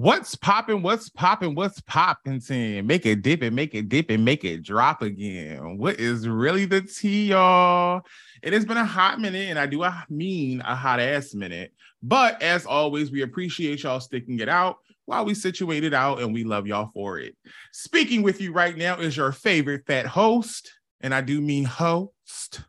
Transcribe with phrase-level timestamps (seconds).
[0.00, 0.80] What's popping?
[0.80, 1.54] What's popping?
[1.54, 2.40] What's popping?
[2.40, 5.76] Saying make it dip and make it dip and make it drop again.
[5.76, 8.00] What is really the tea, y'all?
[8.42, 11.74] It has been a hot minute, and I do mean a hot ass minute.
[12.02, 16.32] But as always, we appreciate y'all sticking it out while we situate it out, and
[16.32, 17.36] we love y'all for it.
[17.72, 22.62] Speaking with you right now is your favorite fat host, and I do mean host.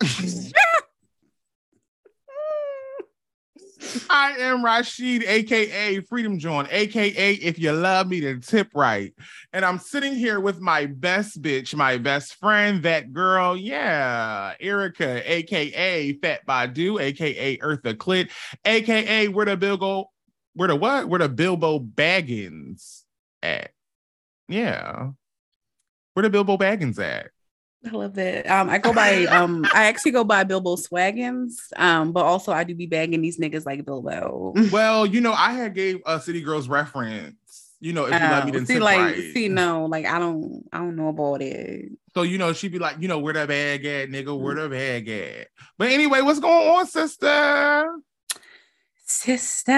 [4.10, 9.12] I am Rasheed, aka Freedom John, aka if you love me to tip right.
[9.52, 15.30] And I'm sitting here with my best bitch, my best friend, that girl, yeah, Erica,
[15.30, 18.30] aka Fat Badu, aka Eartha Clit,
[18.64, 20.10] aka where the Bilbo,
[20.54, 21.08] where the what?
[21.08, 23.02] Where the Bilbo Baggins
[23.42, 23.70] at?
[24.48, 25.10] Yeah.
[26.14, 27.30] Where the Bilbo Baggins at?
[27.86, 28.48] I love that.
[28.48, 32.64] Um, I go by um, I actually go by Bilbo Swaggins, um, but also I
[32.64, 34.54] do be bagging these niggas like Bilbo.
[34.72, 37.34] well, you know, I had gave a City Girls reference.
[37.78, 39.34] You know, if you uh, let me then see, like, right.
[39.34, 41.92] see, no, like I don't, I don't know about it.
[42.14, 44.38] So you know, she'd be like, you know, where the bag at, nigga?
[44.38, 45.48] Where the bag at?
[45.76, 47.86] But anyway, what's going on, sister?
[49.08, 49.72] Sister,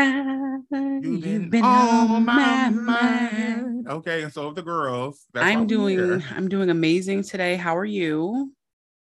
[0.71, 2.83] you've been, you've been on my mind.
[2.83, 3.87] mind.
[3.87, 5.27] Okay, and so the girls.
[5.35, 6.25] I'm doing here.
[6.35, 7.57] I'm doing amazing today.
[7.57, 8.55] How are you?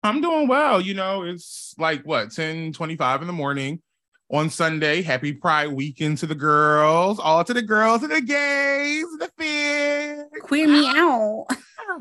[0.04, 0.82] I'm doing well.
[0.82, 3.82] You know, it's like what 10 25 in the morning
[4.30, 5.02] on Sunday.
[5.02, 10.42] Happy Pride weekend to the girls, all to the girls and the gays, the fish.
[10.42, 11.46] Queer me out.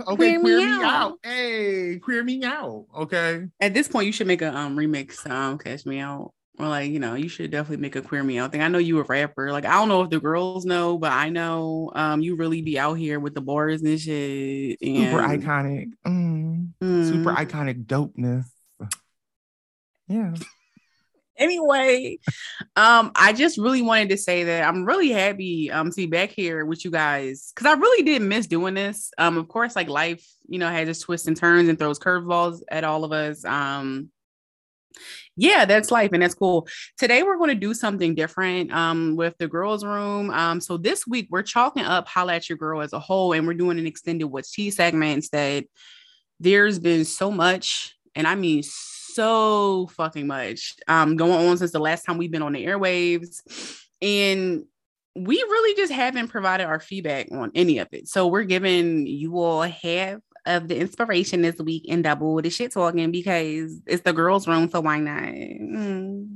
[0.00, 0.82] Okay, queer, queer me, me out.
[0.82, 1.19] out.
[1.22, 2.86] Hey, queer me out.
[2.94, 3.47] Okay.
[3.60, 5.24] At this point, you should make a um remix.
[5.30, 6.32] Um, catch me out.
[6.58, 8.62] Or like, you know, you should definitely make a queer me out thing.
[8.62, 9.52] I know you a rapper.
[9.52, 12.78] Like, I don't know if the girls know, but I know um you really be
[12.78, 14.78] out here with the bars and shit.
[14.80, 15.10] And...
[15.10, 15.91] Super iconic.
[16.06, 16.72] Mm.
[16.81, 17.08] Mm.
[17.08, 18.47] Super iconic dopeness.
[20.08, 20.34] Yeah.
[21.36, 22.19] anyway,
[22.75, 26.31] um, I just really wanted to say that I'm really happy um to be back
[26.31, 29.10] here with you guys because I really did miss doing this.
[29.19, 32.62] Um, of course, like life, you know, has its twists and turns and throws curveballs
[32.69, 33.44] at all of us.
[33.44, 34.10] Um,
[35.36, 36.66] yeah, that's life and that's cool.
[36.97, 40.30] Today we're going to do something different um, with the girls' room.
[40.30, 43.46] Um, so this week we're chalking up Holla at Your Girl as a whole, and
[43.46, 45.66] we're doing an extended What's Tea segments that
[46.41, 51.78] there's been so much, and I mean so fucking much um, going on since the
[51.78, 53.41] last time we've been on the airwaves.
[54.02, 54.64] And
[55.14, 58.08] we really just haven't provided our feedback on any of it.
[58.08, 62.72] So we're giving you all half of the inspiration this week and double the shit
[62.72, 65.22] talking because it's the girls' room, so why not?
[65.22, 66.28] Mm.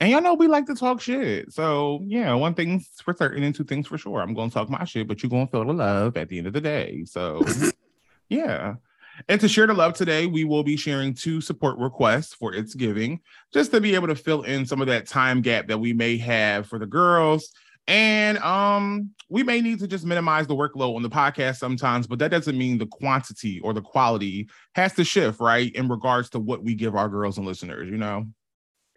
[0.00, 1.52] And y'all know we like to talk shit.
[1.52, 4.20] So yeah, one thing's for certain and two things for sure.
[4.20, 6.52] I'm gonna talk my shit, but you're gonna feel the love at the end of
[6.52, 7.04] the day.
[7.06, 7.44] So
[8.28, 8.74] yeah.
[9.28, 12.74] And to share the love today, we will be sharing two support requests for It's
[12.74, 13.20] Giving,
[13.52, 16.16] just to be able to fill in some of that time gap that we may
[16.16, 17.52] have for the girls
[17.88, 22.18] and um, we may need to just minimize the workload on the podcast sometimes, but
[22.20, 25.74] that doesn't mean the quantity or the quality has to shift, right?
[25.74, 28.26] In regards to what we give our girls and listeners, you know?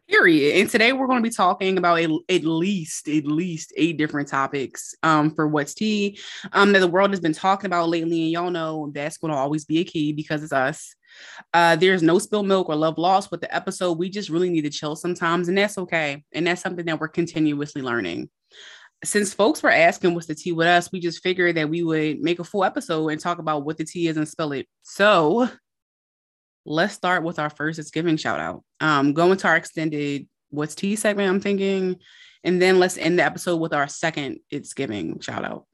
[0.07, 0.59] Period.
[0.59, 4.27] And today we're going to be talking about a, at least at least eight different
[4.27, 6.19] topics um, for what's tea
[6.53, 9.37] um, that the world has been talking about lately, and y'all know that's going to
[9.37, 10.93] always be a key because it's us.
[11.55, 13.97] Uh, there's no spilled milk or love lost with the episode.
[13.97, 16.23] We just really need to chill sometimes, and that's okay.
[16.33, 18.29] And that's something that we're continuously learning
[19.05, 22.19] since folks were asking what's the tea with us, we just figured that we would
[22.21, 24.67] make a full episode and talk about what the tea is and spell it.
[24.83, 25.49] So
[26.65, 28.63] let's start with our first It's Giving shout out.
[28.81, 31.97] Um, go into our extended What's Tea segment, I'm thinking.
[32.43, 35.65] And then let's end the episode with our second It's Giving shout out.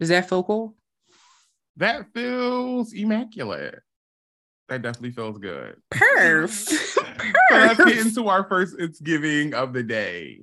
[0.00, 0.74] Does that feel cool?
[1.76, 3.80] That feels immaculate.
[4.68, 5.76] That definitely feels good.
[5.90, 6.68] Perf.
[6.94, 7.34] Perf.
[7.50, 10.40] So let's get into our first It's Giving of the day.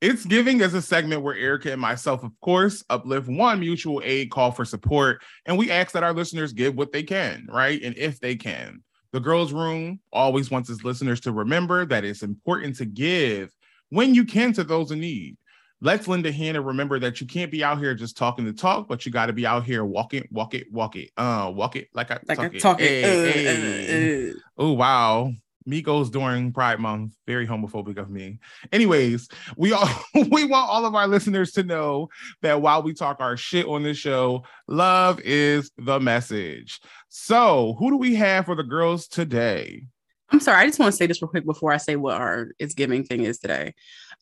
[0.00, 4.30] It's Giving as a segment where Erica and myself, of course, uplift one mutual aid
[4.30, 5.22] call for support.
[5.46, 7.80] And we ask that our listeners give what they can, right?
[7.82, 8.82] And if they can.
[9.12, 13.50] The Girls Room always wants its listeners to remember that it's important to give
[13.90, 15.36] when you can to those in need.
[15.80, 18.52] Let's lend a hand and remember that you can't be out here just talking the
[18.52, 21.76] talk, but you got to be out here walking, walk it, walk it, uh, walk
[21.76, 22.88] it like I like talk, I talk it.
[22.88, 24.28] Hey, uh, hey.
[24.28, 25.32] Uh, uh, oh wow,
[25.68, 27.14] Migos during Pride Month.
[27.26, 28.38] Very homophobic of me.
[28.72, 29.88] Anyways, we all
[30.30, 32.08] we want all of our listeners to know
[32.42, 36.80] that while we talk our shit on this show, love is the message.
[37.08, 39.84] So, who do we have for the girls today?
[40.30, 42.48] I'm sorry, I just want to say this real quick before I say what our
[42.58, 43.74] it's giving thing is today.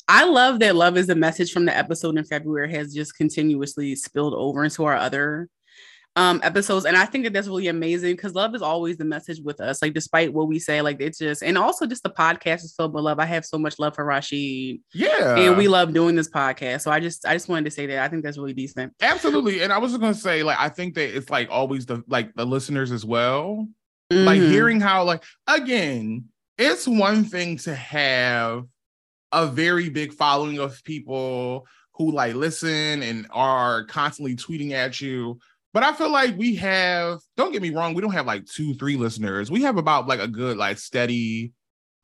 [0.06, 3.94] I love that love is the message from the episode in February has just continuously
[3.96, 5.48] spilled over into our other
[6.16, 9.40] um episodes and i think that that's really amazing because love is always the message
[9.40, 12.62] with us like despite what we say like it's just and also just the podcast
[12.62, 13.18] is filled with love.
[13.18, 15.36] I have so much love for Rasheed yeah.
[15.36, 17.98] and we love doing this podcast so i just i just wanted to say that
[17.98, 18.92] i think that's really decent.
[19.00, 22.02] Absolutely and i was just gonna say like i think that it's like always the
[22.06, 23.66] like the listeners as well
[24.12, 24.24] mm-hmm.
[24.24, 26.24] like hearing how like again
[26.58, 28.64] it's one thing to have
[29.32, 35.38] a very big following of people who like listen and are constantly tweeting at you
[35.74, 38.74] but I feel like we have, don't get me wrong, we don't have like two,
[38.74, 39.50] three listeners.
[39.50, 41.52] We have about like a good, like steady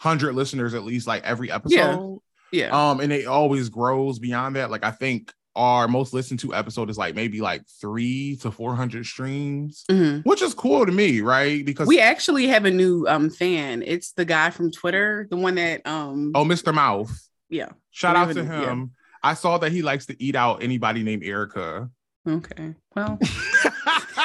[0.01, 2.19] hundred listeners at least, like every episode.
[2.51, 2.67] Yeah.
[2.67, 2.91] yeah.
[2.91, 4.73] Um, and it always grows beyond that.
[4.73, 8.75] Like I think our most listened to episode is like maybe like three to four
[8.75, 10.29] hundred streams, mm-hmm.
[10.29, 11.65] which is cool to me, right?
[11.65, 13.85] Because we actually have a new um fan.
[13.87, 16.75] It's the guy from Twitter, the one that um oh Mr.
[16.75, 17.13] Mouth.
[17.49, 17.69] Yeah.
[17.93, 18.93] Shout out to him.
[19.23, 19.31] Yeah.
[19.31, 21.91] I saw that he likes to eat out anybody named Erica.
[22.29, 22.75] Okay.
[22.95, 23.19] Well.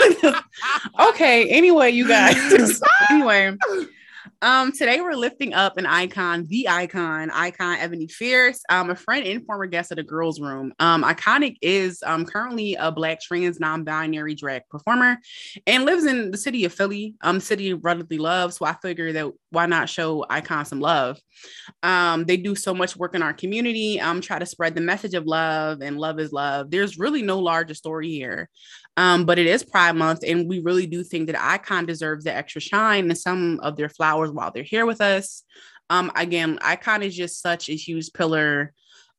[1.09, 1.49] okay.
[1.49, 2.81] Anyway, you guys.
[3.09, 3.55] anyway,
[4.45, 9.25] um, today we're lifting up an icon, the icon, icon Ebony Fierce, um, a friend
[9.25, 10.71] and former guest of the Girls Room.
[10.77, 15.17] Um, Iconic is um currently a black trans non-binary drag performer
[15.65, 18.53] and lives in the city of Philly, um, city relatively love.
[18.53, 21.17] So I figured that why not show Icon some love?
[21.81, 25.15] Um, they do so much work in our community, um, try to spread the message
[25.15, 26.69] of love and love is love.
[26.69, 28.49] There's really no larger story here.
[28.97, 32.33] Um, but it is Pride Month, and we really do think that Icon deserves the
[32.33, 35.43] extra shine and some of their flowers while they're here with us.
[35.89, 38.73] Um, again, Icon is just such a huge pillar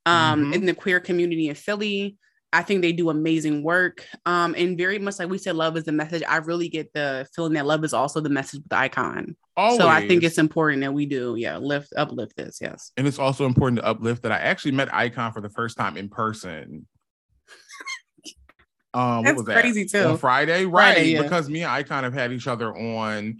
[0.06, 0.52] um, mm-hmm.
[0.55, 2.17] in the queer community in Philly.
[2.52, 4.06] I think they do amazing work.
[4.25, 6.23] Um, and very much like we said, love is the message.
[6.26, 9.37] I really get the feeling that love is also the message with the icon.
[9.56, 9.78] Always.
[9.78, 12.58] So I think it's important that we do, yeah, lift, uplift this.
[12.61, 12.93] Yes.
[12.96, 15.96] And it's also important to uplift that I actually met Icon for the first time
[15.96, 16.87] in person
[18.96, 19.90] um, That's crazy that?
[19.90, 20.08] too.
[20.08, 20.94] On Friday, right?
[20.94, 21.22] Friday, yeah.
[21.22, 23.38] Because me and Icon have had each other on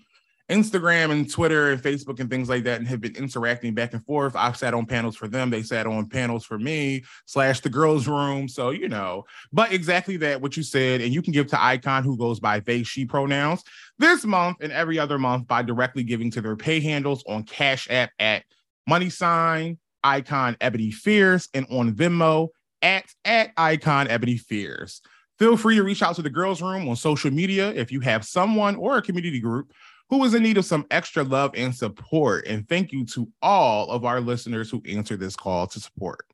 [0.50, 4.05] Instagram and Twitter and Facebook and things like that, and have been interacting back and
[4.05, 4.37] forth.
[4.37, 7.05] I've sat on panels for them; they sat on panels for me.
[7.25, 8.49] Slash the girls' room.
[8.49, 12.05] So you know, but exactly that what you said, and you can give to Icon
[12.05, 13.64] who goes by they she pronouns
[13.99, 17.88] this month and every other month by directly giving to their pay handles on Cash
[17.91, 18.44] App at
[18.87, 22.49] money sign Icon Ebony Fierce and on Venmo
[22.82, 25.00] at at Icon Ebony Fierce.
[25.38, 28.25] Feel free to reach out to the girls' room on social media if you have
[28.25, 29.73] someone or a community group
[30.09, 32.47] who is in need of some extra love and support.
[32.47, 36.27] And thank you to all of our listeners who answered this call to support.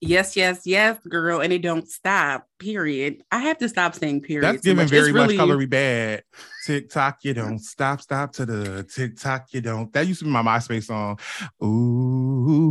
[0.00, 1.40] Yes, yes, yes, girl.
[1.40, 3.22] And it don't stop, period.
[3.32, 4.44] I have to stop saying period.
[4.44, 5.38] That's giving very it's much really...
[5.38, 6.24] colory bad.
[6.66, 9.90] TikTok, you don't stop, stop to the TikTok, you don't.
[9.94, 11.18] That used to be my MySpace song.
[11.64, 12.62] Ooh,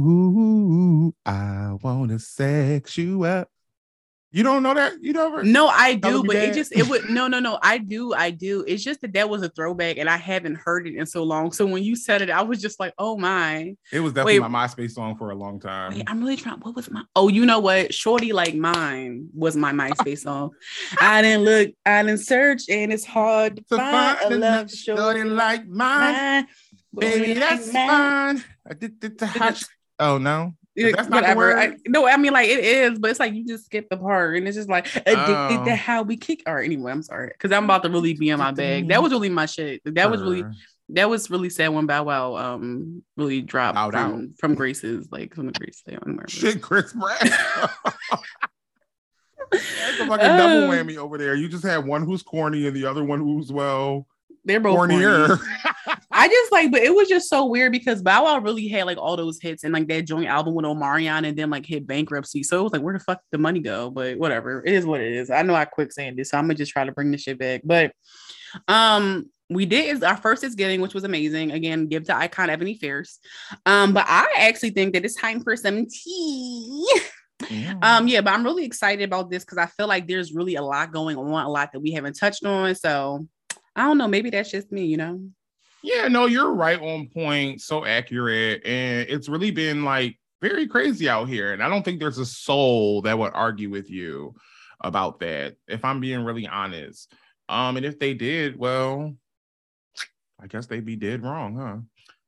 [1.25, 3.49] I wanna sex you up.
[4.33, 4.93] You don't know that?
[4.99, 5.43] You never?
[5.43, 7.59] No, I do, but it just it would no, no, no.
[7.61, 8.65] I do, I do.
[8.67, 11.51] It's just that that was a throwback, and I haven't heard it in so long.
[11.51, 13.75] So when you said it, I was just like, oh my.
[13.91, 15.93] It was definitely wait, my MySpace song for a long time.
[15.93, 16.59] Wait, I'm really trying.
[16.61, 17.03] What was my?
[17.15, 17.93] Oh, you know what?
[17.93, 20.49] Shorty like mine was my MySpace song.
[20.99, 24.71] I didn't look, I didn't search, and it's hard to, to find, find a love
[24.71, 26.13] shorty, shorty like mine.
[26.13, 26.47] mine.
[26.97, 28.43] Baby, that's fine.
[28.67, 29.67] I did the
[29.99, 30.55] Oh no.
[30.75, 31.57] That's whatever.
[31.57, 34.37] I, no, I mean like it is, but it's like you just skip the part,
[34.37, 35.65] and it's just like addicted oh.
[35.65, 36.43] to how we kick.
[36.47, 38.87] Right, anyway, I'm sorry because I'm about to really be in my bag.
[38.87, 39.81] That was really my shit.
[39.85, 40.43] That was really
[40.89, 45.35] that was really sad when Bow Wow um really dropped Bow from, from Grace's like
[45.35, 47.17] from the Grace Day on Shit, Chris Brown.
[49.51, 51.35] That's a fucking uh, double whammy over there.
[51.35, 54.07] You just had one who's corny and the other one who's well.
[54.45, 55.39] They're both cornier.
[56.13, 58.97] I just like, but it was just so weird because Bow Wow really had like
[58.97, 62.43] all those hits and like that joint album with Omarion and then like hit bankruptcy.
[62.43, 63.89] So it was like, where the fuck the money go?
[63.89, 65.29] But whatever, it is what it is.
[65.31, 67.39] I know I quit saying this, so I'm gonna just try to bring this shit
[67.39, 67.61] back.
[67.63, 67.93] But
[68.67, 71.51] um, we did is our first is getting, which was amazing.
[71.51, 73.19] Again, give to icon Ebony Fierce.
[73.65, 76.87] Um, but I actually think that it's time for some tea.
[76.93, 77.01] Yeah.
[77.81, 80.61] Um, yeah, but I'm really excited about this because I feel like there's really a
[80.61, 82.73] lot going on, a lot that we haven't touched on.
[82.73, 83.27] So
[83.75, 85.19] I don't know, maybe that's just me, you know.
[85.83, 87.61] Yeah, no, you're right on point.
[87.61, 88.65] So accurate.
[88.65, 91.53] And it's really been like very crazy out here.
[91.53, 94.33] And I don't think there's a soul that would argue with you
[94.81, 97.13] about that, if I'm being really honest.
[97.49, 99.13] Um, and if they did, well,
[100.41, 101.77] I guess they'd be dead wrong, huh?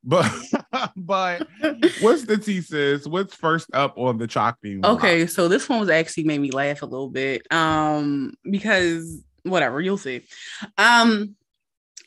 [0.03, 0.31] But
[0.95, 1.47] but
[2.01, 3.07] what's the thesis?
[3.07, 4.85] What's first up on the chalk beam?
[4.85, 7.41] Okay, so this one was actually made me laugh a little bit.
[7.51, 10.21] Um, because whatever, you'll see.
[10.77, 11.35] Um,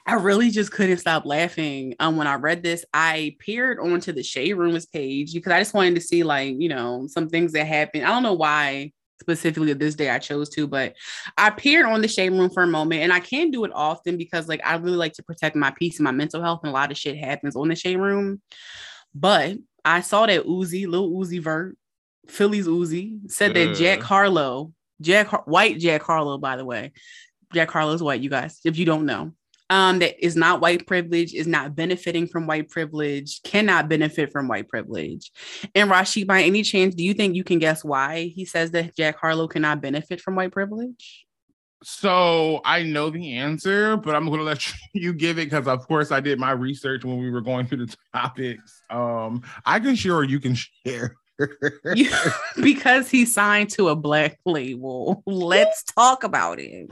[0.09, 1.95] I really just couldn't stop laughing.
[2.01, 5.75] Um, when I read this, I peered onto the Shade Room's page because I just
[5.75, 8.05] wanted to see, like, you know, some things that happened.
[8.05, 10.95] I don't know why specifically this day I chose to, but
[11.37, 14.17] I peered on the shade room for a moment and I can't do it often
[14.17, 16.73] because like I really like to protect my peace and my mental health and a
[16.73, 18.41] lot of shit happens on the shade room.
[19.15, 21.77] But I saw that Uzi, Lil Uzi Vert,
[22.29, 24.73] Philly's Uzi, said that Jack Harlow,
[25.03, 26.93] Jack white Jack Harlow, by the way.
[27.53, 29.33] Jack Harlow's white, you guys, if you don't know
[29.71, 34.49] um, that is not white privilege, is not benefiting from white privilege, cannot benefit from
[34.49, 35.31] white privilege.
[35.75, 38.97] And Rasheed, by any chance, do you think you can guess why he says that
[38.97, 41.27] Jack Harlow cannot benefit from white privilege?
[41.83, 45.87] So I know the answer, but I'm going to let you give it because, of
[45.87, 48.83] course, I did my research when we were going through the topics.
[48.91, 51.15] Um, I can share or you can share.
[52.61, 55.23] because he signed to a black label.
[55.25, 56.91] Let's talk about it.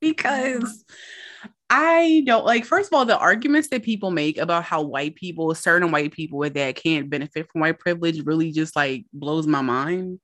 [0.00, 0.84] Because
[1.72, 5.54] I don't like, first of all, the arguments that people make about how white people,
[5.54, 10.18] certain white people that can't benefit from white privilege really just like blows my mind.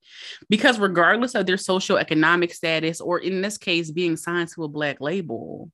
[0.51, 4.69] Because regardless of their social economic status, or in this case, being signed to a
[4.69, 5.71] black label,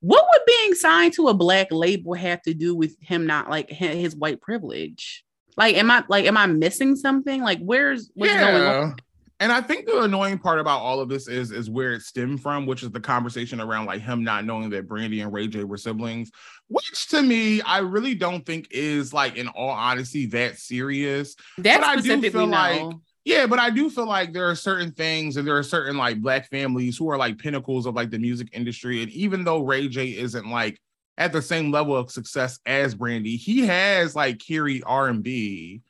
[0.00, 3.70] what would being signed to a black label have to do with him not like
[3.70, 5.24] his white privilege?
[5.56, 7.42] Like, am I like, am I missing something?
[7.42, 8.50] Like, where's what's yeah.
[8.52, 8.96] going on?
[9.40, 12.42] And I think the annoying part about all of this is is where it stemmed
[12.42, 15.62] from, which is the conversation around like him not knowing that Brandy and Ray J
[15.62, 16.30] were siblings,
[16.66, 21.36] which to me I really don't think is like in all honesty that serious.
[21.58, 22.56] That but I do feel no.
[22.56, 25.96] like yeah, but I do feel like there are certain things and there are certain
[25.96, 29.02] like black families who are like pinnacles of like the music industry.
[29.02, 30.80] And even though Ray J isn't like
[31.16, 35.82] at the same level of success as Brandy, he has like carried R&B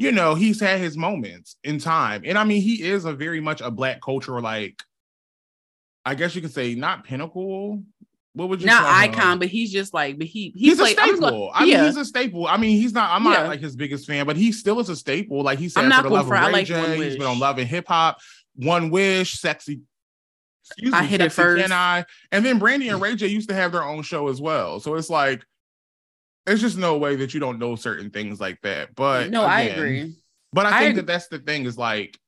[0.00, 2.22] you know, he's had his moments in time.
[2.24, 4.82] And I mean, he is a very much a black culture, like
[6.06, 7.82] I guess you could say not pinnacle.
[8.32, 11.02] What would you not icon, but he's just like, but he, he he's played, a
[11.02, 11.50] staple.
[11.52, 11.84] I mean, yeah.
[11.84, 12.46] he's a staple.
[12.46, 13.10] I mean, he's not.
[13.10, 13.48] I'm not yeah.
[13.48, 15.42] like his biggest fan, but he still is a staple.
[15.42, 17.38] Like he said, I'm not for the love of Ray like J, he's been on
[17.38, 18.18] Love and Hip Hop,
[18.54, 19.80] One Wish, Sexy.
[20.64, 21.60] Excuse I me, hit it first.
[21.60, 22.06] Can I?
[22.32, 24.80] And then Brandy and Ray J used to have their own show as well.
[24.80, 25.44] So it's like
[26.46, 28.94] there's just no way that you don't know certain things like that.
[28.94, 30.14] But no, again, I agree.
[30.52, 32.18] But I think I that that's the thing is like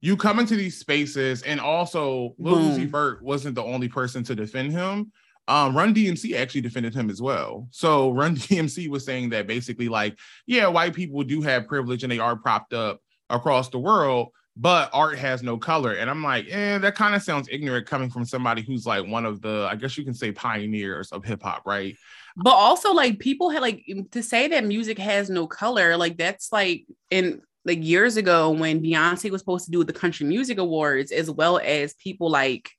[0.00, 4.34] you come into these spaces, and also Lil Uzi Vert wasn't the only person to
[4.34, 5.12] defend him.
[5.48, 7.68] Um, Run DMC actually defended him as well.
[7.70, 12.12] So Run DMC was saying that basically, like, yeah, white people do have privilege and
[12.12, 13.00] they are propped up
[13.30, 15.92] across the world, but art has no color.
[15.92, 19.24] And I'm like, eh, that kind of sounds ignorant coming from somebody who's like one
[19.24, 21.96] of the, I guess you can say, pioneers of hip hop, right?
[22.36, 26.52] But also like people had like to say that music has no color like that's
[26.52, 31.12] like in like years ago when beyonce was supposed to do the country music awards
[31.12, 32.70] as well as people like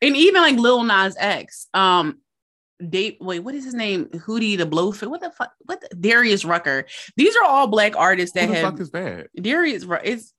[0.00, 2.18] and even like lil nas x um
[2.78, 4.06] date wait, what is his name?
[4.06, 5.08] Hootie the Blowfish.
[5.08, 5.52] What the fuck?
[5.60, 6.86] What the, Darius Rucker?
[7.16, 8.72] These are all black artists that Who the have.
[8.72, 9.28] Fuck is that?
[9.40, 10.32] Darius is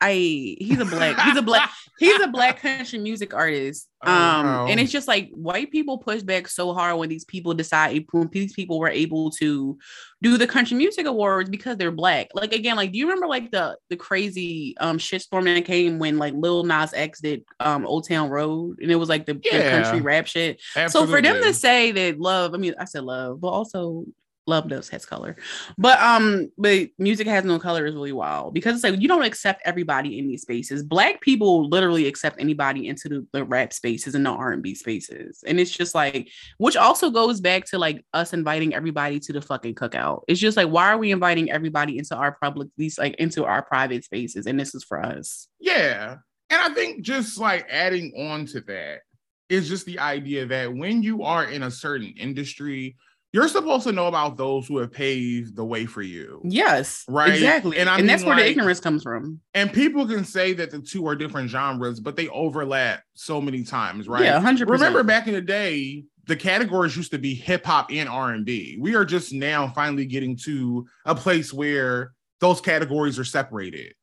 [0.00, 3.87] I he's a black he's a black he's a black country music artist.
[4.02, 7.52] Oh, um and it's just like white people push back so hard when these people
[7.52, 9.76] decide when these people were able to
[10.22, 12.28] do the country music awards because they're black.
[12.32, 16.16] Like again, like do you remember like the the crazy um shitstorm that came when
[16.16, 19.64] like Lil Nas X did um Old Town Road and it was like the, yeah,
[19.64, 20.60] the country rap shit.
[20.76, 21.12] Absolutely.
[21.12, 24.04] So for them to say that love, I mean I said love, but also
[24.48, 25.36] love does has color.
[25.76, 29.24] But um but music has no color is really wild because it's like you don't
[29.24, 30.82] accept everybody in these spaces.
[30.82, 35.44] Black people literally accept anybody into the, the rap spaces and the r&b spaces.
[35.46, 39.42] And it's just like which also goes back to like us inviting everybody to the
[39.42, 40.22] fucking cookout.
[40.26, 43.62] It's just like why are we inviting everybody into our public these like into our
[43.62, 44.46] private spaces?
[44.46, 45.48] And this is for us.
[45.60, 46.16] Yeah.
[46.50, 49.00] And i think just like adding on to that
[49.48, 52.96] is just the idea that when you are in a certain industry
[53.38, 56.42] you're supposed to know about those who have paved the way for you.
[56.44, 57.32] Yes, right.
[57.32, 59.40] Exactly, and, I and mean, that's where like, the ignorance comes from.
[59.54, 63.62] And people can say that the two are different genres, but they overlap so many
[63.62, 64.24] times, right?
[64.24, 64.68] Yeah, 100%.
[64.68, 68.44] Remember back in the day, the categories used to be hip hop and R and
[68.44, 68.76] B.
[68.80, 73.94] We are just now finally getting to a place where those categories are separated.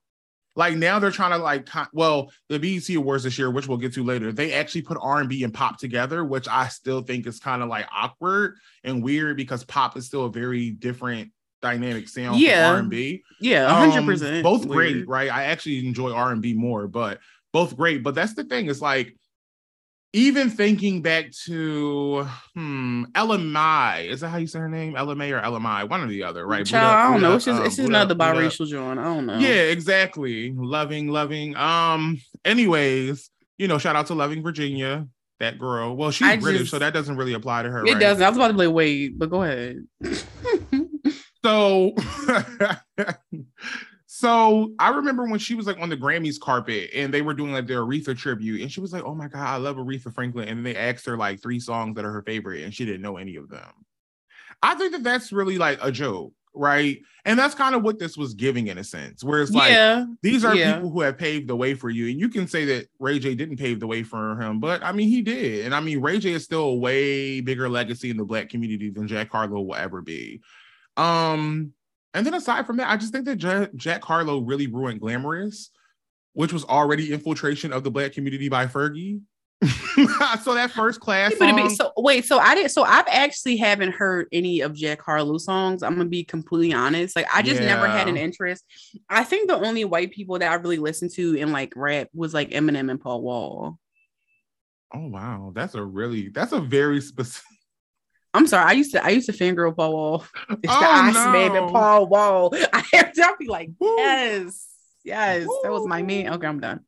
[0.55, 3.93] Like now they're trying to like well the BET Awards this year, which we'll get
[3.93, 4.31] to later.
[4.31, 7.61] They actually put R and B and pop together, which I still think is kind
[7.61, 11.31] of like awkward and weird because pop is still a very different
[11.61, 12.69] dynamic sound yeah.
[12.69, 13.23] R and B.
[13.41, 14.43] Yeah, hundred um, percent.
[14.43, 14.93] Both weird.
[14.93, 15.31] great, right?
[15.31, 17.19] I actually enjoy R and B more, but
[17.51, 18.03] both great.
[18.03, 18.69] But that's the thing.
[18.69, 19.15] It's like
[20.15, 24.95] even thinking back to hmm Mai, is that how you say her name?
[24.95, 25.83] Ella Mai or Ella Mai?
[25.83, 26.65] One or the other, right?
[26.65, 27.35] Child, Buddha, I don't know.
[27.35, 28.97] It's just, um, it's just another biracial joint.
[28.97, 29.37] I don't know.
[29.37, 30.53] Yeah, exactly.
[30.55, 31.57] Loving, loving.
[31.57, 35.05] Um, anyways, you know, shout out to Loving Virginia,
[35.41, 35.97] that girl.
[35.97, 37.85] Well, she's I British, just, so that doesn't really apply to her.
[37.85, 37.99] It right?
[37.99, 38.23] doesn't.
[38.23, 39.85] I was about to play Wade, but go ahead.
[41.43, 41.93] so
[44.17, 47.51] So I remember when she was like on the Grammys carpet and they were doing
[47.51, 50.47] like their Aretha tribute, and she was like, "Oh my god, I love Aretha Franklin,"
[50.47, 53.01] and then they asked her like three songs that are her favorite, and she didn't
[53.01, 53.69] know any of them.
[54.63, 57.01] I think that that's really like a joke, right?
[57.25, 60.05] And that's kind of what this was giving in a sense, where it's like yeah,
[60.21, 60.75] these are yeah.
[60.75, 63.35] people who have paved the way for you, and you can say that Ray J
[63.35, 66.19] didn't pave the way for him, but I mean he did, and I mean Ray
[66.19, 69.75] J is still a way bigger legacy in the Black community than Jack Harlow will
[69.75, 70.39] ever be.
[70.95, 71.73] Um,
[72.15, 75.69] and then aside from that, I just think that Jack, Jack Harlow really ruined Glamorous,
[76.33, 79.21] which was already infiltration of the Black community by Fergie.
[80.43, 82.71] so that first class song, so wait, so I didn't.
[82.71, 85.81] So I've actually haven't heard any of Jack Harlow songs.
[85.81, 87.15] I'm gonna be completely honest.
[87.15, 88.65] Like I just never had an interest.
[89.09, 92.33] I think the only white people that I really listened to in like rap was
[92.33, 93.79] like Eminem and Paul Wall.
[94.93, 97.54] oh wow, that's a really that's a very specific.
[98.35, 98.65] I'm sorry.
[98.65, 100.25] I used to I used to fangirl Paul Wall.
[100.49, 102.53] It's the Oh, Ice Man and Paul Wall.
[102.73, 103.95] I have to be like, Woo.
[103.97, 104.67] yes,
[105.05, 106.33] yes, that was my man.
[106.33, 106.81] Okay, I'm done.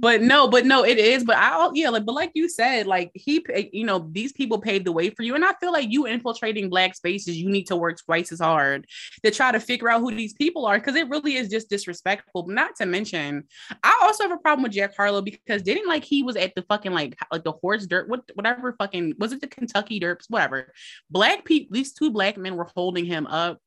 [0.00, 1.24] But no, but no, it is.
[1.24, 4.60] But I, oh, yeah, like, but like you said, like he, you know, these people
[4.60, 7.68] paved the way for you, and I feel like you infiltrating black spaces, you need
[7.68, 8.86] to work twice as hard
[9.24, 12.46] to try to figure out who these people are, because it really is just disrespectful.
[12.48, 13.44] Not to mention,
[13.82, 16.62] I also have a problem with Jack Harlow because didn't like he was at the
[16.62, 20.72] fucking like like the horse dirt, what whatever fucking was it the Kentucky Derby, whatever.
[21.10, 23.58] Black people, these two black men were holding him up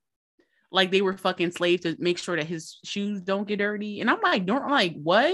[0.72, 4.02] like they were fucking slaves to make sure that his shoes don't get dirty.
[4.02, 5.34] And I'm like, don't like, what?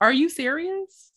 [0.00, 1.12] Are you serious?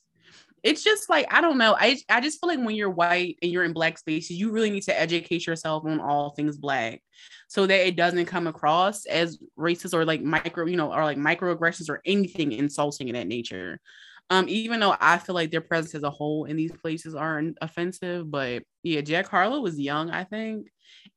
[0.63, 1.75] It's just like I don't know.
[1.79, 4.69] I I just feel like when you're white and you're in black spaces, you really
[4.69, 7.01] need to educate yourself on all things black,
[7.47, 11.17] so that it doesn't come across as racist or like micro, you know, or like
[11.17, 13.79] microaggressions or anything insulting in that nature.
[14.29, 17.57] Um, even though I feel like their presence as a whole in these places aren't
[17.61, 20.67] offensive, but yeah, Jack Harlow was young, I think,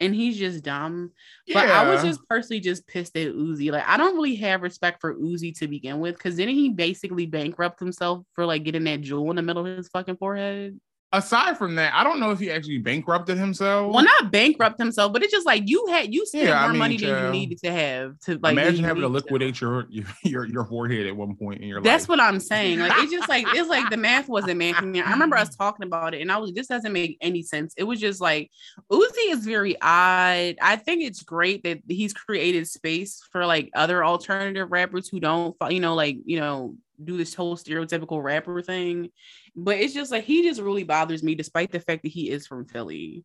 [0.00, 1.12] and he's just dumb.
[1.53, 3.71] But I was just personally just pissed at Uzi.
[3.71, 7.27] Like I don't really have respect for Uzi to begin with, because didn't he basically
[7.27, 10.81] bankrupt himself for like getting that jewel in the middle of his fucking forehead?
[11.12, 13.92] Aside from that, I don't know if he actually bankrupted himself.
[13.92, 16.70] Well, not bankrupt himself, but it's just like you had you spent Yeah, I more
[16.70, 19.87] mean, money than you needed to have to like Imagine having to liquidate your,
[20.23, 21.92] your your forehead at one point in your That's life.
[21.92, 22.79] That's what I'm saying.
[22.79, 25.03] Like it's just like it's like the math wasn't mathing.
[25.05, 27.75] I remember us talking about it, and I was this doesn't make any sense.
[27.77, 28.51] It was just like
[28.90, 30.57] Uzi is very odd.
[30.61, 35.57] I think it's great that he's created space for like other alternative rappers who don't,
[35.70, 39.11] you know, like you know, do this whole stereotypical rapper thing.
[39.55, 42.47] But it's just like he just really bothers me, despite the fact that he is
[42.47, 43.25] from Philly.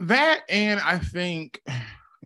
[0.00, 1.60] that, and I think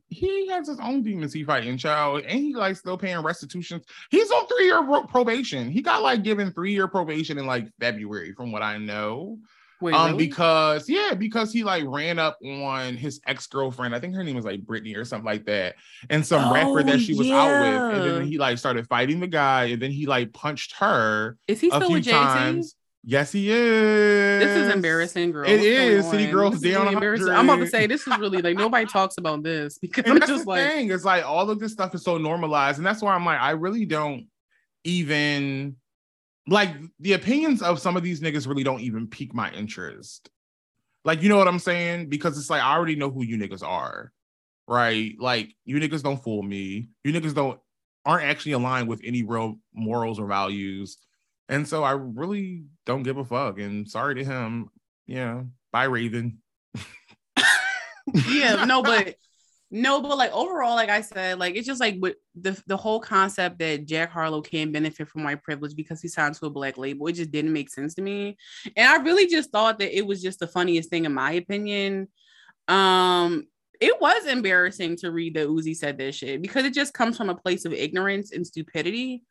[0.09, 3.85] he has his own demons he fighting, child, and he like still paying restitutions.
[4.11, 5.71] He's on three year probation.
[5.71, 9.39] He got like given three year probation in like February, from what I know.
[9.85, 10.27] Wait, um, really?
[10.27, 13.95] because yeah, because he like ran up on his ex girlfriend.
[13.95, 15.75] I think her name was like Brittany or something like that,
[16.09, 19.21] and some rapper Oh, that she was out with, and then he like started fighting
[19.21, 22.71] the guy, and then he like punched her is he still with Jay Z?
[23.07, 24.43] Yes, he is.
[24.43, 25.47] This is embarrassing, girl.
[25.47, 26.11] It What's is.
[26.11, 26.31] City?
[26.31, 27.29] Girls This is down really 100.
[27.29, 30.19] I'm about to say this is really like nobody talks about this because And I'm
[30.21, 30.91] that's just the like, thing.
[30.91, 33.51] It's like all of this stuff is so normalized, and that's why I'm like, I
[33.51, 34.29] really don't
[34.85, 35.77] even
[36.47, 38.47] like the opinions of some of these niggas.
[38.47, 40.31] Really don't even pique my interest.
[41.05, 42.09] Like, you know what I'm saying?
[42.09, 44.13] Because it's like I already know who you niggas are,
[44.67, 45.15] right?
[45.19, 46.89] Like, you niggas don't fool me.
[47.05, 47.61] You niggas don't
[48.07, 50.99] aren't actually aligned with any real morals or values,
[51.49, 53.59] and so I really don't give a fuck.
[53.59, 54.69] And sorry to him.
[55.07, 56.39] Yeah, bye, Raven.
[58.29, 59.17] yeah, no, but
[59.75, 63.01] no, but like overall, like I said, like it's just like with the the whole
[63.01, 66.79] concept that Jack Harlow can benefit from white privilege because he signed to a black
[66.79, 68.37] label, it just didn't make sense to me.
[68.77, 72.07] And I really just thought that it was just the funniest thing in my opinion.
[72.69, 73.49] Um,
[73.81, 77.29] it was embarrassing to read that Uzi said this shit because it just comes from
[77.29, 79.25] a place of ignorance and stupidity.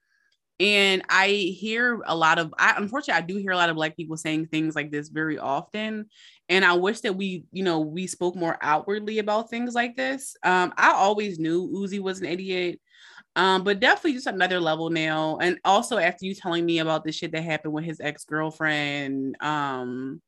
[0.60, 3.98] And I hear a lot of, I unfortunately, I do hear a lot of black
[3.98, 6.06] people saying things like this very often.
[6.48, 10.36] And I wish that we, you know, we spoke more outwardly about things like this.
[10.44, 12.80] Um, I always knew Uzi was an idiot.
[13.36, 15.38] Um, but definitely just another level now.
[15.38, 19.36] And also after you telling me about the shit that happened with his ex-girlfriend.
[19.42, 20.22] Um,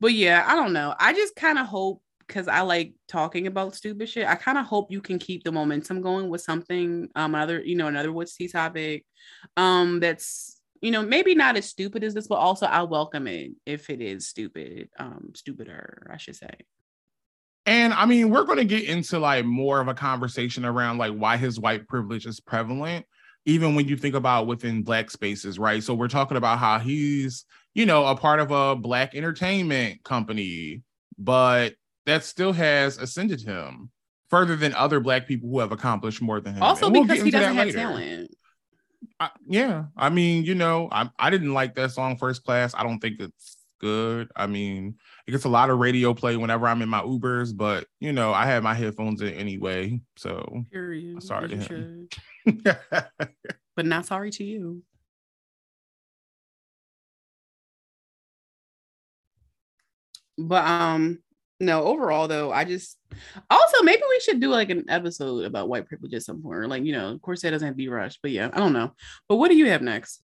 [0.00, 0.94] but yeah, I don't know.
[0.98, 4.26] I just kind of hope because I like talking about stupid shit.
[4.26, 7.76] I kind of hope you can keep the momentum going with something, um, another, you
[7.76, 9.04] know, another what's tea topic,
[9.56, 13.50] um, that's you know maybe not as stupid as this, but also I welcome it
[13.66, 16.50] if it is stupid, um, stupider, I should say.
[17.66, 21.12] And I mean, we're going to get into like more of a conversation around like
[21.12, 23.06] why his white privilege is prevalent,
[23.44, 25.82] even when you think about within black spaces, right?
[25.82, 30.82] So we're talking about how he's, you know, a part of a black entertainment company,
[31.18, 31.74] but
[32.10, 33.90] that still has ascended him.
[34.28, 36.62] further than other black people who have accomplished more than him.
[36.62, 37.78] Also And we'll because he doesn't have later.
[37.78, 38.34] talent.
[39.18, 42.74] I, yeah, I mean, you know, I I didn't like that song First Class.
[42.76, 44.30] I don't think it's good.
[44.36, 44.96] I mean,
[45.26, 48.32] it gets a lot of radio play whenever I'm in my Ubers, but you know,
[48.32, 50.00] I have my headphones in anyway.
[50.16, 51.22] So, Period.
[51.22, 52.08] Sorry to him.
[53.76, 54.82] But not sorry to you.
[60.38, 61.20] But um
[61.60, 62.98] no, overall though, I just
[63.50, 66.58] also maybe we should do like an episode about white privilege at some point.
[66.58, 68.58] Or like, you know, of course that doesn't have to be rushed, but yeah, I
[68.58, 68.92] don't know.
[69.28, 70.22] But what do you have next?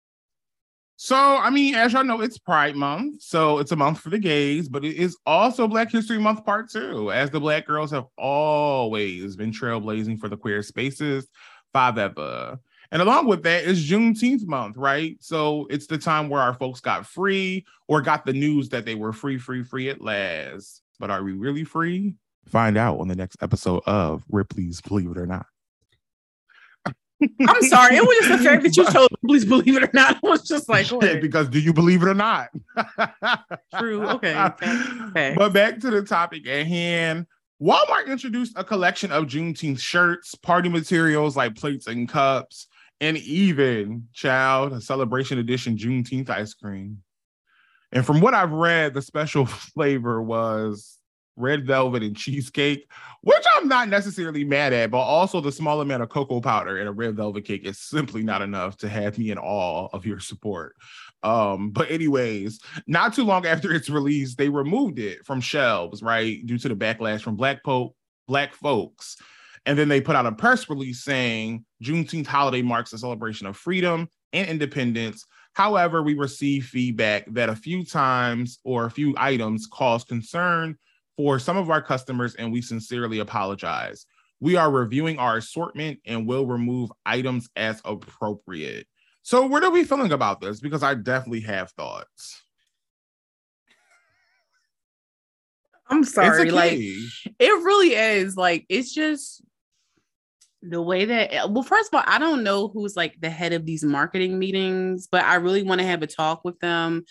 [1.02, 4.20] so I mean, as y'all know, it's Pride Month, so it's a month for the
[4.20, 8.08] gays, but it is also Black History Month Part Two, as the Black girls have
[8.18, 11.26] always been trailblazing for the queer spaces,
[11.72, 12.60] five ever.
[12.92, 15.16] And along with that is Juneteenth month, right?
[15.22, 18.96] So it's the time where our folks got free or got the news that they
[18.96, 20.82] were free, free, free at last.
[21.00, 22.16] But are we really free?
[22.48, 25.46] Find out on the next episode of Ripley's Believe It or Not.
[27.22, 30.16] I'm sorry, it was just the fact that you told please believe it or not.
[30.24, 32.50] I was just like, wait, because do you believe it or not?
[33.78, 34.08] true.
[34.08, 34.36] Okay.
[34.38, 35.34] okay.
[35.38, 37.28] But back to the topic at hand.
[37.62, 42.68] Walmart introduced a collection of Juneteenth shirts, party materials like plates and cups,
[43.02, 47.04] and even, child, a celebration edition Juneteenth ice cream.
[47.92, 51.00] And from what I've read, the special flavor was
[51.40, 52.90] red velvet and cheesecake,
[53.22, 56.88] which I'm not necessarily mad at, but also the small amount of cocoa powder in
[56.88, 60.20] a red velvet cake is simply not enough to have me in awe of your
[60.20, 60.76] support.
[61.24, 66.46] Um, but anyways, not too long after its release, they removed it from shelves, right,
[66.46, 67.96] due to the backlash from black po-
[68.28, 69.18] black folks.
[69.66, 73.58] And then they put out a press release saying Juneteenth holiday marks a celebration of
[73.58, 75.26] freedom and independence.
[75.54, 80.78] However, we received feedback that a few times or a few items caused concern
[81.18, 84.06] for some of our customers, and we sincerely apologize.
[84.40, 88.88] We are reviewing our assortment and will remove items as appropriate.
[89.22, 90.62] So, what are we feeling about this?
[90.62, 92.42] Because I definitely have thoughts.
[95.90, 96.52] I'm sorry.
[96.52, 98.38] Like it really is.
[98.38, 99.42] Like it's just
[100.62, 103.66] the way that well, first of all, I don't know who's like the head of
[103.66, 107.06] these marketing meetings, but I really want to have a talk with them.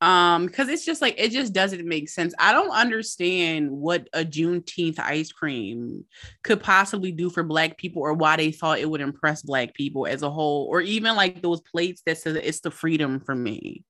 [0.00, 2.34] Um, because it's just like it just doesn't make sense.
[2.38, 6.04] I don't understand what a Juneteenth ice cream
[6.42, 10.06] could possibly do for black people or why they thought it would impress black people
[10.06, 13.84] as a whole, or even like those plates that says it's the freedom for me.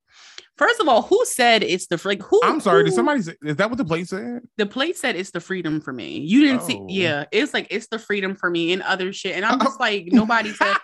[0.58, 2.82] First of all, who said it's the like who I'm sorry.
[2.84, 4.42] Did somebody say, is that what the plate said?
[4.56, 6.18] the plate said it's the freedom for me.
[6.18, 6.86] You didn't see, Oh.
[6.88, 7.24] yeah.
[7.30, 9.36] It's like it's the freedom for me and other shit.
[9.36, 9.64] And I'm oh.
[9.64, 10.76] just like, nobody said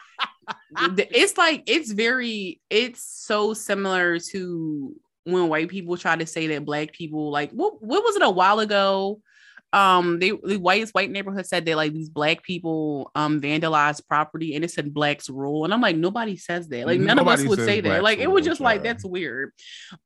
[0.78, 6.64] it's like it's very, it's so similar to when white people try to say that
[6.64, 9.20] black people like what what was it a while ago?
[9.74, 14.54] Um, they the white white neighborhood said that like these black people um vandalized property
[14.54, 15.64] and it said blacks rule.
[15.64, 16.86] And I'm like, nobody says that.
[16.86, 18.04] Like none of us would say that.
[18.04, 19.50] Like it was just like that's weird.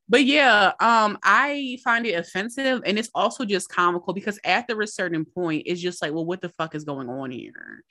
[0.07, 4.87] But yeah, um, I find it offensive and it's also just comical because after a
[4.87, 7.83] certain point, it's just like, well, what the fuck is going on here?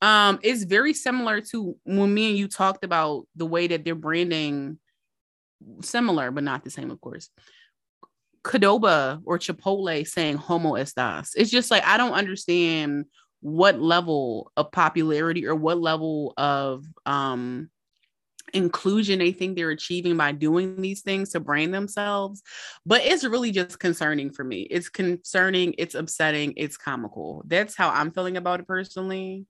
[0.00, 3.94] Um, it's very similar to when me and you talked about the way that they're
[3.94, 4.80] branding
[5.82, 7.30] similar, but not the same, of course.
[8.44, 11.30] Qdoba or Chipotle saying homo estas.
[11.36, 13.06] It's just like I don't understand
[13.40, 17.70] what level of popularity or what level of um
[18.52, 22.42] inclusion they think they're achieving by doing these things to brand themselves.
[22.84, 24.62] But it's really just concerning for me.
[24.62, 27.44] It's concerning, it's upsetting, it's comical.
[27.46, 29.46] That's how I'm feeling about it personally.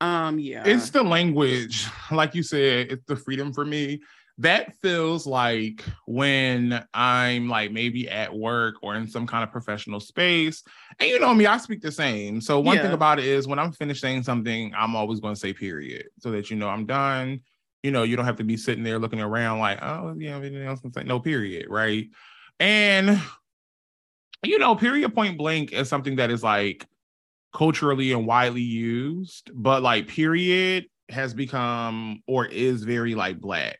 [0.00, 0.64] Um, yeah.
[0.66, 1.86] It's the language.
[2.10, 4.00] Like you said, it's the freedom for me.
[4.38, 9.98] That feels like when I'm like maybe at work or in some kind of professional
[9.98, 10.62] space.
[11.00, 12.40] And you know me, I speak the same.
[12.40, 15.40] So one thing about it is when I'm finished saying something, I'm always going to
[15.40, 17.40] say period so that you know I'm done.
[17.82, 20.66] You know, you don't have to be sitting there looking around like, oh, yeah, anything
[20.66, 21.04] else to say?
[21.04, 21.66] No, period.
[21.70, 22.08] Right.
[22.60, 23.20] And
[24.42, 26.86] you know, period point blank is something that is like
[27.54, 33.78] culturally and widely used, but like period has become or is very like black,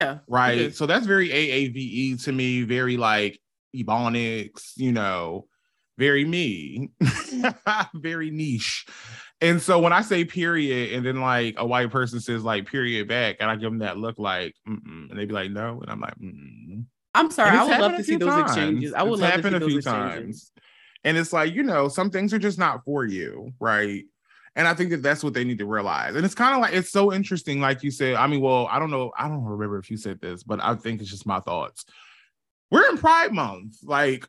[0.00, 0.74] yeah, right?
[0.74, 3.40] So that's very AAVE to me, very like
[3.74, 5.46] Ebonics, you know,
[5.98, 7.98] very me, mm-hmm.
[8.00, 8.86] very niche.
[9.40, 13.08] And so when I say period, and then like a white person says like period
[13.08, 15.10] back, and I give them that look like, Mm-mm.
[15.10, 16.84] and they be like, no, and I'm like, Mm-mm.
[17.14, 17.56] I'm sorry.
[17.56, 18.50] I would love to see few those times.
[18.50, 18.92] exchanges.
[18.94, 20.14] I would It's love to happened see a those few exchanges.
[20.16, 20.52] times.
[21.04, 24.04] And it's like, you know, some things are just not for you, right?
[24.56, 26.16] And I think that that's what they need to realize.
[26.16, 28.16] And it's kind of like it's so interesting, like you said.
[28.16, 30.74] I mean, well, I don't know, I don't remember if you said this, but I
[30.74, 31.84] think it's just my thoughts.
[32.70, 33.76] We're in Pride Month.
[33.84, 34.26] Like,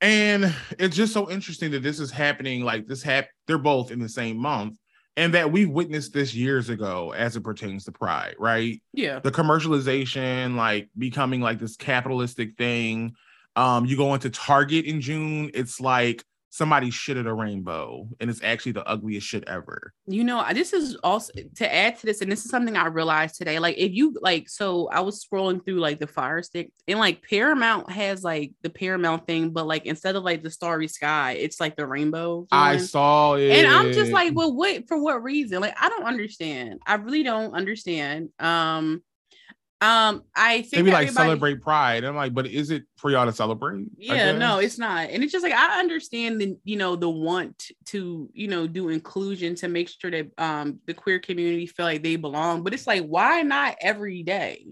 [0.00, 2.62] And it's just so interesting that this is happening.
[2.62, 4.76] Like this hap- they're both in the same month,
[5.16, 8.80] and that we've witnessed this years ago as it pertains to pride, right?
[8.92, 9.18] Yeah.
[9.18, 13.14] The commercialization, like becoming like this capitalistic thing.
[13.56, 18.28] Um, you go into Target in June, it's like somebody shit at a rainbow, and
[18.28, 19.94] it's actually the ugliest shit ever.
[20.06, 23.36] You know, this is also to add to this, and this is something I realized
[23.36, 23.58] today.
[23.58, 27.22] Like, if you like, so I was scrolling through like the Fire Stick, and like
[27.22, 31.60] Paramount has like the Paramount thing, but like instead of like the starry sky, it's
[31.60, 32.46] like the rainbow.
[32.50, 32.84] I one.
[32.84, 35.60] saw it, and I'm just like, well, what for what reason?
[35.60, 36.80] Like, I don't understand.
[36.84, 38.30] I really don't understand.
[38.40, 39.02] Um,
[39.82, 42.04] um, I think maybe like celebrate Pride.
[42.04, 43.86] I'm like, but is it for y'all to celebrate?
[43.96, 47.70] Yeah no it's not and it's just like i understand the you know the want
[47.84, 52.02] to you know do inclusion to make sure that um the queer community feel like
[52.02, 54.66] they belong but it's like why not every day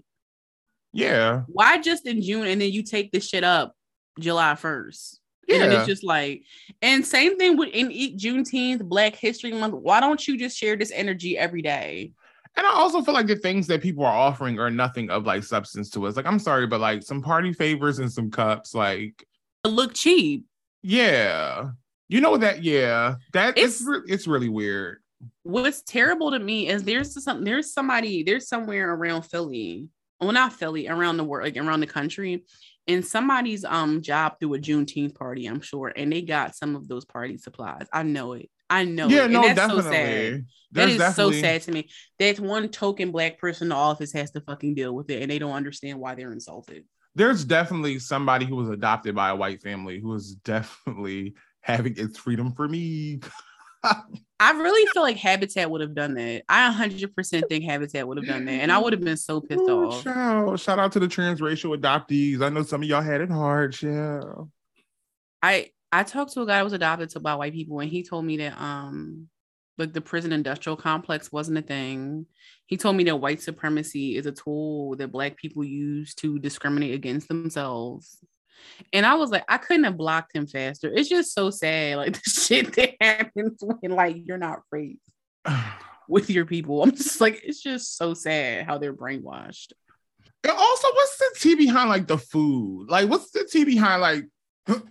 [0.91, 1.43] yeah.
[1.47, 3.73] why just in june and then you take this shit up
[4.19, 5.17] july 1st
[5.47, 5.63] Yeah.
[5.63, 6.43] and it's just like
[6.81, 10.91] and same thing with in juneteenth black history month why don't you just share this
[10.91, 12.11] energy every day
[12.57, 15.43] And I also feel like the things that people are offering are nothing of like
[15.43, 16.15] substance to us.
[16.17, 19.25] Like, I'm sorry, but like some party favors and some cups, like,
[19.63, 20.45] It look cheap
[20.81, 21.71] yeah.
[22.07, 23.15] You know that, yeah.
[23.33, 24.99] That it's It's- re- it's really weird.
[25.43, 29.89] what's terrible to me is there's some there's somebody there's somewhere around Philly,
[30.21, 32.45] well not Philly, around the world, like around the country,
[32.87, 36.87] and somebody's um job through a Juneteenth party, I'm sure, and they got some of
[36.87, 37.87] those party supplies.
[37.91, 38.49] I know it.
[38.69, 39.23] I know yeah, it.
[39.25, 39.83] And no, that's definitely.
[39.83, 40.45] so sad.
[40.71, 41.89] That There's is definitely, so sad to me.
[42.19, 45.31] That one token black person in the office has to fucking deal with it, and
[45.31, 46.83] they don't understand why they're insulted.
[47.15, 52.17] There's definitely somebody who was adopted by a white family who is definitely having its
[52.19, 53.19] freedom for me.
[54.41, 56.43] I really feel like Habitat would have done that.
[56.47, 59.61] I 100% think Habitat would have done that, and I would have been so pissed
[59.61, 60.03] Ooh, off.
[60.03, 62.41] Shout, shout out to the transracial adoptees.
[62.41, 63.81] I know some of y'all had it hard.
[63.81, 64.21] Yeah.
[65.41, 68.03] I I talked to a guy who was adopted to by white people, and he
[68.03, 69.27] told me that um
[69.79, 72.25] like the prison industrial complex wasn't a thing.
[72.67, 76.93] He told me that white supremacy is a tool that black people use to discriminate
[76.93, 78.17] against themselves.
[78.91, 80.91] And I was like, I couldn't have blocked him faster.
[80.93, 84.99] It's just so sad, like the shit that happens when like you're not raised
[86.09, 86.83] with your people.
[86.83, 89.71] I'm just like, it's just so sad how they're brainwashed.
[90.43, 92.87] And also, what's the tea behind like the food?
[92.89, 94.25] Like, what's the tea behind like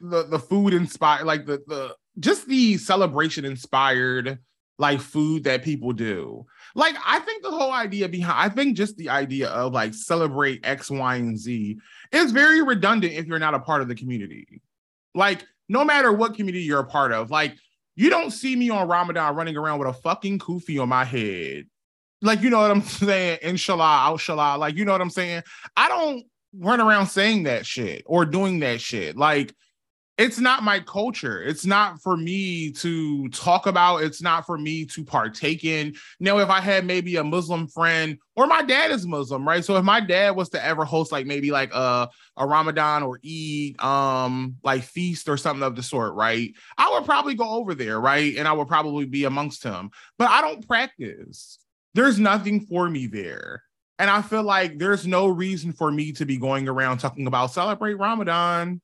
[0.00, 4.38] the the food inspired, like the the just the celebration inspired
[4.78, 6.46] like food that people do?
[6.74, 10.60] Like, I think the whole idea behind, I think just the idea of like celebrate
[10.64, 11.78] X, Y, and Z
[12.12, 14.62] is very redundant if you're not a part of the community.
[15.14, 17.56] Like, no matter what community you're a part of, like
[17.98, 21.64] you don't see me on Ramadan running around with a fucking kufi on my head.
[22.22, 23.40] Like, you know what I'm saying?
[23.42, 24.56] Inshallah, outshallah.
[24.56, 25.42] Like, you know what I'm saying?
[25.76, 29.16] I don't run around saying that shit or doing that shit.
[29.16, 29.52] Like,
[30.18, 31.40] it's not my culture.
[31.40, 34.02] It's not for me to talk about.
[34.02, 35.94] It's not for me to partake in.
[36.18, 39.64] Now, if I had maybe a Muslim friend, or my dad is Muslim, right?
[39.64, 43.20] So if my dad was to ever host like maybe like a, a Ramadan or
[43.24, 46.52] Eid um like feast or something of the sort, right?
[46.76, 48.36] I would probably go over there, right?
[48.36, 49.90] And I would probably be amongst him.
[50.18, 51.58] But I don't practice.
[51.94, 53.62] There's nothing for me there.
[54.00, 57.52] And I feel like there's no reason for me to be going around talking about
[57.52, 58.80] celebrate Ramadan.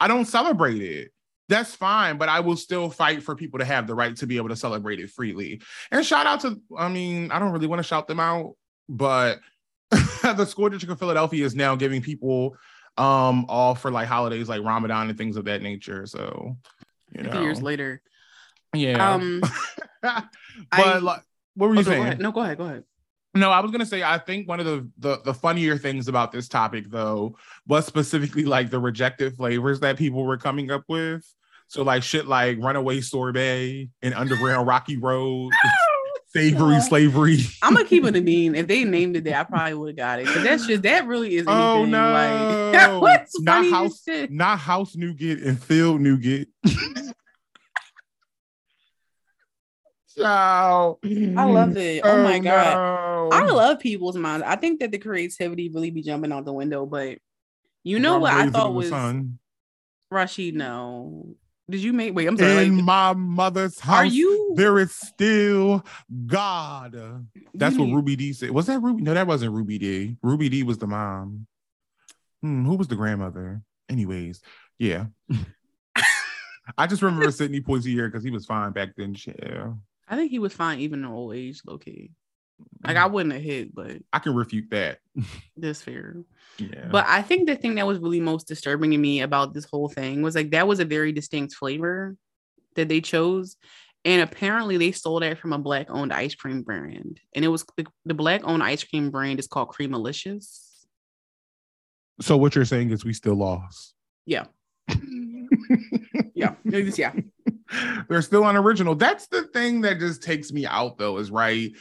[0.00, 1.12] I don't celebrate it.
[1.48, 4.36] That's fine, but I will still fight for people to have the right to be
[4.36, 5.60] able to celebrate it freely.
[5.92, 8.56] And shout out to, I mean, I don't really want to shout them out,
[8.88, 9.38] but
[9.90, 12.56] the school district of Philadelphia is now giving people
[12.98, 16.06] um off for like holidays like Ramadan and things of that nature.
[16.06, 16.56] So,
[17.12, 18.02] you know, years later.
[18.74, 19.14] yeah.
[19.14, 19.40] Um
[20.02, 20.24] but
[20.72, 21.20] I- like,
[21.54, 22.02] what were you oh, go saying?
[22.02, 22.20] ahead.
[22.20, 22.84] No, go ahead, go ahead.
[23.36, 26.32] No, I was gonna say I think one of the, the the funnier things about
[26.32, 31.24] this topic though was specifically like the rejected flavors that people were coming up with.
[31.68, 35.52] So like shit like Runaway Sorbet and Underground Rocky Road,
[36.28, 36.80] Savory.
[36.80, 37.38] Slavery.
[37.62, 38.54] I'm gonna keep it a mean.
[38.54, 40.26] If they named it that, I probably would have got it.
[40.26, 41.94] But that's just that really is oh, anything.
[41.94, 42.12] Oh, no.
[42.12, 44.30] Like what's Not funny house- shit?
[44.30, 46.48] Not House Nougat and Field Nougat.
[50.18, 50.98] Ciao.
[51.04, 52.00] I love it.
[52.04, 52.74] Oh, my god.
[52.74, 53.36] no.
[53.36, 54.44] I love people's minds.
[54.46, 57.18] I think that the creativity really be jumping out the window, but
[57.84, 59.38] you know Rum what I thought was sun.
[60.12, 60.54] Rasheed.
[60.54, 61.34] No,
[61.68, 62.14] did you make?
[62.14, 62.66] Wait, I'm sorry.
[62.66, 63.96] in Like, my mother's house.
[63.96, 64.54] are you?
[64.56, 65.84] There is still
[66.26, 67.26] God.
[67.54, 68.50] That's you what need- Ruby Dee said.
[68.52, 69.02] Was that Ruby?
[69.02, 70.16] No, that wasn't Ruby Dee.
[70.22, 71.46] Ruby Dee was the mom.
[72.42, 73.60] Hmm, who was the grandmother?
[73.88, 74.40] Anyways,
[74.78, 75.06] yeah.
[76.78, 79.14] I just remember Sidney Poitier because he was fine back then.
[79.26, 79.72] Yeah.
[80.08, 82.10] I think he was fine even in old age, low key.
[82.84, 83.12] Like I mm.
[83.12, 84.98] wouldn't have hit, but I can refute that.
[85.56, 86.16] that's fair.
[86.58, 86.88] Yeah.
[86.90, 89.88] But I think the thing that was really most disturbing to me about this whole
[89.88, 92.16] thing was like that was a very distinct flavor
[92.74, 93.56] that they chose.
[94.04, 97.20] And apparently they stole that from a black owned ice cream brand.
[97.34, 100.84] And it was the, the black owned ice cream brand is called Creamalicious.
[102.20, 103.94] so what you're saying is we still lost.
[104.24, 104.44] Yeah.
[106.34, 106.54] Yeah.
[106.64, 107.12] yeah.
[108.08, 108.94] They're still unoriginal.
[108.94, 111.72] That's the thing that just takes me out, though, is right.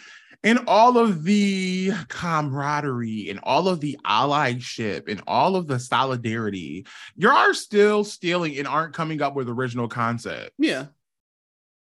[0.43, 6.86] In all of the camaraderie and all of the allyship and all of the solidarity,
[7.15, 10.52] you are still stealing and aren't coming up with original concept.
[10.58, 10.86] Yeah.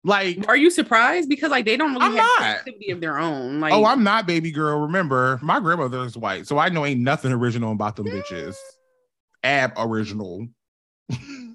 [0.04, 1.30] Like, Are you surprised?
[1.30, 2.38] Because like they don't really I'm have not.
[2.64, 3.60] creativity of their own.
[3.60, 4.80] Like oh, I'm not baby girl.
[4.80, 8.56] Remember, my grandmother is white, so I know ain't nothing original about them bitches.
[9.44, 10.48] Ab original.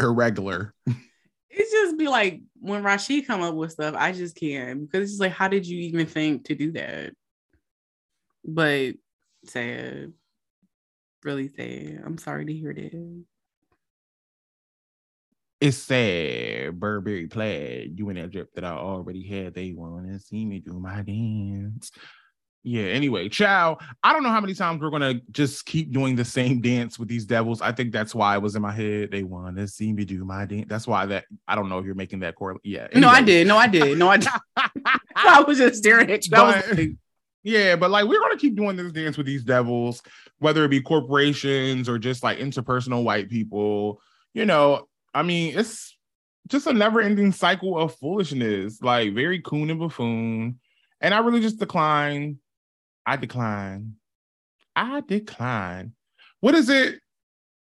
[0.00, 0.74] Irregular.
[0.86, 5.12] it just be like when Rasheed come up with stuff, I just can't because it's
[5.12, 7.12] just like, how did you even think to do that?
[8.44, 8.94] But
[9.44, 10.12] sad,
[11.24, 12.02] really sad.
[12.04, 13.24] I'm sorry to hear that.
[15.60, 16.80] It's sad.
[16.80, 17.96] Burberry plaid.
[17.96, 19.54] You and that drip that I already had.
[19.54, 21.92] They want to see me do my dance.
[22.64, 22.84] Yeah.
[22.84, 23.78] Anyway, ciao.
[24.04, 27.08] I don't know how many times we're gonna just keep doing the same dance with
[27.08, 27.60] these devils.
[27.60, 29.10] I think that's why it was in my head.
[29.10, 30.66] They want to see me do my dance.
[30.68, 31.24] That's why that.
[31.48, 32.60] I don't know if you're making that correlate.
[32.64, 32.86] Yeah.
[32.94, 33.46] No, I did.
[33.48, 33.98] No, I did.
[33.98, 34.28] No, I did.
[35.16, 36.30] I was just staring at you.
[36.36, 36.90] Was But- like,
[37.42, 40.00] Yeah, but like we're gonna keep doing this dance with these devils,
[40.38, 44.00] whether it be corporations or just like interpersonal white people.
[44.34, 45.96] You know, I mean, it's
[46.48, 50.60] just a never-ending cycle of foolishness, like very coon and buffoon.
[51.00, 52.38] And I really just decline.
[53.06, 53.94] I decline.
[54.76, 55.92] I decline.
[56.40, 57.00] What is it?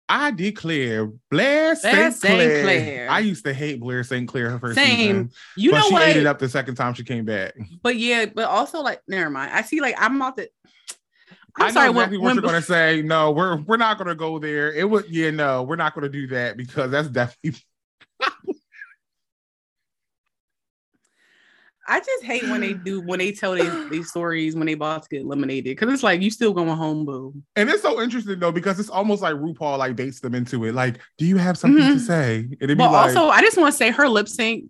[0.09, 2.19] I declare Blair St.
[2.21, 2.63] Clair.
[2.63, 3.11] Clair.
[3.11, 4.27] I used to hate Blair St.
[4.27, 4.97] Clair her first Same.
[4.97, 6.07] season, you but know she what?
[6.07, 7.53] ate it up the second time she came back.
[7.83, 9.51] But yeah, but also like, never mind.
[9.53, 9.81] I see.
[9.81, 10.49] Like, I'm about to.
[11.59, 11.87] i I'm sorry.
[11.87, 13.01] know exactly when, what when, you're gonna say.
[13.01, 14.71] No, we're we're not gonna go there.
[14.71, 17.59] It would, yeah, no, we're not gonna do that because that's definitely.
[21.87, 25.03] I just hate when they do when they tell these, these stories when they about
[25.03, 27.33] to get eliminated because it's like you still going home, boo.
[27.55, 30.73] And it's so interesting though because it's almost like RuPaul like baits them into it.
[30.75, 31.99] Like, do you have something to Mhm.
[31.99, 32.35] say?
[32.39, 34.65] And it'd be But like, also, I just want to say her lip sync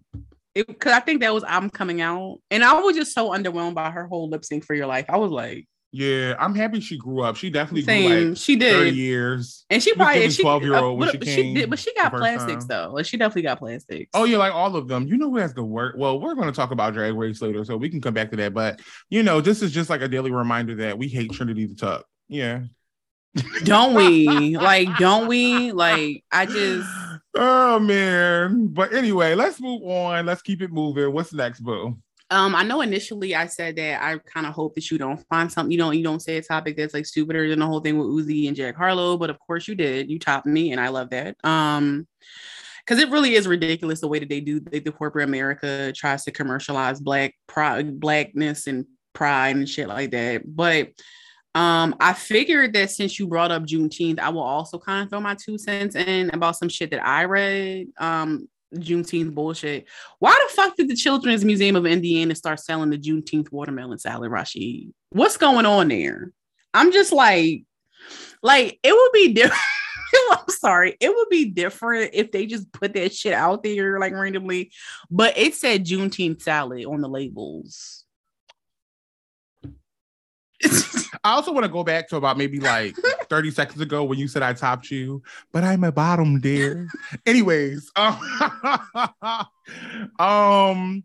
[0.54, 3.92] because I think that was I'm coming out, and I was just so underwhelmed by
[3.92, 5.06] her whole lip sync for your life.
[5.10, 7.38] I was like, yeah, I'm happy she grew up.
[7.38, 9.66] She definitely grew like she 30 did, years.
[9.70, 12.66] and she probably she 12-year-old when uh, she but came did, but she got plastics
[12.66, 12.68] time.
[12.68, 12.94] though.
[12.94, 14.10] Like she definitely got plastics.
[14.14, 15.08] Oh yeah, like all of them.
[15.08, 15.96] You know who has the work?
[15.98, 18.38] Well, we're going to talk about Drag Race later, so we can come back to
[18.38, 18.54] that.
[18.54, 21.76] But you know, this is just like a daily reminder that we hate Trinity the
[21.76, 22.06] Tuck.
[22.28, 22.64] Yeah.
[23.64, 24.58] don't we?
[24.58, 25.72] like, don't we?
[25.72, 26.90] Like, I just
[27.36, 28.68] oh man.
[28.68, 30.26] But anyway, let's move on.
[30.26, 31.14] Let's keep it moving.
[31.14, 31.98] What's next, boo?
[32.30, 35.50] Um, I know initially I said that I kind of hope that you don't find
[35.50, 37.98] something you don't you don't say a topic that's like stupider than the whole thing
[37.98, 40.12] with Uzi and Jack Harlow, but of course you did.
[40.12, 41.38] You topped me, and I love that.
[41.44, 42.08] Um,
[42.86, 46.32] because it really is ridiculous the way that they do the, corporate America tries to
[46.32, 50.44] commercialize black pride, blackness and pride and shit like that.
[50.46, 50.92] But
[51.54, 55.20] um, I figured that since you brought up Juneteenth, I will also kind of throw
[55.20, 57.88] my two cents in about some shit that I read.
[57.98, 59.88] Um, Juneteenth bullshit.
[60.20, 64.32] Why the fuck did the Children's Museum of Indiana start selling the Juneteenth watermelon salad,
[64.32, 64.92] Rasheed?
[65.12, 66.32] What's going on there?
[66.74, 67.64] I'm just like,
[68.42, 69.62] like it would be different.
[70.32, 74.14] I'm sorry, it would be different if they just put that shit out there like
[74.14, 74.72] randomly,
[75.10, 78.06] but it said Juneteenth salad on the labels.
[81.28, 82.96] I also want to go back to about maybe like
[83.30, 86.88] 30 seconds ago when you said I topped you, but I'm a bottom, dear.
[87.26, 88.18] Anyways, um,
[90.20, 91.04] um,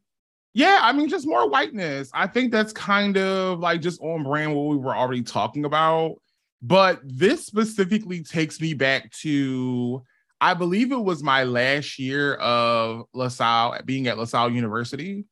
[0.54, 2.08] yeah, I mean, just more whiteness.
[2.14, 6.22] I think that's kind of like just on brand what we were already talking about.
[6.62, 10.04] But this specifically takes me back to,
[10.40, 15.24] I believe it was my last year of LaSalle, being at LaSalle University.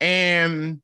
[0.00, 0.80] And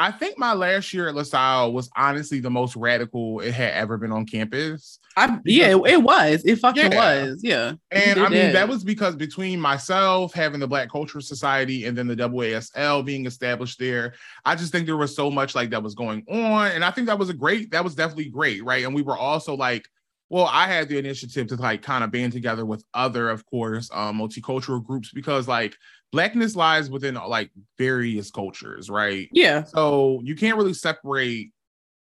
[0.00, 3.98] I think my last year at LaSalle was honestly the most radical it had ever
[3.98, 4.98] been on campus.
[5.14, 6.42] I, yeah, it, it was.
[6.46, 7.24] It fucking Yeah.
[7.26, 7.40] was.
[7.44, 7.72] Yeah.
[7.90, 8.52] And I mean, that.
[8.54, 13.26] that was because between myself having the Black Cultural Society and then the WASL being
[13.26, 14.14] established there,
[14.46, 16.68] I just think there was so much like that was going on.
[16.68, 18.64] And I think that was a great, that was definitely great.
[18.64, 18.86] Right.
[18.86, 19.86] And we were also like,
[20.30, 23.90] well, I had the initiative to like kind of band together with other, of course,
[23.92, 25.76] um, multicultural groups because like
[26.12, 29.28] blackness lies within like various cultures, right?
[29.32, 29.64] Yeah.
[29.64, 31.50] So you can't really separate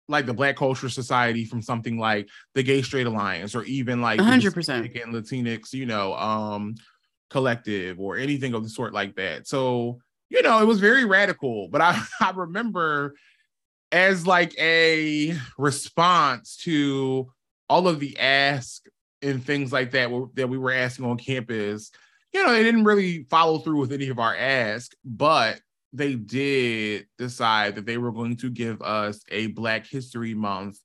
[0.08, 4.18] like the Black Culture Society from something like the Gay Straight Alliance or even like
[4.18, 4.54] the 100%.
[4.54, 6.76] Hispanic and Latinx, you know, um,
[7.28, 9.48] collective or anything of the sort like that.
[9.48, 9.98] So
[10.32, 11.68] you know, it was very radical.
[11.68, 13.14] But I, I remember
[13.90, 17.30] as like a response to
[17.72, 18.84] all of the ask
[19.22, 21.90] and things like that that we were asking on campus,
[22.34, 25.58] you know, they didn't really follow through with any of our ask, but
[25.94, 30.80] they did decide that they were going to give us a Black History Month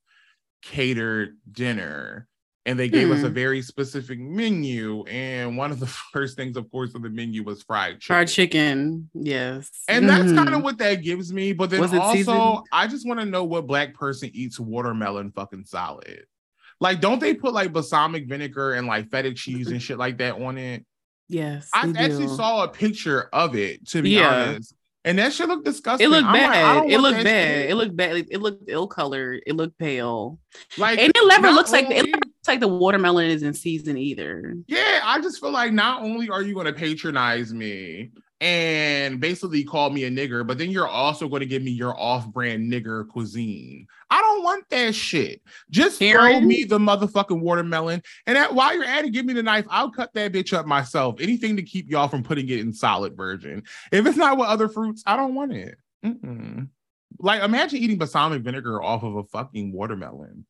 [0.62, 2.30] catered dinner.
[2.66, 3.14] And they gave hmm.
[3.14, 3.34] us a hmm.
[3.34, 5.06] very specific menu.
[5.08, 8.16] And one of the first things, of course, on the menu was fried chicken.
[8.16, 9.72] Fried chicken, yes.
[9.90, 10.38] And that's mm-hmm.
[10.38, 11.52] kind of what that gives me.
[11.52, 12.60] But then also, seasoned?
[12.72, 16.26] I just want to know what black person eats watermelon fucking salad.
[16.80, 20.36] Like, don't they put like balsamic vinegar and like feta cheese and shit like that
[20.36, 20.86] on it?
[21.28, 21.70] Yes.
[21.74, 24.50] I actually saw a picture of it, to be yeah.
[24.50, 24.74] honest.
[25.04, 26.06] And that shit looked disgusting.
[26.06, 26.82] It looked bad.
[26.82, 27.56] Like, it looked bad.
[27.62, 27.70] Shit.
[27.70, 28.28] It looked bad.
[28.30, 29.42] It looked ill colored.
[29.48, 30.38] It looked pale.
[30.78, 33.98] Like and it never looks only, like it looks like the watermelon is in season
[33.98, 34.56] either.
[34.68, 39.64] Yeah, I just feel like not only are you going to patronize me, and basically
[39.64, 43.08] call me a nigger, but then you're also going to give me your off-brand nigger
[43.08, 43.88] cuisine.
[44.10, 45.42] I don't want that shit.
[45.72, 49.44] Just throw me the motherfucking watermelon, and that, while you're at it, give me the
[49.44, 49.66] knife.
[49.70, 51.20] I'll cut that bitch up myself.
[51.20, 53.64] Anything to keep y'all from putting it in solid virgin.
[53.92, 55.76] If it's not with other fruits, I don't want it.
[56.06, 56.70] Mm-mm.
[57.20, 60.46] Like imagine eating balsamic vinegar off of a fucking watermelon.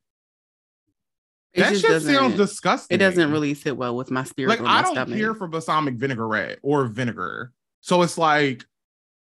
[1.54, 2.96] It that shit sounds disgusting.
[2.96, 4.50] It doesn't really sit well with my spirit.
[4.50, 5.18] Like I don't stomach.
[5.18, 7.54] care for balsamic vinaigrette or vinegar.
[7.82, 8.66] So it's like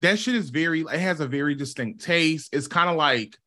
[0.01, 2.53] that shit is very, it has a very distinct taste.
[2.53, 3.37] It's kind of like,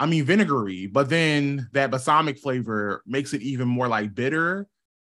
[0.00, 4.66] I mean, vinegary, but then that balsamic flavor makes it even more like bitter.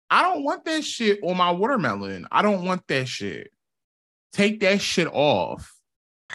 [0.10, 2.28] I don't want that shit on my watermelon.
[2.32, 3.52] I don't want that shit.
[4.34, 5.74] Take that shit off.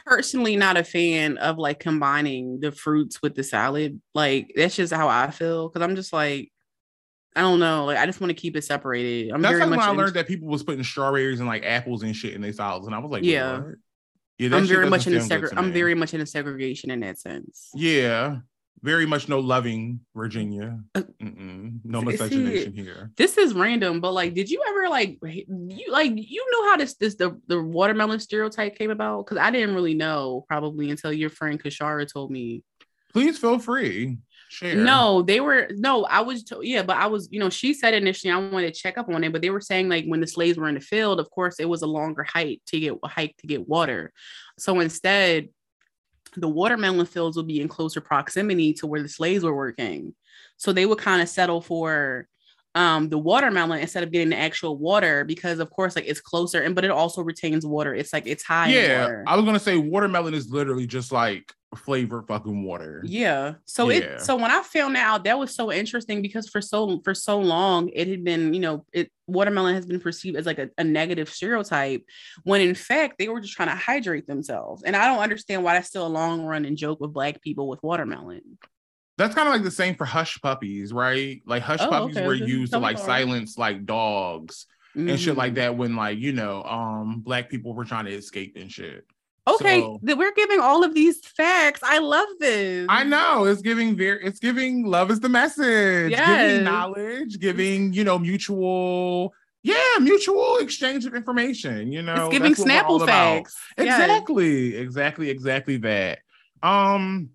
[0.06, 4.00] Personally, not a fan of like combining the fruits with the salad.
[4.14, 5.68] Like, that's just how I feel.
[5.68, 6.50] Cause I'm just like,
[7.38, 7.84] I don't know.
[7.84, 9.30] Like I just want to keep it separated.
[9.32, 11.64] I'm That's very like much when I learned that people was putting strawberries and like
[11.64, 13.76] apples and shit in their salads, and I was like, yeah, what?
[14.38, 14.56] yeah.
[14.56, 17.68] I'm very much in a seg- I'm very much in a segregation in that sense.
[17.76, 18.38] Yeah,
[18.82, 20.80] very much no loving Virginia.
[20.96, 23.12] Uh, no miscegenation here.
[23.16, 26.94] This is random, but like, did you ever like you like you know how this
[26.94, 29.26] this the the watermelon stereotype came about?
[29.26, 32.64] Because I didn't really know probably until your friend Kashara told me.
[33.12, 34.18] Please feel free.
[34.50, 34.76] Share.
[34.76, 36.04] No, they were no.
[36.04, 38.80] I was to, yeah, but I was you know she said initially I wanted to
[38.80, 40.80] check up on it, but they were saying like when the slaves were in the
[40.80, 44.10] field, of course it was a longer hike to get hike to get water.
[44.58, 45.50] So instead,
[46.34, 50.14] the watermelon fields would be in closer proximity to where the slaves were working.
[50.56, 52.26] So they would kind of settle for
[52.74, 56.62] um the watermelon instead of getting the actual water because of course like it's closer
[56.62, 57.94] and but it also retains water.
[57.94, 58.68] It's like it's high.
[58.68, 63.02] Yeah, I was gonna say watermelon is literally just like flavor fucking water.
[63.04, 63.54] Yeah.
[63.66, 63.98] So yeah.
[63.98, 67.38] it so when I found out that was so interesting because for so for so
[67.38, 70.84] long it had been, you know, it watermelon has been perceived as like a, a
[70.84, 72.02] negative stereotype
[72.44, 74.82] when in fact they were just trying to hydrate themselves.
[74.82, 77.82] And I don't understand why that's still a long running joke with black people with
[77.82, 78.58] watermelon.
[79.18, 81.42] That's kind of like the same for hush puppies, right?
[81.44, 82.26] Like hush oh, puppies okay.
[82.26, 84.66] were used to like silence like dogs
[84.96, 85.10] mm-hmm.
[85.10, 85.56] and shit like mm-hmm.
[85.56, 89.04] that when like, you know, um black people were trying to escape and shit.
[89.54, 91.80] Okay, so, we're giving all of these facts.
[91.82, 92.86] I love this.
[92.88, 96.10] I know it's giving very it's giving love is the message.
[96.10, 96.50] Yes.
[96.50, 99.32] Giving knowledge, giving, you know, mutual
[99.62, 102.26] yeah, mutual exchange of information, you know.
[102.26, 103.56] It's giving Snapple facts.
[103.76, 106.20] Exactly, exactly, exactly that.
[106.62, 107.30] Um,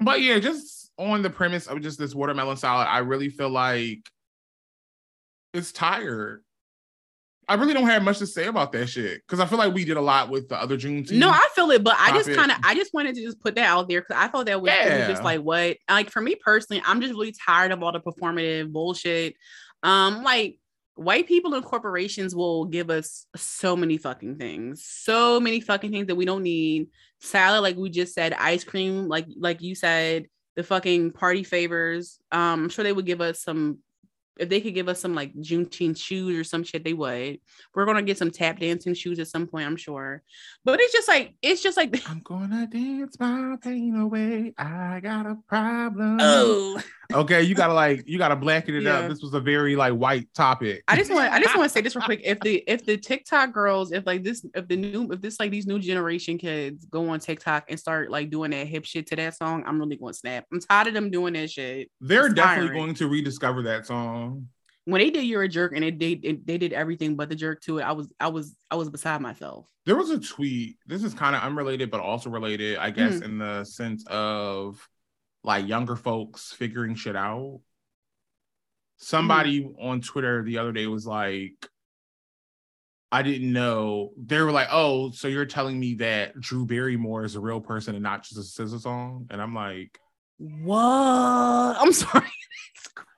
[0.00, 4.08] but yeah, just on the premise of just this watermelon salad, I really feel like
[5.52, 6.44] it's tired.
[7.48, 9.84] I really don't have much to say about that shit because I feel like we
[9.84, 11.12] did a lot with the other Juneteenth.
[11.12, 13.54] No, I feel it, but I just kind of, I just wanted to just put
[13.54, 15.08] that out there because I thought that was, yeah.
[15.08, 18.70] just like what, like for me personally, I'm just really tired of all the performative
[18.70, 19.34] bullshit.
[19.82, 20.58] Um, like
[20.94, 26.08] white people and corporations will give us so many fucking things, so many fucking things
[26.08, 26.88] that we don't need.
[27.20, 30.26] Salad, like we just said, ice cream, like like you said,
[30.56, 32.18] the fucking party favors.
[32.30, 33.78] Um, I'm sure they would give us some
[34.38, 37.40] if they could give us some like Juneteenth shoes or some shit, they would.
[37.74, 40.22] We're gonna get some tap dancing shoes at some point, I'm sure.
[40.64, 44.54] But it's just like it's just like I'm gonna dance my pain away.
[44.56, 46.18] I got a problem.
[46.30, 46.80] Oh,
[47.12, 47.42] okay.
[47.42, 48.98] You gotta like you gotta blanket it yeah.
[48.98, 49.08] up.
[49.08, 50.82] This was a very like white topic.
[50.88, 52.20] I just want I just want to say this real quick.
[52.24, 55.50] If the if the TikTok girls, if like this, if the new if this like
[55.50, 59.16] these new generation kids go on TikTok and start like doing that hip shit to
[59.16, 60.46] that song, I'm really going to snap.
[60.52, 61.90] I'm tired of them doing that shit.
[62.00, 64.48] They're definitely going to rediscover that song
[64.88, 67.60] when they did "You're a Jerk" and they did they did everything but the jerk
[67.62, 69.66] to it, I was I was I was beside myself.
[69.84, 70.76] There was a tweet.
[70.86, 73.24] This is kind of unrelated, but also related, I guess, mm.
[73.24, 74.86] in the sense of
[75.42, 77.60] like younger folks figuring shit out.
[78.96, 79.74] Somebody mm.
[79.80, 81.68] on Twitter the other day was like,
[83.10, 84.10] I didn't know.
[84.18, 87.94] They were like, "Oh, so you're telling me that Drew Barrymore is a real person
[87.94, 89.98] and not just a SZA song?" And I'm like,
[90.36, 90.76] "What?"
[91.80, 92.26] I'm sorry.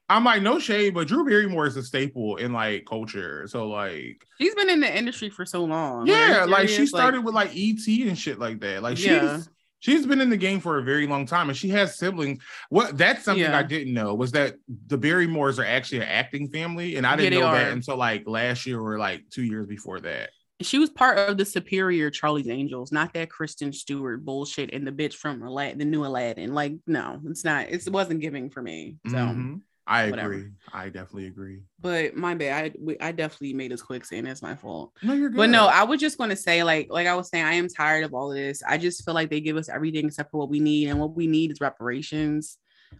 [0.09, 3.47] I'm like, no shade, but Drew Barrymore is a staple in like culture.
[3.47, 6.09] So like, she's been in the industry for so long.
[6.09, 8.83] Yeah, like she started like, with like ET and shit like that.
[8.83, 9.41] Like yeah.
[9.81, 12.41] She's been in the game for a very long time, and she has siblings.
[12.69, 13.59] What that's something yeah.
[13.59, 14.55] I didn't know was that
[14.87, 18.27] the Barrymores are actually an acting family, and I didn't yeah, know that until like
[18.27, 20.31] last year or like two years before that.
[20.63, 24.93] She was part of the superior Charlie's Angels, not that Kristen Stewart bullshit and the
[24.93, 26.53] bitch from Aladdin, the new Aladdin.
[26.53, 27.71] Like, no, it's not.
[27.71, 28.97] It's, it wasn't giving for me.
[29.09, 29.17] So.
[29.17, 29.55] Mm-hmm.
[29.91, 30.35] I Whatever.
[30.35, 30.51] agree.
[30.73, 31.59] I definitely agree.
[31.81, 32.77] But my bad.
[32.89, 34.93] I I definitely made this quick saying it's my fault.
[35.03, 35.37] No, you're good.
[35.37, 37.67] But no, I was just going to say, like, like I was saying, I am
[37.67, 38.63] tired of all of this.
[38.63, 41.17] I just feel like they give us everything except for what we need, and what
[41.17, 42.57] we need is reparations.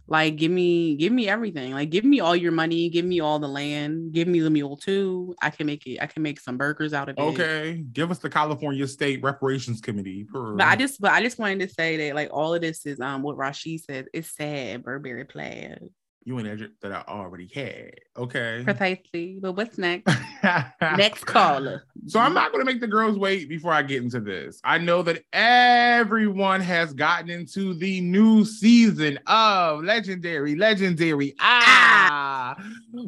[0.07, 1.73] Like, give me, give me everything.
[1.73, 2.89] Like, give me all your money.
[2.89, 4.11] Give me all the land.
[4.11, 5.33] Give me the mule too.
[5.41, 5.99] I can make it.
[6.01, 7.21] I can make some burgers out of it.
[7.21, 10.27] Okay, give us the California State Reparations Committee.
[10.33, 12.99] But I just, but I just wanted to say that, like, all of this is
[12.99, 14.07] um what Rasheed said.
[14.13, 14.83] It's sad.
[14.83, 15.79] Burberry plaid
[16.23, 17.95] you an edge that I already had.
[18.15, 18.61] Okay.
[18.63, 19.39] Precisely.
[19.41, 20.13] But what's next?
[20.81, 21.85] next caller.
[22.07, 24.59] So I'm not going to make the girls wait before I get into this.
[24.63, 32.55] I know that everyone has gotten into the new season of Legendary, Legendary Ah,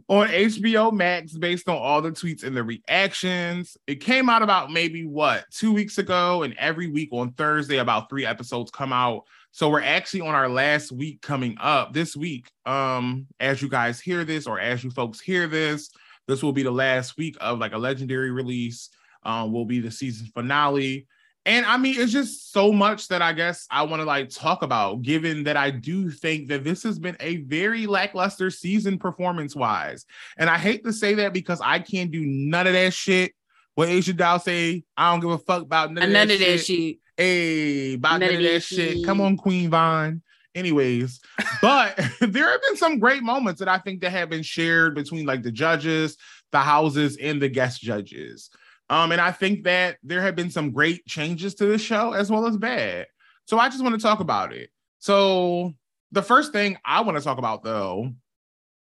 [0.08, 3.78] on HBO Max based on all the tweets and the reactions.
[3.86, 8.10] It came out about maybe what, two weeks ago, and every week on Thursday, about
[8.10, 9.24] three episodes come out.
[9.54, 12.50] So we're actually on our last week coming up this week.
[12.66, 15.92] Um, as you guys hear this, or as you folks hear this,
[16.28, 18.90] this will be the last week of like a legendary release.
[19.22, 21.08] Um, will be the season finale.
[21.46, 24.64] And I mean, it's just so much that I guess I want to like talk
[24.64, 29.56] about, given that I do think that this has been a very lackluster season performance
[29.56, 30.06] wise.
[30.36, 33.34] And I hate to say that because I can't do none of that shit.
[33.76, 36.40] What Asia Dow say, I don't give a fuck about none, of, none that of
[36.40, 36.98] that shit.
[37.18, 39.06] Hey, about that shit.
[39.06, 40.22] Come on, Queen Vine.
[40.56, 41.20] Anyways,
[41.62, 45.26] but there have been some great moments that I think that have been shared between
[45.26, 46.18] like the judges,
[46.52, 48.50] the houses, and the guest judges.
[48.90, 52.30] Um, and I think that there have been some great changes to the show as
[52.30, 53.08] well as bad.
[53.48, 54.70] So I just want to talk about it.
[55.00, 55.74] So
[56.12, 58.12] the first thing I want to talk about though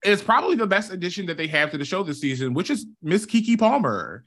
[0.03, 2.85] is probably the best addition that they have to the show this season, which is
[3.01, 4.25] Miss Keke Palmer.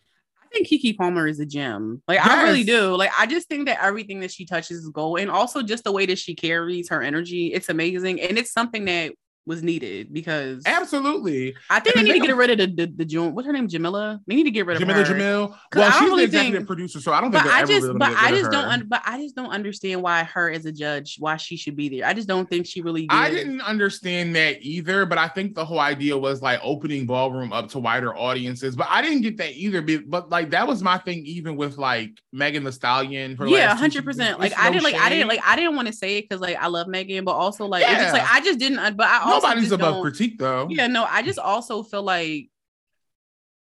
[0.57, 2.03] I think Keke Palmer is a gem.
[2.09, 2.29] Like yes.
[2.29, 2.95] I really do.
[2.95, 5.93] Like I just think that everything that she touches is gold, and also just the
[5.93, 9.13] way that she carries her energy, it's amazing, and it's something that
[9.47, 11.55] was needed because absolutely.
[11.71, 13.35] I think they need to get rid of the the, the June.
[13.35, 13.69] What's her name?
[13.69, 14.21] Jameela.
[14.27, 15.15] They need to get rid Jameela of her.
[15.15, 15.57] Jamil.
[15.75, 17.45] Well, she's really the executive think, producer, so I don't think.
[17.45, 18.65] But I just, but I just don't.
[18.65, 21.89] Un- but I just don't understand why her as a judge, why she should be
[21.89, 22.07] there.
[22.07, 23.07] I just don't think she really.
[23.09, 27.53] I didn't understand that either, but I think the whole idea was like opening ballroom
[27.53, 28.75] up to wider audiences.
[28.75, 29.83] But I didn't get that either.
[29.83, 33.37] But like that was my thing, even with like Megan Thee Stallion.
[33.47, 34.41] yeah, hundred percent.
[34.41, 36.57] Like I didn't like I didn't like I didn't want to say it because like
[36.57, 37.93] I love Megan, but also like yeah.
[37.93, 38.97] it's just like I just didn't.
[38.97, 40.67] But I nobody's above critique though.
[40.71, 42.51] Yeah, no, I just also feel like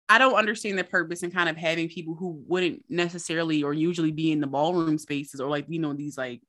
[0.09, 4.11] I don't understand the purpose and kind of having people who wouldn't necessarily or usually
[4.11, 6.41] be in the ballroom spaces or like you know these like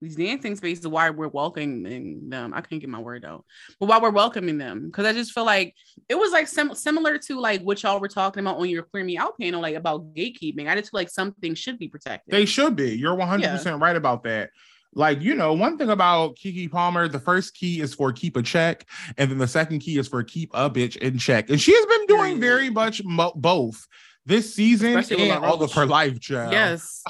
[0.00, 2.54] these dancing spaces why we're welcoming them.
[2.54, 3.44] I can't get my word out,
[3.80, 5.74] but why we're welcoming them because I just feel like
[6.08, 9.02] it was like sim- similar to like what y'all were talking about on your Clear
[9.02, 10.68] Me Out panel, like about gatekeeping.
[10.68, 12.32] I just feel like something should be protected.
[12.32, 12.96] They should be.
[12.96, 13.56] You're 100 yeah.
[13.56, 14.50] percent right about that.
[14.94, 18.42] Like, you know, one thing about Keke Palmer, the first key is for keep a
[18.42, 18.86] check,
[19.16, 21.50] and then the second key is for keep a bitch in check.
[21.50, 23.86] And she has been doing very much mo- both
[24.28, 26.52] this season Especially and all of her life, child.
[26.52, 27.02] Yes.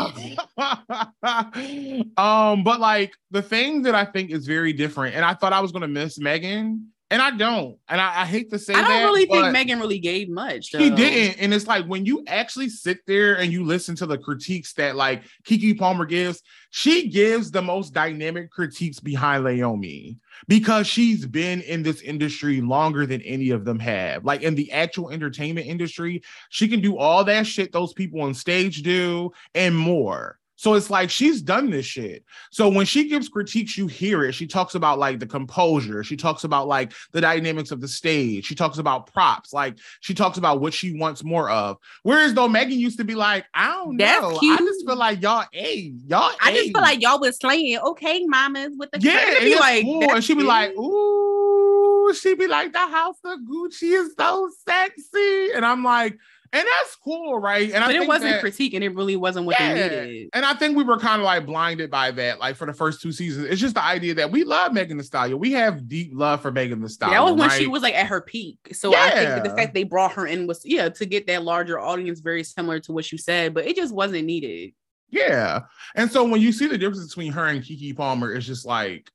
[2.16, 5.60] um, but like the thing that I think is very different, and I thought I
[5.60, 7.78] was gonna miss Megan and I don't.
[7.88, 8.84] And I, I hate to say that.
[8.84, 10.72] I don't that, really think Megan really gave much.
[10.72, 10.78] Though.
[10.78, 11.40] He didn't.
[11.40, 14.94] And it's like when you actually sit there and you listen to the critiques that
[14.94, 21.62] like Keke Palmer gives, she gives the most dynamic critiques behind Leiomy because she's been
[21.62, 24.26] in this industry longer than any of them have.
[24.26, 28.34] Like in the actual entertainment industry, she can do all that shit those people on
[28.34, 30.38] stage do and more.
[30.58, 32.24] So it's like she's done this shit.
[32.50, 34.32] So when she gives critiques, you hear it.
[34.32, 36.02] She talks about like the composure.
[36.02, 38.44] She talks about like the dynamics of the stage.
[38.44, 39.52] She talks about props.
[39.52, 41.76] Like she talks about what she wants more of.
[42.02, 44.36] Whereas though Megan used to be like, I don't That's know.
[44.36, 44.60] Cute.
[44.60, 46.32] I just feel like y'all, hey, y'all.
[46.42, 47.78] I just feel like y'all was slaying.
[47.78, 50.10] Okay, mamas with the yeah, be like, cool.
[50.10, 55.52] and she'd be like, ooh, she'd be like, the house of Gucci is so sexy,
[55.54, 56.18] and I'm like
[56.52, 57.70] and that's cool, right?
[57.72, 59.74] And I but it wasn't that, critique, and it really wasn't what yeah.
[59.74, 60.30] they needed.
[60.32, 63.02] And I think we were kind of like blinded by that, like for the first
[63.02, 63.46] two seasons.
[63.46, 65.38] It's just the idea that we love Megan Thee Stallion.
[65.38, 67.16] We have deep love for Megan Thee Stallion.
[67.16, 67.58] That was when right?
[67.58, 68.58] she was like at her peak.
[68.72, 69.02] So yeah.
[69.02, 71.78] I think that the fact they brought her in was yeah to get that larger
[71.78, 74.72] audience, very similar to what you said, but it just wasn't needed.
[75.10, 75.60] Yeah,
[75.94, 79.10] and so when you see the difference between her and Keke Palmer, it's just like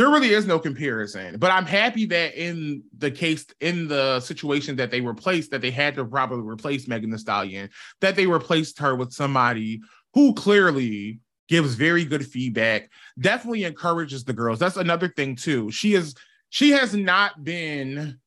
[0.00, 1.36] there really is no comparison.
[1.38, 5.70] But I'm happy that in the case, in the situation that they replaced, that they
[5.70, 7.68] had to probably replace Megan Thee Stallion,
[8.00, 9.82] that they replaced her with somebody
[10.14, 11.20] who clearly
[11.50, 12.88] gives very good feedback,
[13.18, 14.58] definitely encourages the girls.
[14.58, 15.70] That's another thing too.
[15.70, 16.14] She is
[16.48, 18.18] she has not been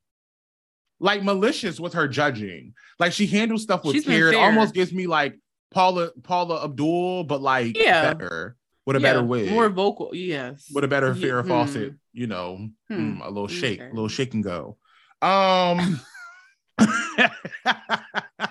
[1.00, 2.74] like malicious with her judging.
[3.00, 4.28] Like she handles stuff with She's care.
[4.28, 5.40] It almost gives me like
[5.72, 8.14] Paula Paula Abdul, but like yeah.
[8.14, 8.54] better
[8.86, 11.48] with a yeah, better wig, more vocal, yes, with a better Farrah hmm.
[11.48, 12.94] Fawcett, you know, hmm.
[12.94, 14.76] mm, a little shake, a little shake and go.
[15.22, 16.00] Um,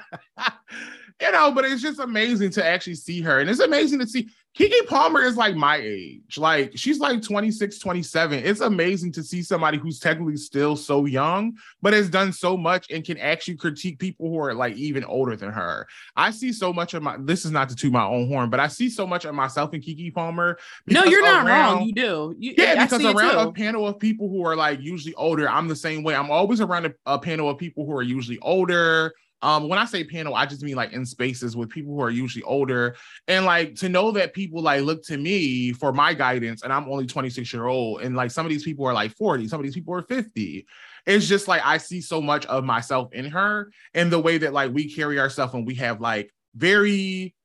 [1.24, 4.30] you know, but it's just amazing to actually see her, and it's amazing to see
[4.58, 6.38] Keke Palmer is like my age.
[6.38, 8.44] Like she's like 26, 27.
[8.46, 12.92] It's amazing to see somebody who's technically still so young, but has done so much
[12.92, 15.88] and can actually critique people who are like even older than her.
[16.16, 18.60] I see so much of my this is not to toot my own horn, but
[18.60, 20.60] I see so much of myself in Keke Palmer.
[20.86, 21.88] No, you're not around, wrong.
[21.88, 22.36] You do.
[22.38, 25.76] You, yeah, because around a panel of people who are like usually older, I'm the
[25.76, 26.14] same way.
[26.14, 29.14] I'm always around a, a panel of people who are usually older
[29.44, 32.10] um, when I say panel, I just mean like in spaces with people who are
[32.10, 32.96] usually older,
[33.28, 36.90] and like to know that people like look to me for my guidance, and I'm
[36.90, 39.66] only 26 year old, and like some of these people are like 40, some of
[39.66, 40.66] these people are 50.
[41.06, 44.54] It's just like I see so much of myself in her, and the way that
[44.54, 47.36] like we carry ourselves, and we have like very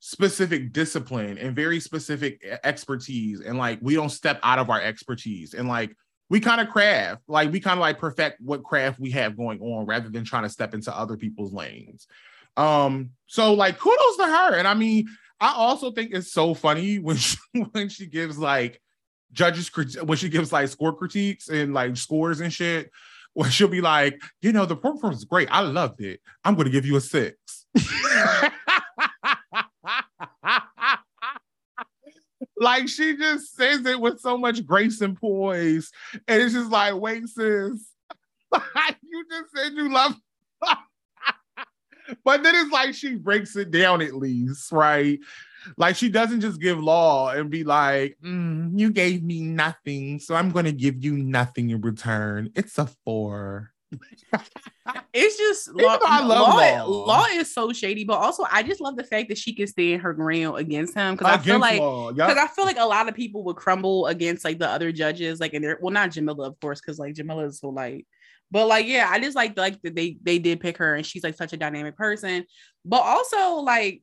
[0.00, 5.54] specific discipline and very specific expertise, and like we don't step out of our expertise,
[5.54, 5.94] and like
[6.30, 9.60] we kind of craft, like we kind of like perfect what craft we have going
[9.60, 12.06] on rather than trying to step into other people's lanes.
[12.56, 14.54] Um, so like kudos to her.
[14.56, 15.08] And I mean,
[15.40, 17.36] I also think it's so funny when she,
[17.72, 18.80] when she gives like
[19.32, 19.70] judges
[20.02, 22.90] when she gives like score critiques and like scores and shit.
[23.34, 25.48] When she'll be like, you know, the performance is great.
[25.50, 26.20] I loved it.
[26.44, 27.66] I'm to give you a six.
[32.60, 35.90] Like she just says it with so much grace and poise.
[36.26, 37.36] And it's just like, wait, sis,
[39.02, 40.14] you just said you love.
[42.24, 45.18] but then it's like she breaks it down at least, right?
[45.76, 50.34] Like she doesn't just give law and be like, mm, you gave me nothing, so
[50.34, 52.50] I'm going to give you nothing in return.
[52.54, 53.72] It's a four
[55.14, 57.04] it's just law, I love law, law.
[57.06, 60.02] Law is so shady, but also I just love the fact that she can stand
[60.02, 62.36] her ground against him because I feel like because yep.
[62.36, 65.54] I feel like a lot of people would crumble against like the other judges, like
[65.54, 68.06] in their well, not Jameela, of course, because like Jameela is so like,
[68.50, 71.24] but like yeah, I just like like that they they did pick her and she's
[71.24, 72.44] like such a dynamic person,
[72.84, 74.02] but also like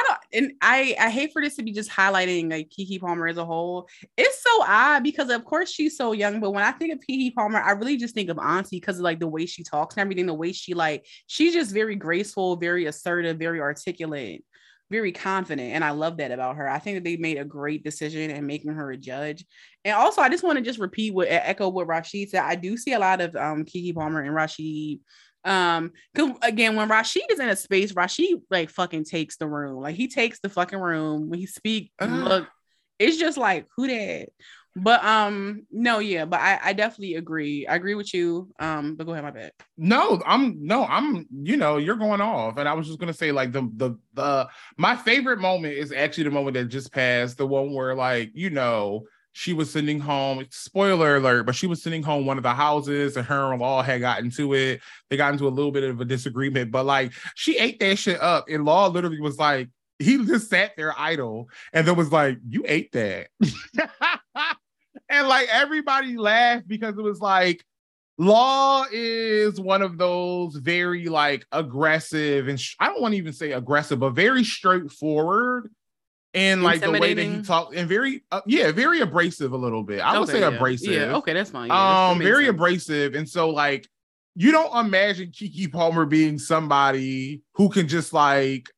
[0.00, 3.28] I don't, and I I hate for this to be just highlighting like Keke Palmer
[3.28, 3.88] as a whole.
[4.16, 7.34] It's so odd because of course she's so young, but when I think of Keke
[7.34, 10.00] Palmer, I really just think of Auntie because of like the way she talks and
[10.00, 14.42] everything, the way she like she's just very graceful, very assertive, very articulate,
[14.90, 16.68] very confident, and I love that about her.
[16.68, 19.44] I think that they made a great decision in making her a judge.
[19.84, 22.42] And also, I just want to just repeat what echo what Rasheed said.
[22.42, 25.00] I do see a lot of um Keke Palmer and Rasheed
[25.44, 29.80] um, because again, when Rasheed is in a space, Rasheed like fucking takes the room.
[29.80, 31.92] Like he takes the fucking room when he speak.
[31.98, 32.06] Uh.
[32.06, 32.48] Look,
[32.98, 34.28] it's just like who that.
[34.76, 37.66] But um, no, yeah, but I, I definitely agree.
[37.66, 38.52] I agree with you.
[38.60, 39.50] Um, but go ahead, my bad.
[39.76, 42.56] No, I'm no, I'm you know, you're going off.
[42.56, 46.24] And I was just gonna say, like, the the the my favorite moment is actually
[46.24, 49.06] the moment that just passed, the one where like, you know,
[49.40, 53.16] she was sending home spoiler alert but she was sending home one of the houses
[53.16, 54.82] and her and law had gotten to it.
[55.08, 58.20] They got into a little bit of a disagreement but like she ate that shit
[58.20, 58.44] up.
[58.50, 62.64] And law literally was like he just sat there idle and then was like you
[62.66, 63.28] ate that.
[65.08, 67.64] And like everybody laughed because it was like
[68.18, 73.32] law is one of those very like aggressive and sh- i don't want to even
[73.32, 75.70] say aggressive but very straightforward
[76.34, 79.82] and like the way that he talked and very uh, yeah very abrasive a little
[79.82, 80.00] bit.
[80.00, 80.48] I would say yeah.
[80.48, 80.92] abrasive.
[80.92, 81.68] yeah okay that's fine.
[81.68, 82.54] Yeah, um very sense.
[82.54, 83.14] abrasive.
[83.14, 83.88] And so like
[84.36, 88.68] you don't imagine Keke Palmer being somebody who can just like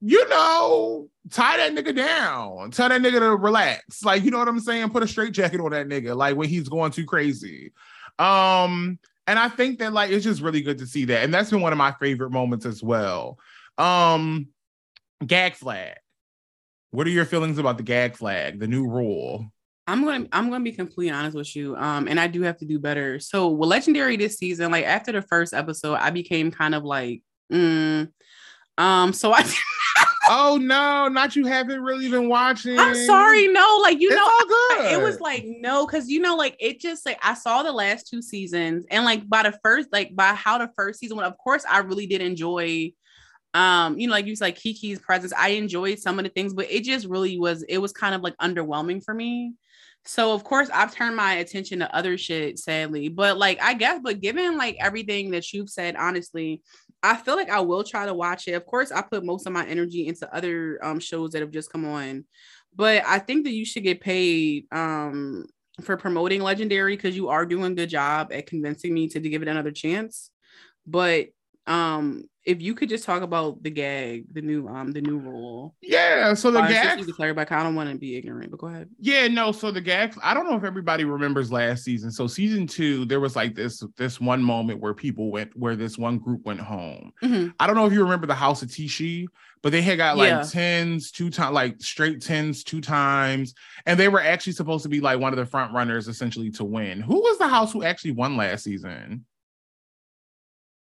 [0.00, 4.02] you know tie that nigga down tell that nigga to relax.
[4.02, 4.90] Like you know what i'm saying?
[4.90, 7.72] Put a straight jacket on that nigga like when he's going too crazy.
[8.18, 8.98] Um
[9.28, 11.22] and i think that like it's just really good to see that.
[11.22, 13.38] And that's been one of my favorite moments as well.
[13.76, 14.48] Um
[15.24, 15.96] gag flag
[16.90, 19.52] what are your feelings about the gag flag, the new rule?
[19.86, 21.74] I'm gonna I'm gonna be completely honest with you.
[21.76, 23.18] Um, and I do have to do better.
[23.20, 27.22] So with Legendary this season, like after the first episode, I became kind of like,
[27.50, 28.08] mm,
[28.76, 29.50] um, so I
[30.28, 32.78] oh no, not you haven't really been watching.
[32.78, 34.92] I'm sorry, no, like you It's know, good.
[34.92, 38.08] it was like no, because you know, like it just like I saw the last
[38.08, 41.38] two seasons, and like by the first, like by how the first season went, of
[41.38, 42.92] course, I really did enjoy.
[43.54, 45.32] Um, you know, like you said, like Keke's presence.
[45.36, 47.62] I enjoyed some of the things, but it just really was.
[47.64, 49.54] It was kind of like underwhelming for me.
[50.04, 53.08] So of course I've turned my attention to other shit, sadly.
[53.08, 56.62] But like I guess, but given like everything that you've said, honestly,
[57.02, 58.52] I feel like I will try to watch it.
[58.52, 61.70] Of course, I put most of my energy into other um shows that have just
[61.70, 62.24] come on.
[62.74, 65.44] But I think that you should get paid um
[65.82, 69.28] for promoting Legendary because you are doing a good job at convincing me to, to
[69.28, 70.30] give it another chance.
[70.86, 71.26] But
[71.66, 75.74] um if you could just talk about the gag, the new um the new rule.
[75.82, 78.88] Yeah, so the gag to clarify, I don't want to be ignorant, but go ahead.
[78.98, 79.52] Yeah, no.
[79.52, 82.10] So the gag, I don't know if everybody remembers last season.
[82.10, 85.98] So season two, there was like this this one moment where people went where this
[85.98, 87.12] one group went home.
[87.22, 87.52] Mhm.
[87.60, 89.26] I don't know if you remember the House of Tisci,
[89.62, 90.42] but they had got like Yeah.
[90.42, 93.52] tens two times, like straight tens two times,
[93.84, 96.64] and they were actually supposed to be like one of the front runners essentially to
[96.64, 97.02] win.
[97.02, 99.26] Who was the house who actually won last season?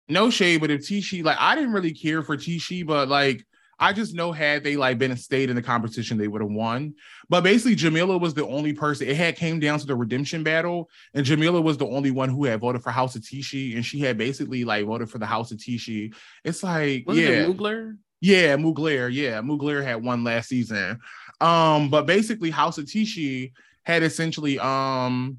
[0.08, 3.44] No shade, but if Tisci, like I didn't really care for Tisci, but like
[3.78, 6.94] I just know had they like been stayed in the competition, they would have won.
[7.28, 9.08] But basically, Jameela was the only person.
[9.08, 12.44] It had came down to the redemption battle, and Jameela was the only one who
[12.44, 15.50] had voted for House of Tisci, and she had basically like voted for the House
[15.50, 16.14] of Tisci.
[16.44, 17.96] It's like, Was yeah, it Mugler?
[18.20, 19.12] yeah, Mugler.
[19.12, 20.98] Yeah, Mugler had won last season.
[21.40, 23.52] Um, but basically, House of Tisci
[23.82, 25.38] had essentially um,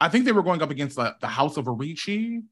[0.00, 2.42] I think they were going up against like, the House of Arichi,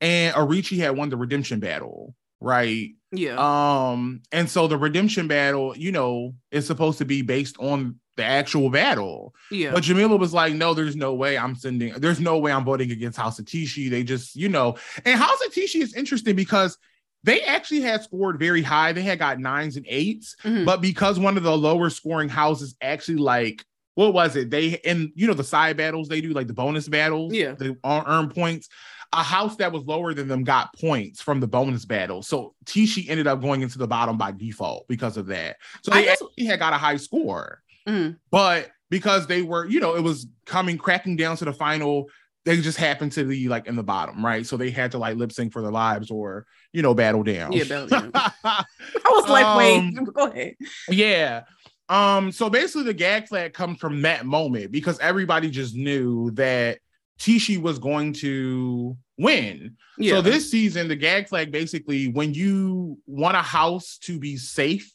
[0.00, 2.90] and Arichi had won the redemption battle, right?
[3.12, 3.36] Yeah.
[3.38, 8.24] Um, and so the redemption battle, you know, is supposed to be based on the
[8.24, 9.34] actual battle.
[9.50, 9.72] yeah.
[9.72, 12.90] But Jameela was like, no, there's no way I'm sending, there's no way I'm voting
[12.90, 13.90] against House of Tisci.
[13.90, 16.78] They just, you know, and House of Tisci is interesting because
[17.24, 18.92] they actually had scored very high.
[18.92, 20.64] They had got nines and eights, Mhm.
[20.64, 23.64] but because one of the lower scoring houses actually like
[23.96, 24.50] what was it?
[24.50, 27.52] They and you know the side battles they do, like the bonus battles, Yeah.
[27.58, 28.68] they earn points.
[29.16, 32.22] A house that was lower than them got points from the bonus battle.
[32.22, 35.56] So Tisci ended up going into the bottom by default because of that.
[35.82, 38.16] So they just- actually had got a high score Mhm.
[38.30, 42.08] but because they were, you know, it was coming cracking down to the final,
[42.44, 44.46] they just happened to be like in the bottom, right?
[44.46, 47.52] So they had to like lip sync for their lives or you know battle down.
[47.52, 48.10] Yeah, battle down.
[48.44, 48.64] I
[49.06, 50.54] was like, Um, wait, go ahead.
[50.90, 51.42] yeah.
[51.88, 52.32] Um.
[52.32, 56.78] So basically, the gag flag comes from that moment because everybody just knew that
[57.18, 59.76] Tisci was going to win.
[59.98, 60.16] Yeah.
[60.16, 64.92] So this season, the gag flag basically, when you want a house to be safe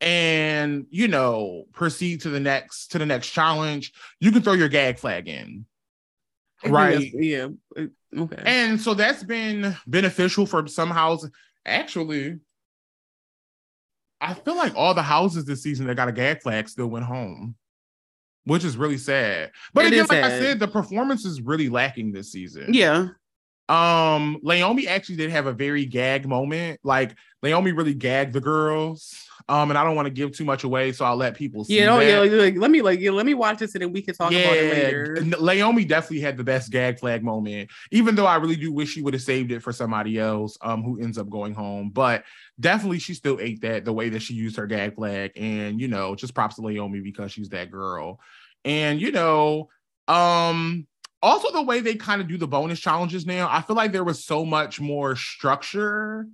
[0.00, 4.68] and you know proceed to the next to the next challenge, you can throw your
[4.68, 5.66] gag flag in.
[6.64, 7.12] Right.
[7.12, 7.48] Yeah.
[8.16, 8.42] Okay.
[8.44, 11.30] And so that's been beneficial for some houses.
[11.66, 12.38] Actually,
[14.20, 17.04] I feel like all the houses this season that got a gag flag still went
[17.04, 17.56] home,
[18.46, 19.50] which is really sad.
[19.74, 22.72] But It again, like I said, the performance is really lacking this season.
[22.72, 23.08] yeah.
[23.68, 26.78] Um, Naomi actually did have a very gag moment.
[26.84, 29.12] Like Naomi really gagged the girls.
[29.48, 31.78] Um, and I don't want to give too much away, so I'll let people see.
[31.78, 31.96] Yeah.
[31.96, 32.30] That.
[32.30, 32.40] yeah.
[32.40, 34.56] Like, let me like yeah, let me watch this and then we can talk about
[34.56, 35.24] it later.
[35.40, 39.02] Naomi definitely had the best gag flag moment, even though I really do wish she
[39.02, 41.90] would have saved it for somebody else um, who ends up going home.
[41.90, 42.24] But
[42.58, 45.32] definitely, she still ate that the way that she used her gag flag.
[45.36, 48.18] And, you know, just props to Naomi because she's that girl.
[48.64, 49.68] And, you know,
[50.08, 50.88] um,
[51.22, 54.04] also the way they kind of do the bonus challenges now, I feel like there
[54.04, 56.26] was so much more structure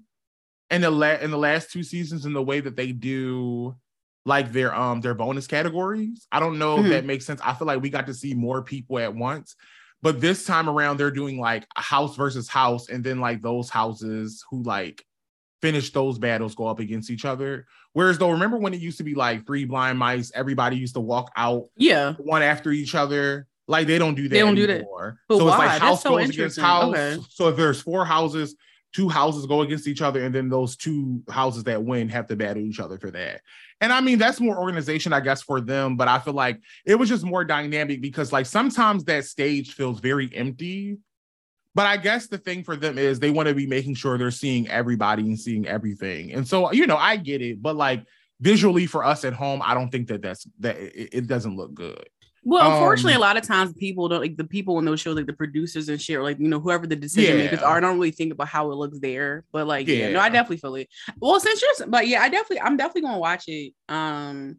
[0.73, 3.77] in the la- in the last two seasons in the way that they do
[4.25, 6.27] like their um their bonus categories.
[6.33, 6.85] I don't know Mhm.
[6.85, 7.41] if that makes sense.
[7.45, 9.55] I feel like we got to see more people at once.
[10.01, 14.45] But this time around, they're doing like house versus house, and then like those houses
[14.51, 15.05] who like
[15.61, 17.67] finish those battles go up against each other.
[17.93, 21.01] Whereas though, remember when it used to be like three blind mice, everybody used to
[21.01, 22.15] walk out Yeah.
[22.15, 23.47] one after each other.
[23.69, 24.31] Like they don't do that.
[24.31, 24.79] They don't do that.
[24.79, 25.21] anymore.
[25.29, 25.59] But so it's why?
[25.59, 26.93] like That's house so goes against house.
[26.95, 27.19] Okay.
[27.31, 28.57] So if there's four houses,
[28.93, 32.37] two houses go against each other, and then those two houses that win have to
[32.37, 33.41] battle each other for that.
[33.81, 35.97] And I mean, that's more organization, I guess, for them.
[35.97, 40.01] But I feel like it was just more dynamic because, like, sometimes that stage feels
[40.01, 40.99] very empty.
[41.75, 44.31] But I guess the thing for them is they want to be making sure they're
[44.31, 46.33] seeing everybody and seeing everything.
[46.33, 48.05] And so, you know, I get it, but like
[48.41, 51.73] visually for us at home, I don't think that that's that it, it doesn't look
[51.73, 52.07] good.
[52.45, 55.15] Well, unfortunately, Um, a lot of times people don't like the people in those shows,
[55.15, 57.67] like the producers and shit, or like you know whoever the decision makers Yeah.
[57.67, 57.81] are.
[57.81, 60.75] Don't really think about how it looks there, but like yeah, no, I definitely feel
[60.75, 60.89] it.
[61.21, 63.75] Well, since you're, but yeah, I definitely, I'm definitely gonna watch it.
[63.89, 64.57] Um,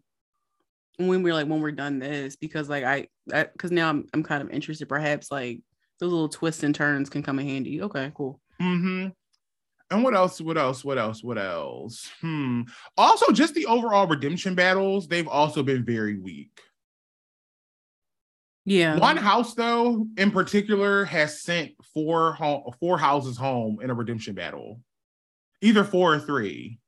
[0.98, 4.42] when we're like when we're done this because like I because now I'm I'm kind
[4.42, 4.88] of interested.
[4.88, 5.60] Perhaps like
[6.00, 7.82] those little twists and turns can come in handy.
[7.82, 8.40] Okay, cool.
[8.62, 9.10] Mm-hmm.
[9.92, 10.40] And what else?
[10.40, 10.86] What else?
[10.86, 11.24] What else?
[11.24, 12.10] What else?
[12.22, 12.62] Hmm.
[12.98, 16.52] Also, just the overall redemption battles, they've also been very weak.
[18.66, 18.98] Yeah.
[18.98, 24.36] One house, though, in particular, has sent four home, four houses home in a redemption
[24.36, 24.80] battle,
[25.62, 26.80] either four or three,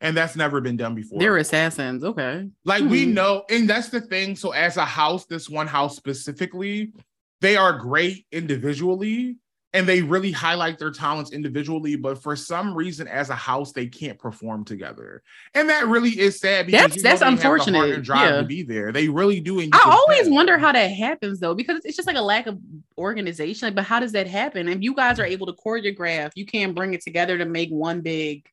[0.00, 1.18] and that's never been done before.
[1.18, 2.02] They're assassins.
[2.02, 2.48] Okay.
[2.64, 3.14] Like we hmm.
[3.14, 4.34] know, and that's the thing.
[4.36, 6.92] So, as a house, this one house specifically,
[7.40, 9.36] they are great individually,
[9.74, 13.86] and they really highlight their talents individually but for some reason as a house they
[13.86, 15.22] can't perform together.
[15.54, 18.02] And that really is sad because that's that's unfortunate.
[18.02, 18.40] drive yeah.
[18.40, 18.92] to be there.
[18.92, 22.22] They really do i always wonder how that happens though because it's just like a
[22.22, 22.58] lack of
[22.96, 24.68] organization like, but how does that happen?
[24.68, 28.00] If you guys are able to choreograph you can't bring it together to make one
[28.00, 28.48] big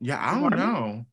[0.00, 1.06] yeah i don't know.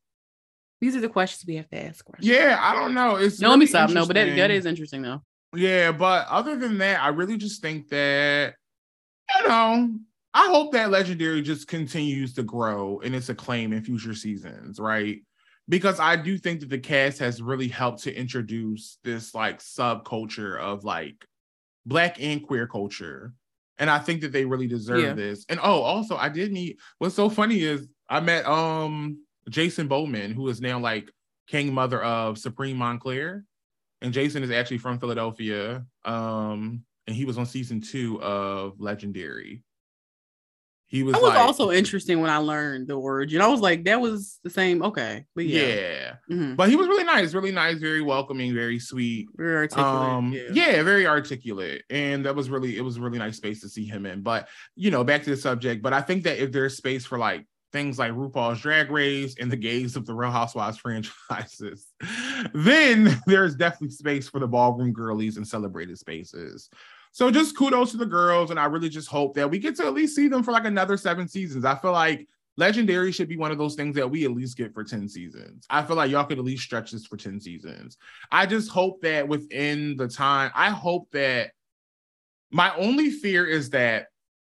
[0.79, 3.17] These are the questions we have to ask yeah i don't know.
[3.17, 3.89] It's no really let me stop.
[3.91, 5.21] No but that, that is interesting though.
[5.55, 8.55] Yeah but other than that i really just think that
[9.39, 9.89] you know,
[10.33, 15.21] I hope that Legendary just continues to grow in its acclaim in future seasons, right?
[15.67, 20.59] Because I do think that the cast has really helped to introduce this like subculture
[20.59, 21.25] of like
[21.85, 23.33] black and queer culture.
[23.77, 25.13] And I think that they really deserve yeah.
[25.13, 25.45] this.
[25.49, 29.19] And oh, also I did meet what's so funny is I met um
[29.49, 31.11] Jason Bowman, who is now like
[31.47, 33.43] king mother of Supreme Montclair.
[34.01, 35.85] And Jason is actually from Philadelphia.
[36.05, 39.63] Um, and he was on season two of Legendary.
[40.91, 41.13] He was.
[41.13, 43.39] That was like, also interesting when I learned the origin.
[43.39, 44.83] I was like, that was the same.
[44.83, 46.13] Okay, but yeah, yeah.
[46.29, 46.55] Mm-hmm.
[46.55, 49.87] but he was really nice, really nice, very welcoming, very sweet, very articulate.
[49.87, 50.49] Um, yeah.
[50.51, 53.85] yeah, very articulate, and that was really it was a really nice space to see
[53.85, 54.21] him in.
[54.21, 55.81] But you know, back to the subject.
[55.81, 59.51] But I think that if there's space for like things like RuPaul's Drag Race and
[59.51, 61.87] the gaze of the Real Housewives franchises,
[62.53, 66.69] then there's definitely space for the ballroom girlies and celebrated spaces.
[67.13, 69.85] So just kudos to the girls, and I really just hope that we get to
[69.85, 71.65] at least see them for like another seven seasons.
[71.65, 74.73] I feel like Legendary should be one of those things that we at least get
[74.73, 75.65] for 10 seasons.
[75.69, 77.97] I feel like y'all could at least stretch this for 10 seasons.
[78.31, 81.51] I just hope that within the time, I hope that
[82.51, 84.07] my only fear is that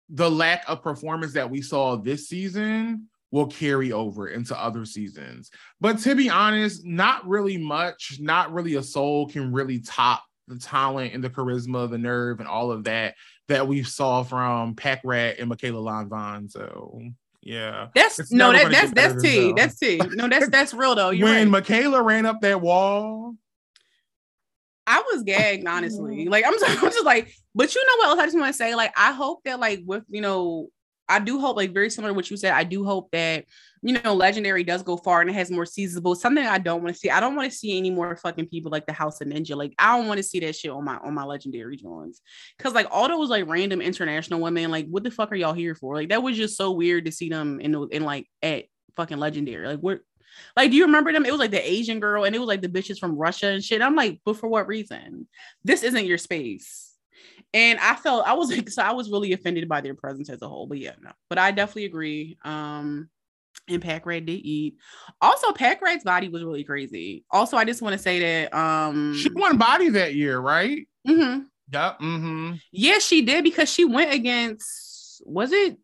[0.09, 5.51] the lack of performance that we saw this season will carry over into other seasons.
[5.81, 10.57] But to be honest, not really much, not really a soul can really top the
[10.57, 13.15] talent and the charisma, the nerve, and all of that
[13.47, 16.49] that we saw from Pack Rat and Michaela Lanvin.
[16.51, 17.01] So
[17.41, 19.53] yeah, that's no, that, that's that's T.
[19.53, 19.99] That's T.
[20.13, 21.09] No, that's that's real though.
[21.09, 21.51] You're when right.
[21.51, 23.35] Michaela ran up that wall,
[24.87, 26.17] I was gagged honestly.
[26.17, 26.31] Mm-hmm.
[26.31, 28.75] Like I'm, I'm just like, but you know what else I just want to say?
[28.75, 30.69] Like I hope that like with you know
[31.07, 33.45] I do hope, like very similar to what you said, I do hope that
[33.81, 36.01] you know Legendary does go far and it has more seasons.
[36.01, 38.47] But something I don't want to see, I don't want to see any more fucking
[38.47, 39.55] people like the House of Ninja.
[39.55, 42.21] Like I don't want to see that shit on my on my Legendary joints.
[42.59, 45.75] Cause like all those like random international women, like what the fuck are y'all here
[45.75, 45.95] for?
[45.95, 48.65] Like that was just so weird to see them in in like at
[48.95, 49.67] fucking Legendary.
[49.67, 49.99] Like what
[50.55, 51.25] like, do you remember them?
[51.25, 53.63] It was like the Asian girl and it was like the bitches from Russia and
[53.63, 53.81] shit.
[53.81, 55.27] I'm like, but for what reason?
[55.63, 56.93] This isn't your space.
[57.53, 60.41] And I felt I was like, so I was really offended by their presence as
[60.41, 60.67] a whole.
[60.67, 61.11] But yeah, no.
[61.29, 62.37] But I definitely agree.
[62.43, 63.09] Um,
[63.67, 64.75] and Pack Rat did eat.
[65.21, 67.25] Also, Pack Rat's body was really crazy.
[67.31, 70.87] Also, I just want to say that um she won body that year, right?
[71.07, 71.43] Mm-hmm.
[71.71, 71.99] Yep.
[71.99, 72.53] Mm-hmm.
[72.71, 75.77] Yeah, she did because she went against was it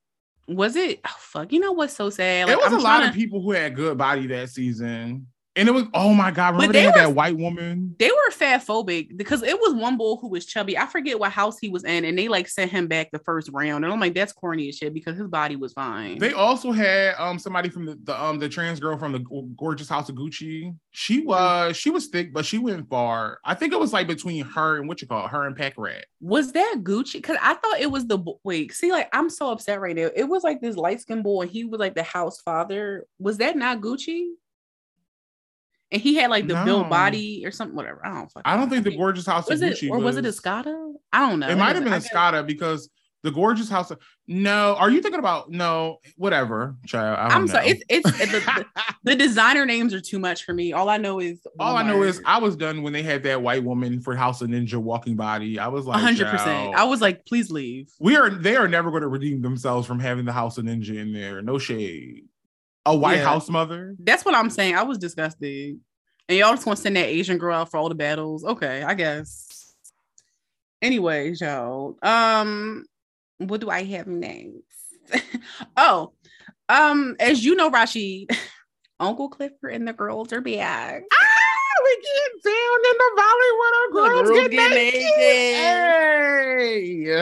[0.56, 2.48] was it oh, fuck, you know what's so sad?
[2.48, 3.10] Like, it was I'm a lot to...
[3.10, 5.28] of people who had good body that season.
[5.56, 6.54] And it was oh my god!
[6.54, 7.96] Remember they, they, had were, that white woman?
[8.00, 10.78] They were fat phobic because it was one bull who was chubby.
[10.78, 13.50] I forget what house he was in, and they like sent him back the first
[13.52, 13.84] round.
[13.84, 16.20] And I'm like, that's corny as shit because his body was fine.
[16.20, 19.90] They also had um somebody from the, the um the trans girl from the gorgeous
[19.90, 20.74] house of Gucci.
[20.92, 21.28] She mm-hmm.
[21.28, 23.40] was she was thick, but she went far.
[23.44, 25.74] I think it was like between her and what you call it, her and Pack
[25.76, 26.06] Rat.
[26.22, 27.14] Was that Gucci?
[27.14, 28.74] Because I thought it was the wait.
[28.74, 30.10] See, like I'm so upset right now.
[30.16, 31.48] It was like this light skinned boy.
[31.48, 33.06] He was like the house father.
[33.20, 34.28] Was that not Gucci?
[35.92, 36.66] And he had like the no.
[36.66, 38.06] built body or something, whatever.
[38.06, 38.32] I don't.
[38.46, 40.94] I don't think the gorgeous house was it, or was, was it Escada?
[41.12, 41.50] I don't know.
[41.50, 42.90] It might have been Escada because
[43.24, 43.92] the gorgeous house.
[43.92, 45.98] Of, no, are you thinking about no?
[46.16, 47.18] Whatever, child.
[47.20, 47.70] I am sorry.
[47.70, 48.66] It's it's the,
[49.04, 50.74] the, designer names are too much for me.
[50.74, 53.42] All I know is all I know is I was done when they had that
[53.42, 55.60] white woman for House of Ninja walking body.
[55.60, 56.74] I was like, hundred percent.
[56.76, 57.92] I was like, please leave.
[58.00, 58.30] We are.
[58.30, 61.42] They are never going to redeem themselves from having the House of Ninja in there.
[61.42, 62.26] No shade.
[62.86, 63.26] A white yeah.
[63.26, 63.96] house mother.
[64.00, 64.76] That's what I'm saying.
[64.76, 65.80] I was disgusted.
[66.28, 68.44] And y'all just want to send that Asian girl out for all the battles.
[68.44, 69.74] Okay, I guess.
[70.82, 71.98] Anyway, y'all.
[72.02, 72.86] Um,
[73.38, 74.56] what do I have next?
[75.78, 76.14] oh,
[76.70, 78.36] um, as you know, Rasheed,
[79.00, 81.04] Uncle Clifford and the girls are back.
[81.12, 85.02] Ah, we we get down in the valley where the girls, girls get, get naked.
[85.02, 87.16] Hey.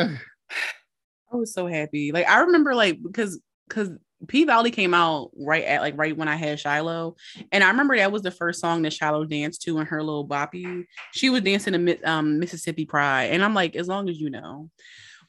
[1.31, 2.11] I was so happy.
[2.11, 3.89] Like I remember like because because
[4.27, 7.15] P Valley came out right at like right when I had Shiloh,
[7.51, 10.27] and I remember that was the first song that Shiloh danced to in her little
[10.27, 10.85] boppy.
[11.13, 14.69] She was dancing to um, Mississippi Pride, and I'm like, as long as you know.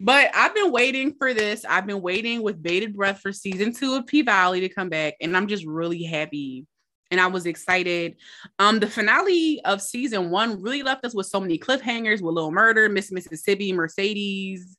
[0.00, 1.64] But I've been waiting for this.
[1.68, 5.14] I've been waiting with bated breath for season two of P Valley to come back,
[5.20, 6.66] and I'm just really happy.
[7.12, 8.16] And I was excited.
[8.58, 12.52] Um, the finale of season one really left us with so many cliffhangers with Lil
[12.52, 14.76] Murda, Miss Mississippi, Mercedes,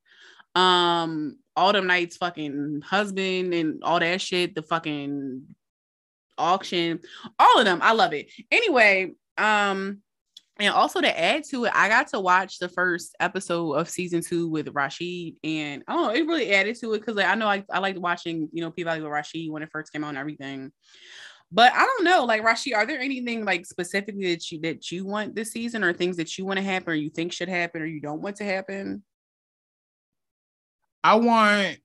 [0.56, 4.56] um, Autumn Night's fucking husband, and all that shit.
[4.56, 5.48] The fucking
[6.38, 7.00] auction,
[7.38, 7.80] all of them.
[7.82, 8.32] I love it.
[8.52, 10.02] Anyway, um,
[10.60, 14.22] and also to add to it, I got to watch the first episode of season
[14.22, 17.36] two with Rasheed, and I don't know, it really added to it because like, I
[17.36, 20.04] know I, I liked watching, you know, P Valley with Rasheed when it first came
[20.04, 20.72] out and everything.
[21.52, 25.06] But I don't know, like Rasheed, are there anything like specifically that you that you
[25.06, 27.82] want this season, or things that you want to happen, or you think should happen,
[27.82, 29.04] or you don't want to happen?
[31.04, 31.78] I want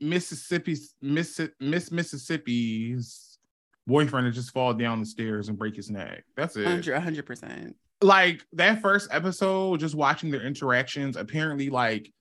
[0.00, 3.38] Mississippi's Miss Miss Mississippi's
[3.86, 6.24] boyfriend to just fall down the stairs and break his neck.
[6.36, 6.86] That's it.
[6.86, 7.76] 100 percent.
[8.00, 11.16] Like that first episode, just watching their interactions.
[11.16, 12.12] Apparently, like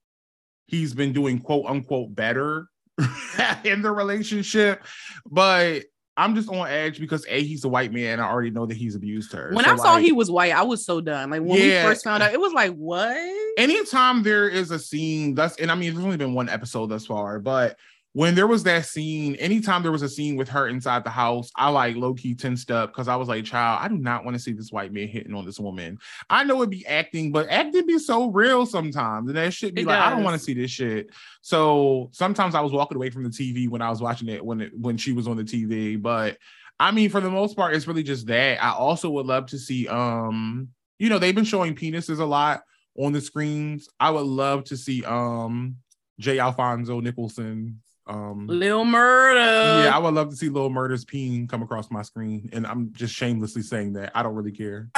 [0.65, 2.67] he's been doing quote unquote better
[3.63, 4.83] in the relationship,
[5.29, 5.83] but
[6.17, 8.19] I'm just on edge because a he's a white man.
[8.19, 9.51] I already know that he's abused her.
[9.53, 11.29] When So, I saw he was white, I was so done.
[11.29, 11.83] Like when Yeah.
[11.85, 13.15] we first found out, it was like, what?
[13.57, 17.05] anytime there is a scene that's and I mean there's only been one episode thus
[17.05, 17.77] far, but
[18.17, 21.51] when there was that scene, anytime there was a scene with her inside the house,
[21.55, 24.35] I like low key tensed up because I was like, child, I do not want
[24.35, 25.99] to see this white man hitting on this woman.
[26.27, 29.27] I know it'd be acting, but acting be so real sometimes.
[29.29, 31.11] And that shit be It like, I don't want to see this shit.
[31.41, 34.61] So sometimes I was walking away from the TV when I was watching it when
[34.61, 36.01] it when she was on the TV.
[36.01, 36.39] But
[36.79, 38.63] I mean, for the most part, it's really just that.
[38.63, 42.63] I also would love to see um, you know, they've been showing penises a lot
[42.97, 43.87] on the screens.
[43.99, 45.75] I would love to see um
[46.19, 47.79] Jay Alfonso Nicholson.
[48.07, 49.85] Um Lil Murda.
[49.85, 52.49] yeah, I would love to see Little Murda's peen come across my screen.
[52.53, 54.11] And I'm just shamelessly saying that.
[54.15, 54.89] I don't really care.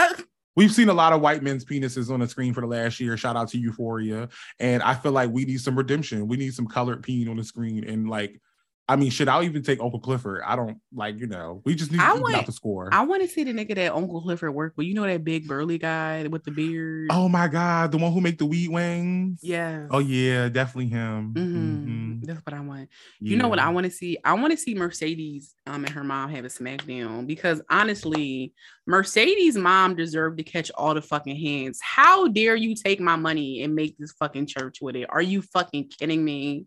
[0.55, 3.15] We've seen a lot of white men's penises on the screen for the last year.
[3.15, 4.27] Shout out to Euphoria.
[4.59, 6.27] And I feel like we need some redemption.
[6.27, 7.85] We need some colored peen on the screen.
[7.85, 8.41] And like,
[8.89, 10.41] I mean, should I'll even take Uncle Clifford.
[10.43, 12.89] I don't like, you know, we just need to I even want- the score.
[12.91, 14.87] I want to see the nigga that Uncle Clifford worked with.
[14.87, 17.09] You know that big burly guy with the beard.
[17.11, 19.39] oh my God, the one who make the weed wings.
[19.43, 19.85] yeah.
[19.91, 21.33] Oh yeah, definitely him.
[21.35, 21.85] Mhm.
[21.85, 22.25] Mhm.
[22.25, 22.89] That's what I want.
[23.19, 24.17] You know what I want to see?
[24.25, 28.53] I want to see Mercedes um and her mom have a smackdown because honestly,
[28.87, 31.79] Mercedes' mom deserved to catch all the fucking hands.
[31.81, 35.05] How dare you take my money and make this fucking church with it?
[35.09, 36.65] Are you fucking kidding me?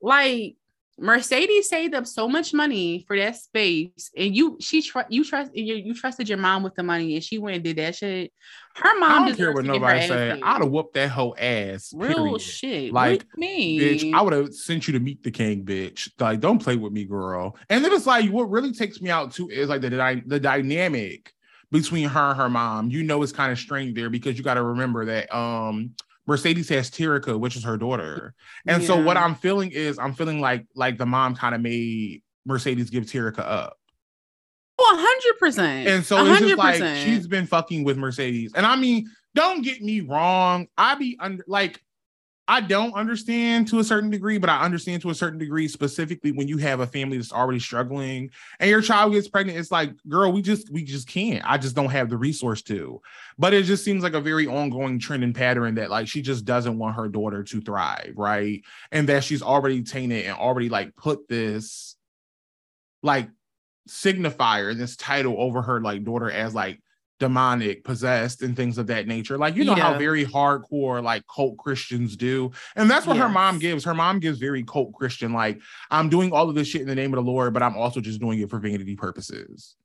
[0.00, 0.56] Like
[1.00, 5.50] Mercedes saved up so much money for that space, and you she tr- you trust
[5.54, 8.32] you, you trusted your mom with the money, and she went and did that shit.
[8.74, 10.40] Her mom I don't care what to get her nobody say.
[10.42, 11.92] I'd have whooped that whole ass.
[11.96, 12.40] real period.
[12.40, 12.92] shit.
[12.92, 13.80] Like, what do you mean?
[13.80, 16.10] Bitch, I would have sent you to meet the king, bitch.
[16.18, 17.56] Like, don't play with me, girl.
[17.70, 21.32] And then it's like, what really takes me out too is like the the dynamic
[21.70, 22.90] between her and her mom.
[22.90, 25.94] You know, it's kind of strained there because you got to remember that um
[26.30, 30.40] Mercedes has Terica, which is her daughter, and so what I'm feeling is I'm feeling
[30.40, 33.76] like like the mom kind of made Mercedes give Terica up.
[34.78, 35.88] Oh, hundred percent.
[35.88, 38.52] And so it's just like she's been fucking with Mercedes.
[38.54, 40.68] And I mean, don't get me wrong.
[40.78, 41.82] I be under like
[42.50, 46.32] I don't understand to a certain degree, but I understand to a certain degree, specifically
[46.32, 48.28] when you have a family that's already struggling
[48.58, 49.56] and your child gets pregnant.
[49.56, 51.44] It's like, girl, we just we just can't.
[51.48, 53.00] I just don't have the resource to.
[53.38, 56.44] But it just seems like a very ongoing trend and pattern that like she just
[56.44, 58.64] doesn't want her daughter to thrive, right?
[58.90, 61.94] And that she's already tainted and already like put this
[63.00, 63.30] like
[63.88, 66.80] signifier, this title over her like daughter as like
[67.20, 69.38] demonic, possessed, and things of that nature.
[69.38, 73.60] Like you know how very hardcore like cult Christians do, and that's what her mom
[73.60, 73.84] gives.
[73.84, 75.32] Her mom gives very cult Christian.
[75.32, 75.60] Like
[75.90, 78.00] I'm doing all of this shit in the name of the Lord, but I'm also
[78.00, 79.76] just doing it for vanity purposes.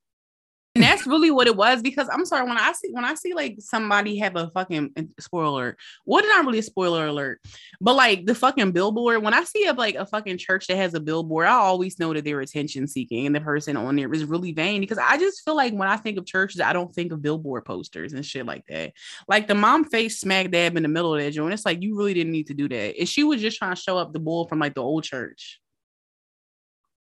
[0.76, 3.34] And that's really what it was because I'm sorry when I see when I see
[3.34, 5.80] like somebody have a fucking eh, spoiler alert.
[6.04, 7.40] What not really a spoiler alert,
[7.80, 9.24] but like the fucking billboard.
[9.24, 12.14] When I see a like a fucking church that has a billboard, I always know
[12.14, 15.46] that they're attention seeking and the person on there is really vain because I just
[15.46, 18.46] feel like when I think of churches, I don't think of billboard posters and shit
[18.46, 18.92] like that.
[19.30, 21.54] Like the mom face smack dab in the middle of that joint.
[21.54, 22.98] It's like you really didn't need to do that.
[23.00, 25.62] And she was just trying to show up the bull from like the old church.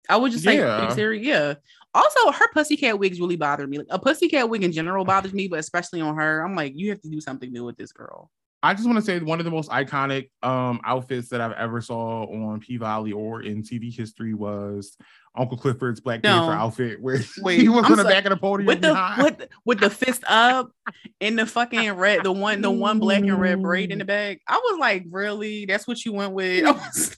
[0.08, 0.94] I would just like, Yeah.
[0.94, 1.10] yeah.
[1.10, 1.54] yeah.
[1.94, 3.78] Also, her pussycat wigs really bother me.
[3.78, 6.90] Like a pussycat wig in general bothers me, but especially on her, I'm like, you
[6.90, 8.30] have to do something new with this girl.
[8.62, 11.80] I just want to say one of the most iconic um outfits that I've ever
[11.80, 14.96] saw on P Valley or in TV history was
[15.36, 16.30] Uncle Clifford's Black no.
[16.30, 19.14] Panther outfit, where Wait, he was I'm on the back of the podium with the
[19.22, 20.72] with, with the fist up
[21.20, 24.40] in the fucking red, the one the one black and red braid in the back.
[24.48, 25.66] I was like, really?
[25.66, 27.16] That's what you went with?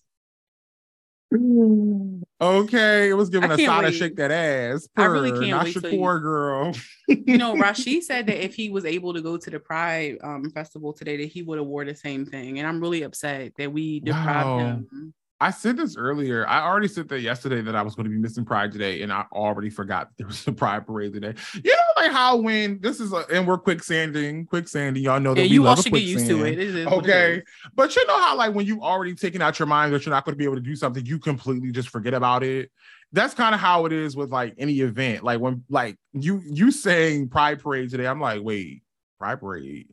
[1.30, 2.22] Was...
[2.40, 4.88] Okay, it was giving a sign to shake that ass.
[4.94, 5.74] Purr, I really can't not wait.
[5.74, 6.74] Your poor girl.
[7.08, 10.50] you know, Rasheed said that if he was able to go to the Pride um,
[10.50, 13.72] festival today, that he would have wore the same thing, and I'm really upset that
[13.72, 14.58] we deprived wow.
[14.58, 16.46] him I said this earlier.
[16.48, 19.12] I already said that yesterday that I was going to be missing Pride today, and
[19.12, 21.34] I already forgot there was a Pride parade today.
[21.54, 25.02] You know, like how when this is a and we're quicksanding, quicksanding.
[25.02, 26.58] Y'all know that yeah, we you love all should get used to it.
[26.58, 27.42] it okay,
[27.74, 30.24] but you know how like when you already taken out your mind that you're not
[30.24, 32.70] going to be able to do something, you completely just forget about it.
[33.12, 35.22] That's kind of how it is with like any event.
[35.22, 38.82] Like when like you you saying Pride parade today, I'm like, wait,
[39.18, 39.88] Pride Parade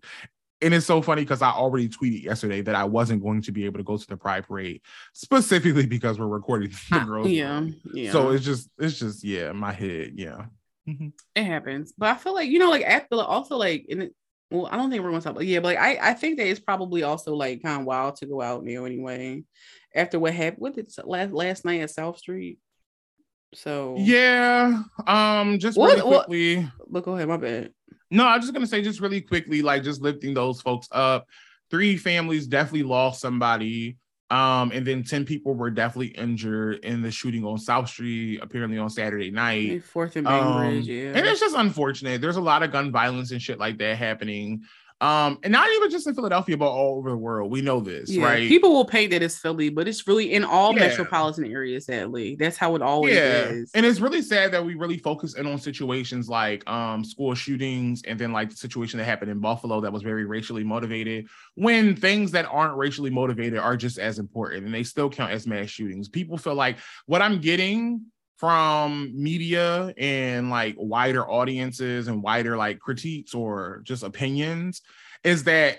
[0.62, 3.66] and it's so funny because I already tweeted yesterday that I wasn't going to be
[3.66, 4.82] able to go to the Pride Parade
[5.14, 7.28] specifically because we're recording the girls.
[7.28, 8.12] Yeah, yeah.
[8.12, 10.46] So it's just, it's just, yeah, my head, yeah.
[10.88, 11.10] Mm-hmm.
[11.36, 14.16] It happens, but I feel like you know, like after also like in it.
[14.52, 16.38] Well, I don't think we're going to talk, but yeah, but like I, I think
[16.38, 19.44] that it's probably also like kind of wild to go out now anyway.
[19.96, 22.60] After what happened, what did last last night at South Street?
[23.56, 26.56] So yeah, um, just what, really quickly.
[26.58, 27.72] What, but go ahead, my bad.
[28.12, 31.28] No, I'm just gonna say just really quickly, like just lifting those folks up.
[31.72, 33.98] Three families definitely lost somebody.
[34.32, 38.78] Um, and then 10 people were definitely injured in the shooting on South Street, apparently
[38.80, 39.84] on Saturday night.
[39.84, 41.12] Fourth and Bainbridge, um, yeah.
[41.14, 42.22] And it's just unfortunate.
[42.22, 44.64] There's a lot of gun violence and shit like that happening.
[45.02, 47.52] Um, and not even just in Philadelphia, but all over the world.
[47.52, 48.24] We know this, yeah.
[48.24, 48.48] right?
[48.48, 50.88] People will paint that as Philly, but it's really in all yeah.
[50.88, 52.36] metropolitan areas, sadly.
[52.36, 53.44] That's how it always yeah.
[53.44, 53.72] is.
[53.76, 58.04] And it's really sad that we really focus in on situations like um school shootings
[58.04, 61.96] and then like the situation that happened in Buffalo that was very racially motivated, when
[61.96, 65.70] things that aren't racially motivated are just as important and they still count as mass
[65.70, 66.08] shootings.
[66.08, 68.06] People feel like what I'm getting
[68.38, 74.82] from media and like wider audiences and wider like critiques or just opinions
[75.24, 75.78] is that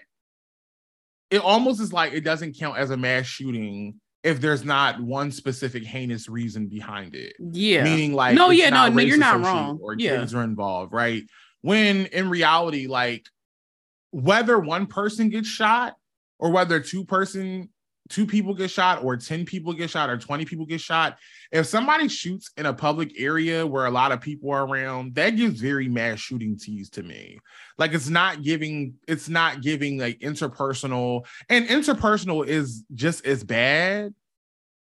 [1.30, 5.30] it almost is like it doesn't count as a mass shooting if there's not one
[5.30, 7.34] specific heinous reason behind it.
[7.38, 7.84] Yeah.
[7.84, 9.78] Meaning like no, yeah, no, no, you're not wrong.
[9.80, 10.16] Or yeah.
[10.18, 11.22] kids are involved, right?
[11.60, 13.26] When in reality, like
[14.10, 15.94] whether one person gets shot
[16.38, 17.68] or whether two person
[18.08, 21.18] two people get shot or 10 people get shot or 20 people get shot
[21.52, 25.30] if somebody shoots in a public area where a lot of people are around that
[25.30, 27.38] gives very mass shooting tease to me.
[27.78, 34.14] Like it's not giving it's not giving like interpersonal and interpersonal is just as bad.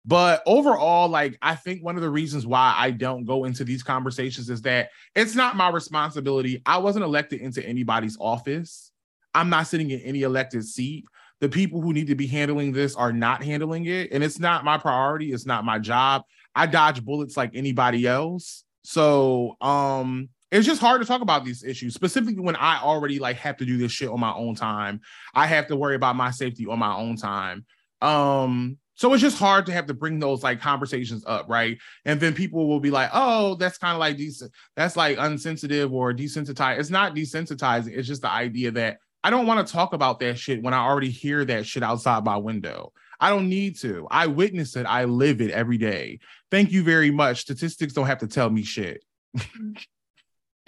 [0.03, 3.83] But overall like i think one of the reasons why i don't go into these
[3.83, 6.61] conversations is that it's not my responsibility.
[6.65, 8.91] I wasn't elected into anybody's office.
[9.33, 11.05] I'm not sitting in any elected seat
[11.41, 14.63] the people who need to be handling this are not handling it and it's not
[14.63, 16.23] my priority it's not my job
[16.55, 21.63] i dodge bullets like anybody else so um it's just hard to talk about these
[21.63, 25.01] issues specifically when i already like have to do this shit on my own time
[25.35, 27.65] i have to worry about my safety on my own time
[28.01, 31.79] um so it's just hard to have to bring those like conversations up, right?
[32.05, 34.51] And then people will be like, "Oh, that's kind of like decent.
[34.75, 37.97] That's like unsensitive or desensitized." It's not desensitizing.
[37.97, 40.79] It's just the idea that I don't want to talk about that shit when I
[40.79, 42.91] already hear that shit outside my window.
[43.19, 44.07] I don't need to.
[44.09, 44.85] I witness it.
[44.85, 46.19] I live it every day.
[46.49, 47.41] Thank you very much.
[47.41, 49.03] Statistics don't have to tell me shit.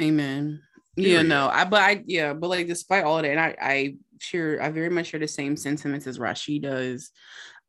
[0.01, 0.61] Amen.
[0.95, 1.11] Period.
[1.11, 3.95] Yeah, no, I but I yeah, but like despite all of that, and I I
[4.19, 7.09] share I very much share the same sentiments as Rasheed does.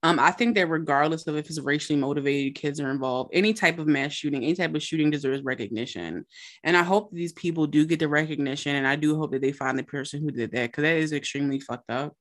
[0.04, 3.78] Um, I think that regardless of if it's racially motivated, kids are involved, any type
[3.78, 6.26] of mass shooting, any type of shooting deserves recognition.
[6.62, 8.76] And I hope these people do get the recognition.
[8.76, 11.14] And I do hope that they find the person who did that because that is
[11.14, 12.14] extremely fucked up.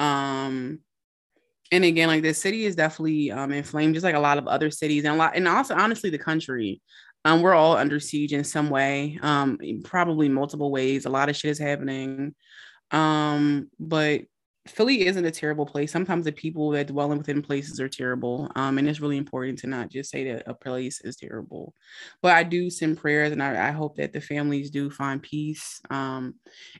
[0.00, 0.80] Um,
[1.70, 4.72] and again, like the city is definitely um inflamed, just like a lot of other
[4.72, 6.82] cities and a lot, and also honestly the country.
[7.24, 11.06] Um, we're all under siege in some way, um, probably multiple ways.
[11.06, 12.34] A lot of shit is happening.
[12.90, 14.22] Um, but
[14.66, 15.92] Philly isn't a terrible place.
[15.92, 18.50] Sometimes the people that dwell in within places are terrible.
[18.56, 21.74] Um, and it's really important to not just say that a place is terrible.
[22.22, 25.82] But I do send prayers and I, I hope that the families do find peace.
[25.90, 26.36] Um,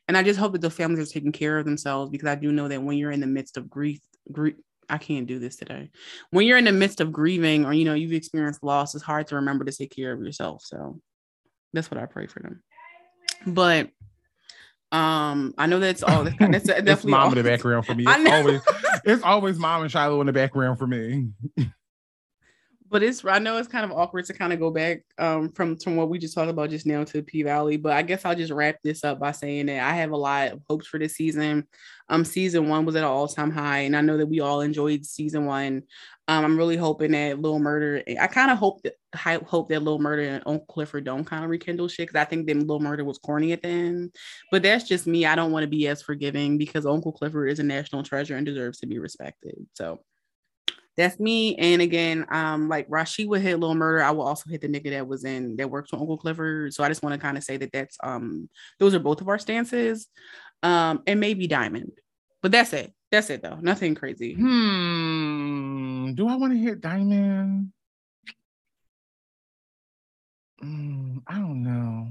[0.08, 2.52] and I just hope that the families are taking care of themselves because I do
[2.52, 4.00] know that when you're in the midst of grief,
[4.32, 4.54] grief
[4.88, 5.90] I can't do this today.
[6.30, 9.26] When you're in the midst of grieving or you know you've experienced loss, it's hard
[9.28, 10.62] to remember to take care of yourself.
[10.64, 11.00] So
[11.72, 12.62] that's what I pray for them.
[13.46, 13.90] But
[14.94, 16.22] um, I know that's all.
[16.22, 17.28] That's, that's definitely it's mom all.
[17.30, 18.04] in the background for me.
[18.14, 18.60] It's always
[19.04, 21.30] it's always mom and Shiloh in the background for me.
[22.88, 25.76] but it's I know it's kind of awkward to kind of go back um, from
[25.78, 28.24] from what we just talked about just now to the P Valley, but I guess
[28.24, 31.00] I'll just wrap this up by saying that I have a lot of hopes for
[31.00, 31.66] this season.
[32.08, 34.60] Um, season one was at an all time high, and I know that we all
[34.60, 35.82] enjoyed season one.
[36.28, 38.16] Um, I'm really hoping that Little Murda.
[38.18, 41.50] I kind of hope that hope that Little Murda and Uncle Clifford don't kind of
[41.50, 44.14] rekindle shit because I think that Little Murda was corny at the end.
[44.50, 45.26] But that's just me.
[45.26, 48.46] I don't want to be as forgiving because Uncle Clifford is a national treasure and
[48.46, 49.54] deserves to be respected.
[49.74, 50.00] So
[50.96, 51.56] that's me.
[51.56, 54.02] And again, um, like Rasheed would hit Little Murda.
[54.02, 56.72] I will also hit the nigga that was in that works with Uncle Clifford.
[56.72, 59.28] So I just want to kind of say that that's um those are both of
[59.28, 60.06] our stances.
[60.62, 61.92] Um, and maybe Diamond.
[62.42, 62.92] But that's it.
[63.10, 63.58] That's it though.
[63.60, 64.34] Nothing crazy.
[64.34, 66.14] Hmm.
[66.14, 67.72] Do I want to hit Diamond?
[70.64, 72.08] Mm, I don't know.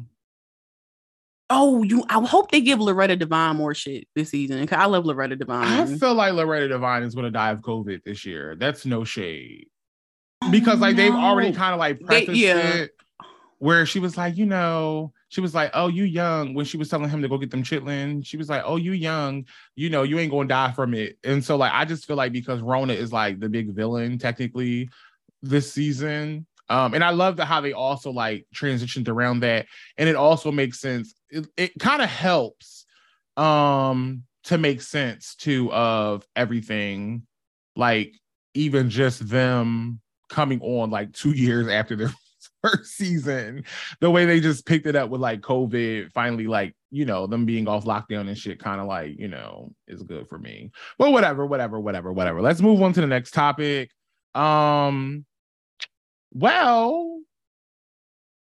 [1.50, 2.04] Oh, you!
[2.10, 4.66] I hope they give Loretta Devine more shit this season.
[4.66, 5.66] Cause I love Loretta Devine.
[5.66, 8.56] I feel like Loretta Devine is going to die of COVID this year.
[8.56, 9.68] That's no shade,
[10.52, 12.74] because like they've already kind of like prefaced they, yeah.
[12.74, 12.92] it,
[13.60, 16.90] where she was like, you know, she was like, "Oh, you young." When she was
[16.90, 19.46] telling him to go get them chitlin, she was like, "Oh, you young.
[19.76, 22.32] You know, you ain't gonna die from it." And so, like, I just feel like
[22.32, 24.90] because Rona is like the big villain technically
[25.42, 29.66] this season, um, and I love the, how they also like transitioned around that.
[29.98, 31.14] And it also makes sense.
[31.30, 32.86] It, it kind of helps
[33.36, 37.26] um to make sense too of everything,
[37.76, 38.14] like
[38.54, 40.00] even just them
[40.30, 42.14] coming on like two years after their
[42.64, 43.64] first season,
[44.00, 47.46] the way they just picked it up with like COVID, finally, like, you know, them
[47.46, 50.72] being off lockdown and shit, kind of like, you know, is good for me.
[50.98, 52.42] But whatever, whatever, whatever, whatever.
[52.42, 53.92] Let's move on to the next topic.
[54.36, 55.26] Um,
[56.34, 57.20] well,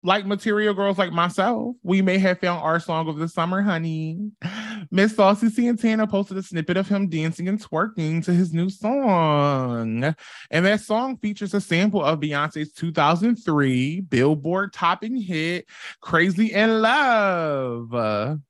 [0.05, 4.31] like material girls like myself, we may have found our song of the summer, honey.
[4.90, 10.15] Miss Saucy Santana posted a snippet of him dancing and twerking to his new song.
[10.51, 15.66] And that song features a sample of Beyonce's 2003 Billboard topping hit,
[16.01, 18.40] Crazy in Love.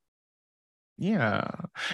[0.99, 1.49] Yeah.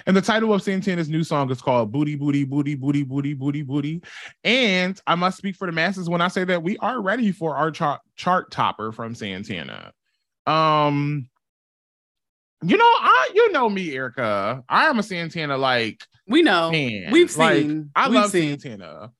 [0.07, 3.61] And the title of Santana's new song is called Booty, Booty, Booty, Booty, Booty, Booty,
[3.61, 4.01] Booty.
[4.43, 7.55] And I must speak for the masses when I say that we are ready for
[7.55, 9.93] our chart, chart topper from Santana.
[10.47, 11.29] Um,
[12.63, 14.63] you know, I you know me, Erica.
[14.69, 16.71] I am a Santana like we know.
[16.71, 17.11] Man.
[17.11, 17.77] We've seen.
[17.77, 18.59] Like, I We've love seen.
[18.59, 19.11] Santana.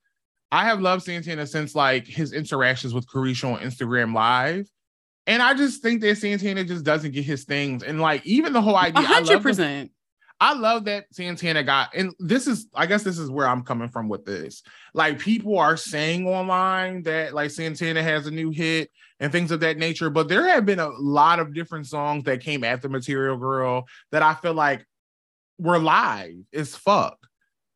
[0.51, 4.67] I have loved Santana since like his interactions with Caresha on Instagram Live.
[5.27, 7.83] And I just think that Santana just doesn't get his things.
[7.83, 9.91] And like even the whole idea, hundred percent.
[10.39, 13.87] I love that Santana got, and this is, I guess this is where I'm coming
[13.87, 14.63] from with this.
[14.93, 18.91] Like people are saying online that like Santana has a new hit
[19.21, 22.41] and things of that nature, but there have been a lot of different songs that
[22.41, 24.85] came after Material Girl that I feel like
[25.57, 27.17] were live as fuck.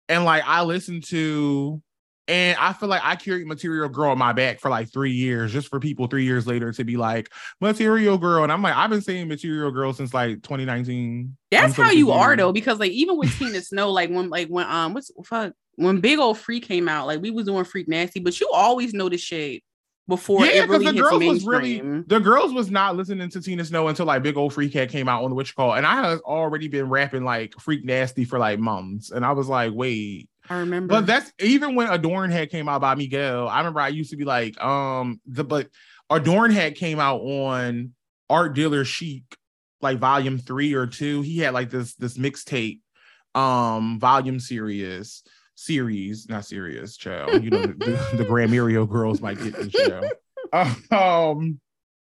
[0.10, 1.82] And like I listened to
[2.30, 5.52] and I feel like I carried Material Girl on my back for like three years,
[5.52, 8.44] just for people three years later to be like Material Girl.
[8.44, 11.36] And I'm like, I've been saying Material Girl since like 2019.
[11.50, 14.68] That's how you are though, because like even with Tina Snow, like when like when
[14.68, 18.20] um what's fuck when Big Ole Freak came out, like we was doing Freak Nasty,
[18.20, 19.64] but you always know the shit
[20.08, 23.66] before yeah, because really the girls was really the girls was not listening to Tina
[23.66, 25.96] Snow until like Big Ole Freak had came out on the Witch Call, and I
[25.96, 30.30] had already been rapping like Freak Nasty for like months, and I was like, wait,
[30.50, 30.94] I remember.
[30.94, 33.48] But that's even when Adorn Head came out by Miguel.
[33.48, 35.68] I remember I used to be like, um, the but
[36.10, 37.94] Adorn Head came out on
[38.30, 39.24] Art Dealer Chic,
[39.82, 41.22] like volume three or two.
[41.22, 42.80] He had like this this mixtape
[43.36, 45.24] um volume series
[45.60, 47.44] series, not serious, child.
[47.44, 50.10] You know, the, the Grammyrio girls might get this show.
[50.90, 51.60] Um,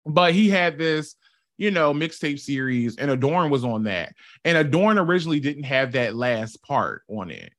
[0.07, 1.17] but he had this,
[1.59, 4.13] you know, mixtape series, and Adorn was on that.
[4.45, 7.53] And Adorn originally didn't have that last part on it.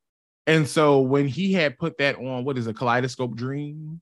[0.52, 4.02] And so when he had put that on, what is a kaleidoscope dream?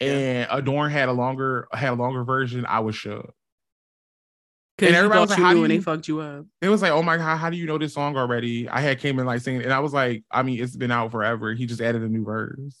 [0.00, 3.32] And Adorn had a longer had a longer version, I was shook.
[4.78, 6.46] And everybody was like, "How do you?" They fucked you up.
[6.60, 8.98] It was like, "Oh my god, how do you know this song already?" I had
[8.98, 11.64] came in like singing, and I was like, "I mean, it's been out forever." He
[11.64, 12.76] just added a new verse.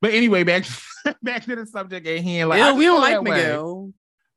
[0.00, 0.64] But anyway, back
[1.22, 2.48] back to the subject at hand.
[2.48, 3.86] Like, yeah, we don't like Miguel.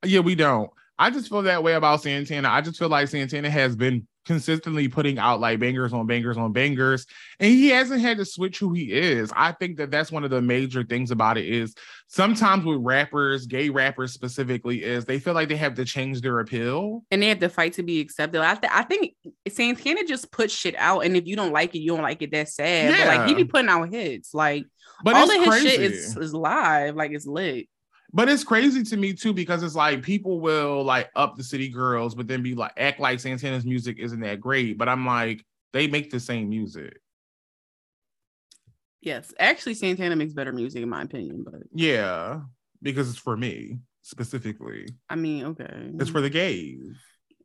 [0.04, 0.10] Way.
[0.10, 0.70] Yeah, we don't.
[0.98, 2.50] I just feel that way about Santana.
[2.50, 6.52] I just feel like Santana has been consistently putting out like bangers on bangers on
[6.52, 7.08] bangers
[7.40, 9.34] and he hasn't had to switch who he is.
[9.36, 11.74] I think that that's one of the major things about it is
[12.06, 16.42] sometimes with rappers gay rappers specifically is they feel like they have to change their
[16.42, 17.04] appeal.
[17.10, 18.40] And they have to fight to be accepted.
[18.40, 19.16] I, th- I think
[19.48, 22.30] santana just put shit out and if you don't like it you don't like it
[22.32, 22.92] that's sad.
[22.92, 23.08] Yeah.
[23.08, 24.36] but like he be putting out hits.
[24.36, 24.64] Like
[25.04, 25.70] but all of his crazy.
[25.70, 26.96] shit is, is live.
[26.96, 27.68] Like it's lit
[28.14, 31.70] but it's crazy to me too because it's like people will like up the city
[31.70, 34.78] girls, but then be like act like Santana's music isn't that great.
[34.78, 37.00] But I'm like, they make the same music.
[39.02, 42.42] Yes, actually, Santana makes better music in my opinion, but yeah,
[42.82, 44.88] because it's for me specifically.
[45.10, 46.98] I mean, okay, it's for the gays.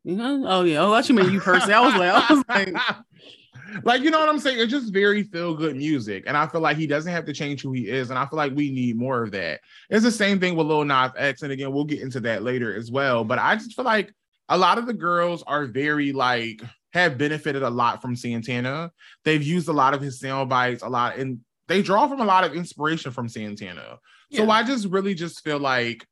[0.06, 0.44] Mm-hmm.
[0.46, 1.74] Oh yeah, oh, thought you mean you personally.
[1.74, 3.84] I was like, I was like.
[3.84, 4.58] like you know what I'm saying?
[4.60, 7.62] It's just very feel good music, and I feel like he doesn't have to change
[7.62, 9.60] who he is, and I feel like we need more of that.
[9.90, 12.76] It's the same thing with Lil Nas X, and again, we'll get into that later
[12.76, 13.24] as well.
[13.24, 14.12] But I just feel like
[14.48, 16.62] a lot of the girls are very like
[16.92, 18.92] have benefited a lot from Santana.
[19.24, 22.24] They've used a lot of his sound bites, a lot, and they draw from a
[22.24, 23.98] lot of inspiration from Santana.
[24.30, 24.40] Yeah.
[24.40, 26.06] So I just really just feel like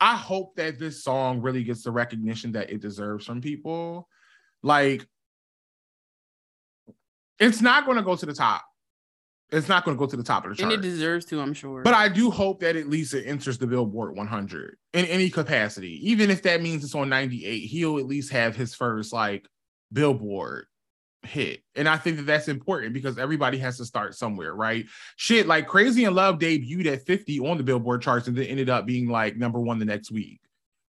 [0.00, 4.08] I hope that this song really gets the recognition that it deserves from people.
[4.62, 5.06] Like,
[7.38, 8.64] it's not going to go to the top.
[9.50, 10.72] It's not going to go to the top of the chart.
[10.72, 11.82] And it deserves to, I'm sure.
[11.82, 16.10] But I do hope that at least it enters the Billboard 100 in any capacity.
[16.10, 19.48] Even if that means it's on 98, he'll at least have his first like
[19.92, 20.66] Billboard
[21.22, 21.62] hit.
[21.74, 24.86] And I think that that's important because everybody has to start somewhere, right?
[25.16, 28.70] Shit, like Crazy in Love debuted at 50 on the Billboard charts and then ended
[28.70, 30.40] up being like number one the next week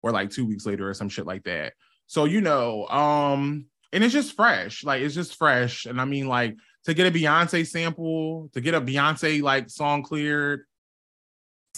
[0.02, 1.74] or like two weeks later or some shit like that.
[2.06, 4.84] So, you know, um, and it's just fresh.
[4.84, 5.86] Like it's just fresh.
[5.86, 10.02] And I mean, like to get a Beyonce sample, to get a Beyonce like song
[10.02, 10.62] cleared.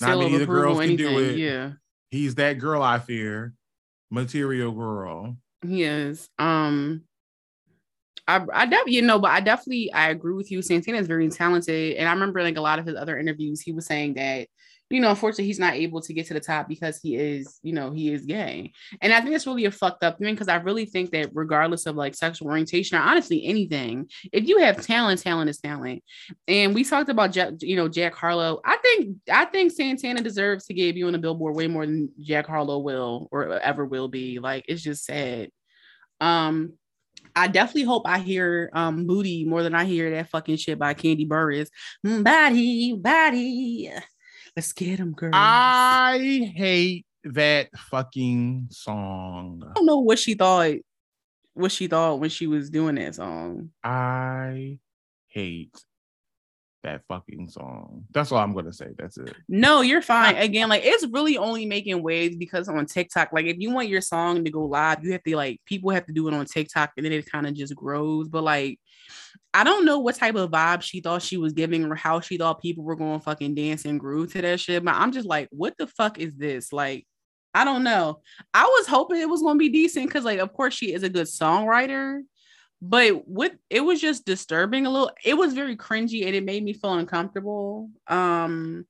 [0.01, 1.39] Not many of the girls can do it.
[1.39, 1.73] Yeah.
[2.11, 3.55] He's that girl I fear.
[4.11, 5.37] Material girl.
[5.67, 6.29] He is.
[6.39, 7.06] Um
[8.29, 10.63] I, I definitely, you know, but I definitely I agree with you.
[10.63, 13.73] Santana is very talented, and I remember like a lot of his other interviews, he
[13.73, 14.49] was saying that
[14.89, 17.73] you know, unfortunately, he's not able to get to the top because he is, you
[17.73, 18.73] know, he is gay.
[19.01, 21.87] And I think it's really a fucked up thing because I really think that regardless
[21.87, 26.05] of like sexual orientation or honestly anything, if you have talent, talent is talent.
[26.47, 28.61] And we talked about, Jack, you know, Jack Harlow.
[28.65, 32.11] I think I think Santana deserves to give you on the Billboard way more than
[32.21, 34.39] Jack Harlow will or ever will be.
[34.39, 35.51] Like it's just sad.
[36.21, 36.75] Um,
[37.37, 40.95] I definitely hope I hear um booty more than I hear that fucking shit by
[40.95, 41.69] Kandi Burruss.
[42.03, 43.93] Body, body.
[44.57, 45.33] Let's get them, girl.
[45.35, 49.63] I hate that fucking song.
[49.69, 50.77] I don't know what she thought.
[51.53, 53.71] What she thought when she was doing that song.
[53.85, 54.79] I
[55.29, 55.75] hate
[56.83, 58.05] that fucking song.
[58.13, 58.89] That's all I'm gonna say.
[58.97, 59.35] That's it.
[59.49, 60.37] No, you're fine.
[60.37, 64.01] Again, like it's really only making waves because on TikTok, like if you want your
[64.01, 66.93] song to go live, you have to like people have to do it on TikTok
[66.97, 68.29] and then it kind of just grows.
[68.29, 68.79] But like
[69.53, 72.37] I don't know what type of vibe she thought she was giving or how she
[72.37, 74.85] thought people were going fucking dance and groove to that shit.
[74.85, 76.73] But I'm just like, what the fuck is this?
[76.73, 77.07] Like,
[77.55, 78.21] I don't know.
[78.53, 81.09] I was hoping it was gonna be decent because, like, of course, she is a
[81.09, 82.21] good songwriter.
[82.83, 85.11] But what it was just disturbing a little.
[85.25, 87.91] It was very cringy and it made me feel uncomfortable.
[88.07, 88.87] Um,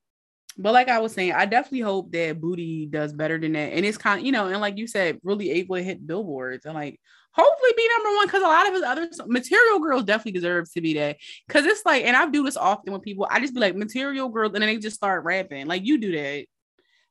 [0.58, 3.72] but like I was saying, I definitely hope that Booty does better than that.
[3.72, 6.74] And it's kind you know, and like you said, really able to hit billboards and
[6.74, 6.98] like
[7.32, 10.80] hopefully be number one because a lot of his other material girls definitely deserves to
[10.80, 11.18] be that.
[11.48, 14.30] Cause it's like, and I do this often with people, I just be like material
[14.30, 15.66] girls, and then they just start rapping.
[15.66, 16.46] Like you do that.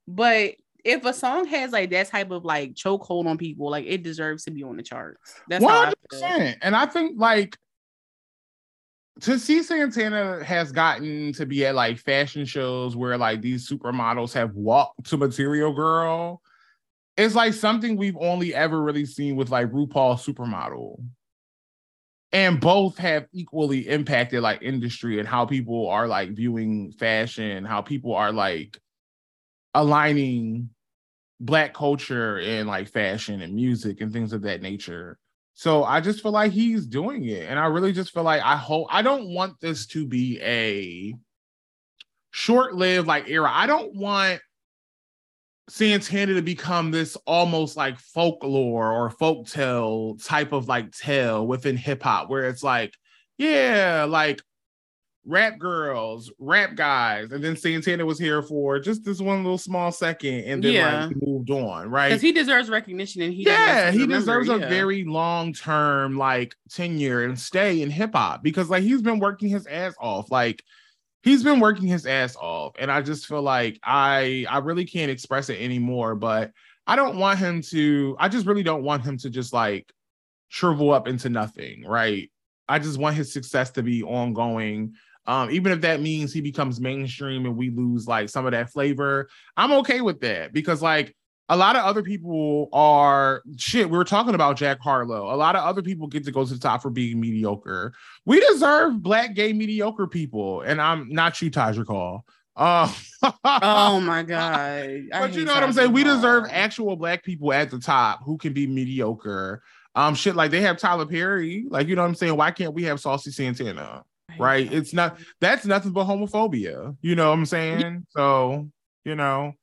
[0.07, 0.55] But
[0.85, 4.45] if a song has like that type of like chokehold on people, like it deserves
[4.45, 5.33] to be on the charts.
[5.49, 5.93] That's 100%.
[6.13, 7.57] I and I think like
[9.21, 14.31] to see Santana has gotten to be at like fashion shows where like these supermodels
[14.33, 16.41] have walked to Material Girl.
[17.17, 21.03] It's like something we've only ever really seen with like RuPaul Supermodel.
[22.31, 27.81] And both have equally impacted like industry and how people are like viewing fashion, how
[27.81, 28.77] people are like
[29.73, 30.69] aligning
[31.39, 35.17] black culture and like fashion and music and things of that nature.
[35.53, 37.49] So I just feel like he's doing it.
[37.49, 41.13] And I really just feel like I hope I don't want this to be a
[42.31, 43.49] short-lived like era.
[43.51, 44.41] I don't want
[45.69, 51.77] Santana to become this almost like folklore or folk tale type of like tale within
[51.77, 52.93] hip hop, where it's like,
[53.37, 54.41] yeah, like
[55.25, 59.91] rap girls, rap guys, and then Santana was here for just this one little small
[59.91, 61.05] second, and then yeah.
[61.05, 62.09] like moved on, right?
[62.09, 64.55] Because he deserves recognition, and he yeah, he deserves yeah.
[64.55, 69.19] a very long term like tenure and stay in hip hop because like he's been
[69.19, 70.63] working his ass off, like
[71.23, 75.11] he's been working his ass off, and I just feel like I I really can't
[75.11, 76.51] express it anymore, but
[76.87, 78.15] I don't want him to.
[78.19, 79.91] I just really don't want him to just like
[80.49, 82.31] shrivel up into nothing, right?
[82.67, 84.93] I just want his success to be ongoing
[85.27, 88.71] um, even if that means he becomes mainstream and we lose like some of that
[88.71, 89.27] flavor,
[89.57, 91.15] I'm okay with that because like
[91.49, 93.89] a lot of other people are shit.
[93.89, 95.33] We were talking about Jack Harlow.
[95.33, 97.93] A lot of other people get to go to the top for being mediocre.
[98.25, 102.25] We deserve black gay mediocre people, and I'm not you, Taj Call.
[102.55, 102.91] Uh,
[103.43, 104.89] oh my god!
[105.13, 105.91] I but you know what I'm saying?
[105.91, 109.61] We deserve actual black people at the top who can be mediocre.
[109.93, 111.65] Um, shit like they have Tyler Perry.
[111.69, 112.35] Like you know what I'm saying?
[112.35, 114.03] Why can't we have Saucy Santana?
[114.39, 114.71] Right?
[114.71, 116.95] It's not that's nothing but homophobia.
[117.01, 118.05] You know what I'm saying?
[118.09, 118.69] So,
[119.03, 119.53] you know,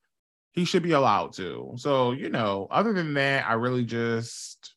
[0.52, 1.72] he should be allowed to.
[1.76, 4.74] So, you know, other than that, I really just,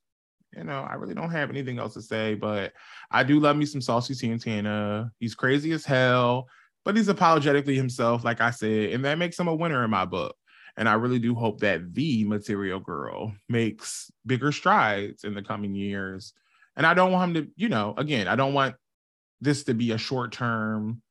[0.55, 2.73] you know, I really don't have anything else to say, but
[3.11, 5.11] I do love me some Saucy Santana.
[5.19, 6.47] He's crazy as hell,
[6.85, 10.05] but he's apologetically himself, like I said, and that makes him a winner in my
[10.05, 10.35] book.
[10.77, 15.73] And I really do hope that the material girl makes bigger strides in the coming
[15.73, 16.33] years.
[16.75, 18.75] And I don't want him to, you know, again, I don't want
[19.41, 21.01] this to be a short term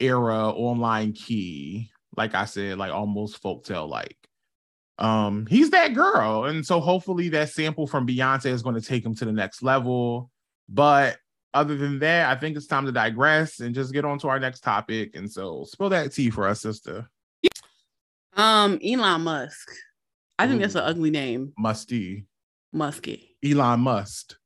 [0.00, 4.16] era online key, like I said, like almost folktale like.
[4.98, 6.44] Um, he's that girl.
[6.44, 9.62] And so hopefully that sample from Beyonce is going to take him to the next
[9.62, 10.30] level.
[10.68, 11.18] But
[11.54, 14.40] other than that, I think it's time to digress and just get on to our
[14.40, 15.14] next topic.
[15.14, 17.08] And so spill that tea for us, sister.
[18.36, 19.70] Um, Elon Musk.
[20.38, 20.60] I think Ooh.
[20.62, 21.52] that's an ugly name.
[21.58, 22.26] Musty.
[22.72, 23.36] Musky.
[23.44, 24.36] Elon Musk.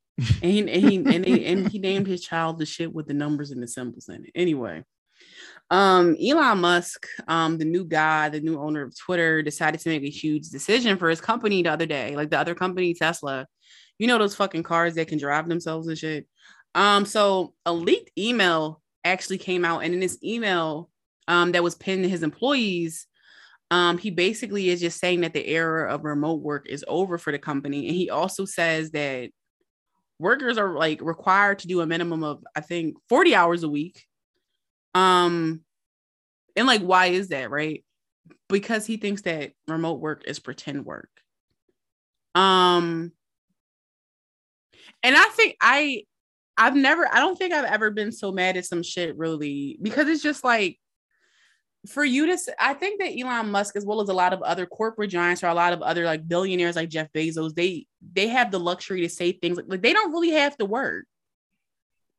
[0.42, 3.14] And he and he and, he, and he named his child the shit with the
[3.14, 4.30] numbers and the symbols in it.
[4.34, 4.84] Anyway,
[5.70, 10.02] um, Elon Musk, um, the new guy, the new owner of Twitter, decided to make
[10.02, 12.14] a huge decision for his company the other day.
[12.16, 13.46] Like the other company, Tesla,
[13.98, 16.26] you know those fucking cars that can drive themselves and shit.
[16.74, 20.90] Um, so a leaked email actually came out, and in this email,
[21.28, 23.06] um, that was pinned to his employees,
[23.70, 27.32] um, he basically is just saying that the era of remote work is over for
[27.32, 29.30] the company, and he also says that
[30.22, 34.06] workers are like required to do a minimum of I think 40 hours a week.
[34.94, 35.62] Um,
[36.56, 37.84] and like, why is that, right?
[38.48, 41.10] Because he thinks that remote work is pretend work.
[42.34, 43.12] Um,
[45.02, 46.04] and I think I
[46.56, 50.08] I've never I don't think I've ever been so mad at some shit really because
[50.08, 50.78] it's just like
[51.86, 54.66] for you to I think that Elon Musk as well as a lot of other
[54.66, 58.50] corporate giants or a lot of other like billionaires like Jeff Bezos they they have
[58.50, 61.06] the luxury to say things like, like they don't really have to work.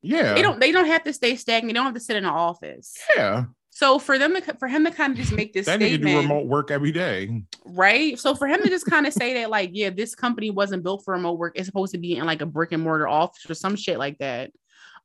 [0.02, 0.34] Yeah.
[0.34, 1.70] They don't they don't have to stay stagnant.
[1.70, 2.98] They don't have to sit in an office.
[3.16, 3.46] Yeah.
[3.76, 6.18] So for them to for him to kind of just make this that statement, do
[6.18, 8.20] remote work every day, right?
[8.20, 11.04] So for him to just kind of say that, like, yeah, this company wasn't built
[11.04, 11.54] for remote work.
[11.56, 14.20] It's supposed to be in like a brick and mortar office or some shit like
[14.20, 14.52] that.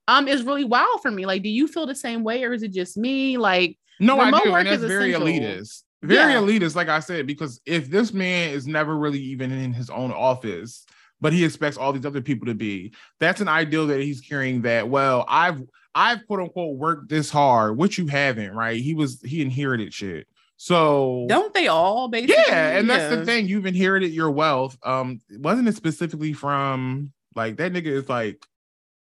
[0.08, 1.26] Um, is really wild for me.
[1.26, 3.36] Like, do you feel the same way, or is it just me?
[3.36, 5.28] Like, no, I do, and that's very essential.
[5.28, 5.82] elitist.
[6.02, 6.40] Very yeah.
[6.40, 10.10] elitist, like I said, because if this man is never really even in his own
[10.12, 10.86] office,
[11.20, 14.62] but he expects all these other people to be, that's an ideal that he's carrying.
[14.62, 15.62] That well, I've
[15.94, 18.80] I've quote unquote worked this hard, which you haven't, right?
[18.80, 20.26] He was he inherited shit.
[20.56, 22.36] So don't they all basically?
[22.46, 22.96] Yeah, and yeah.
[22.96, 23.46] that's the thing.
[23.46, 24.76] You've inherited your wealth.
[24.84, 28.44] Um, wasn't it specifically from like that nigga is like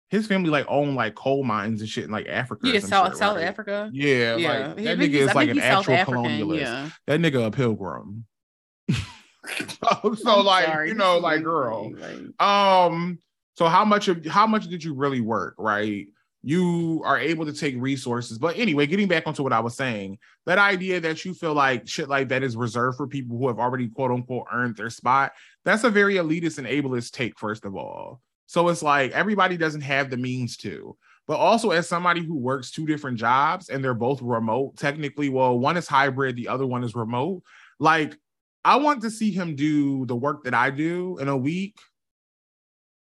[0.09, 2.67] his family like own like coal mines and shit in like Africa.
[2.67, 3.45] Yeah, South shit, South right?
[3.45, 3.89] Africa.
[3.93, 4.67] Yeah, yeah.
[4.67, 6.61] Like, that nigga is like an actual colonialist.
[6.61, 6.89] Yeah.
[7.07, 8.25] That nigga a pilgrim.
[8.89, 10.89] so, so like sorry.
[10.89, 11.91] you know, like girl.
[12.39, 13.19] Um,
[13.55, 16.07] so how much of how much did you really work, right?
[16.41, 18.37] you are able to take resources.
[18.37, 21.87] But anyway, getting back onto what I was saying, that idea that you feel like
[21.87, 25.33] shit like that is reserved for people who have already quote unquote earned their spot,
[25.65, 28.21] that's a very elitist and ableist take, first of all.
[28.49, 30.97] So it's like everybody doesn't have the means to.
[31.27, 35.59] But also, as somebody who works two different jobs and they're both remote, technically, well,
[35.59, 37.43] one is hybrid, the other one is remote.
[37.77, 38.17] Like,
[38.65, 41.77] I want to see him do the work that I do in a week,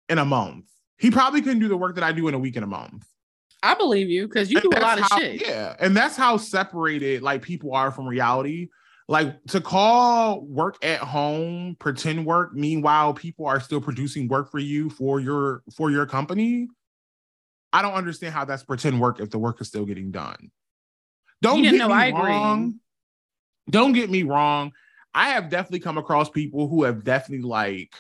[0.10, 0.65] in a month
[0.99, 3.07] he probably couldn't do the work that I do in a week and a month.
[3.64, 5.41] I believe you because you and do a lot of how, shit.
[5.41, 5.76] Yeah.
[5.80, 8.69] And that's how separated like people are from reality.
[9.10, 14.60] Like to call work at home pretend work, meanwhile, people are still producing work for
[14.60, 16.68] you for your for your company.
[17.73, 20.52] I don't understand how that's pretend work if the work is still getting done.
[21.41, 22.60] Don't get know, me I wrong.
[22.65, 22.80] Agree.
[23.72, 24.73] Don't get me wrong.
[25.15, 27.91] I have definitely come across people who have definitely like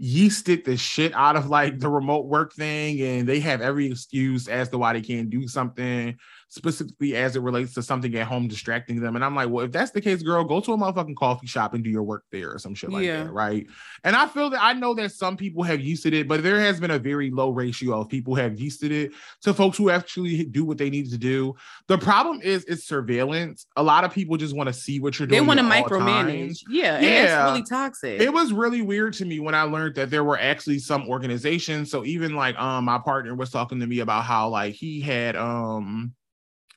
[0.00, 4.48] yeasted the shit out of like the remote work thing and they have every excuse
[4.48, 6.16] as to why they can't do something
[6.52, 9.16] specifically as it relates to something at home distracting them.
[9.16, 11.72] And I'm like, well, if that's the case, girl, go to a motherfucking coffee shop
[11.72, 13.24] and do your work there or some shit like yeah.
[13.24, 13.66] that, right?
[14.04, 16.78] And I feel that I know that some people have yeasted it, but there has
[16.78, 20.66] been a very low ratio of people have yeasted it to folks who actually do
[20.66, 21.54] what they need to do.
[21.86, 23.66] The problem is it's surveillance.
[23.76, 25.40] A lot of people just want to see what you're doing.
[25.40, 26.58] They want to micromanage.
[26.68, 27.22] Yeah, yeah.
[27.22, 28.20] it's really toxic.
[28.20, 31.90] It was really weird to me when I learned that there were actually some organizations.
[31.90, 35.34] So even like um my partner was talking to me about how like he had
[35.34, 36.12] um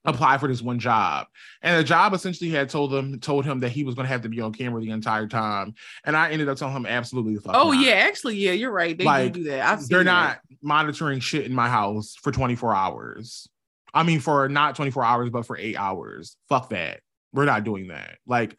[0.06, 1.28] apply for this one job.
[1.62, 4.22] And the job essentially had told him told him that he was going to have
[4.22, 5.74] to be on camera the entire time.
[6.04, 7.38] And I ended up telling him absolutely.
[7.46, 7.84] Oh not.
[7.84, 8.98] yeah, actually, yeah, you're right.
[8.98, 9.82] They like, do, that.
[9.90, 13.48] They're not monitoring shit in my house for 24 hours.
[13.94, 16.36] I mean, for not 24 hours, but for eight hours.
[16.50, 17.00] Fuck that.
[17.34, 18.18] We're not doing that.
[18.28, 18.58] Like,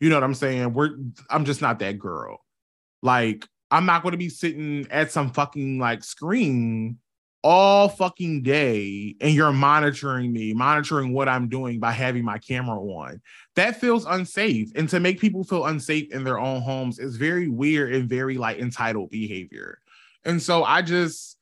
[0.00, 0.74] you know what I'm saying?
[0.74, 0.96] We're
[1.30, 2.44] I'm just not that girl.
[3.02, 6.98] Like, I'm not going to be sitting at some fucking like screen
[7.44, 12.80] all fucking day and you're monitoring me, monitoring what I'm doing by having my camera
[12.80, 13.20] on.
[13.54, 14.72] That feels unsafe.
[14.74, 18.38] And to make people feel unsafe in their own homes is very weird and very
[18.38, 19.78] like entitled behavior.
[20.24, 21.36] And so I just,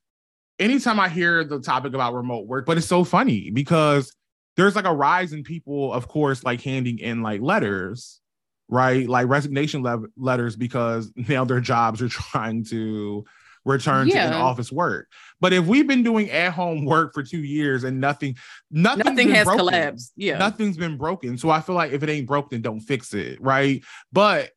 [0.58, 4.12] anytime I hear the topic about remote work, but it's so funny because
[4.56, 8.20] there's like a rise in people, of course, like handing in like letters,
[8.68, 9.08] right?
[9.08, 13.24] Like resignation le- letters because now their jobs are trying to
[13.64, 14.30] return yeah.
[14.30, 15.08] to in-office work.
[15.40, 18.36] But if we've been doing at-home work for two years and nothing,
[18.70, 20.12] nothing, nothing has broken, collapsed.
[20.16, 21.38] Yeah, nothing's been broken.
[21.38, 23.82] So I feel like if it ain't broken, don't fix it, right?
[24.12, 24.50] But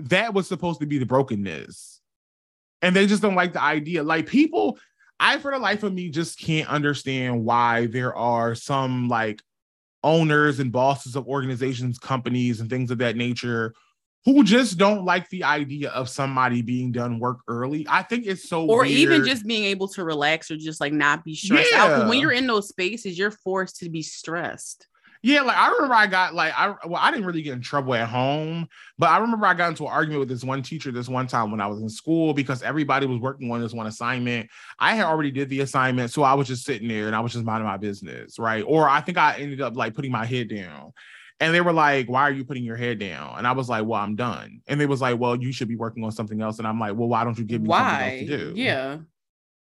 [0.00, 2.00] that was supposed to be the brokenness,
[2.82, 4.02] and they just don't like the idea.
[4.02, 4.78] Like people,
[5.18, 9.42] I for the life of me just can't understand why there are some like
[10.02, 13.74] owners and bosses of organizations, companies, and things of that nature
[14.24, 17.86] who just don't like the idea of somebody being done work early.
[17.88, 18.90] I think it's so or weird.
[18.90, 21.84] even just being able to relax or just like not be stressed yeah.
[21.84, 22.08] out.
[22.08, 24.86] When you're in those spaces, you're forced to be stressed.
[25.22, 27.94] Yeah, like I remember I got like I well, I didn't really get in trouble
[27.94, 28.68] at home,
[28.98, 31.50] but I remember I got into an argument with this one teacher this one time
[31.50, 34.48] when I was in school because everybody was working on this one assignment.
[34.78, 37.34] I had already did the assignment, so I was just sitting there and I was
[37.34, 38.64] just minding my business, right?
[38.66, 40.92] Or I think I ended up like putting my head down.
[41.40, 43.38] And they were like, Why are you putting your head down?
[43.38, 44.60] And I was like, Well, I'm done.
[44.68, 46.58] And they was like, Well, you should be working on something else.
[46.58, 47.78] And I'm like, Well, why don't you give me why?
[47.78, 48.60] something else to do?
[48.60, 48.98] Yeah.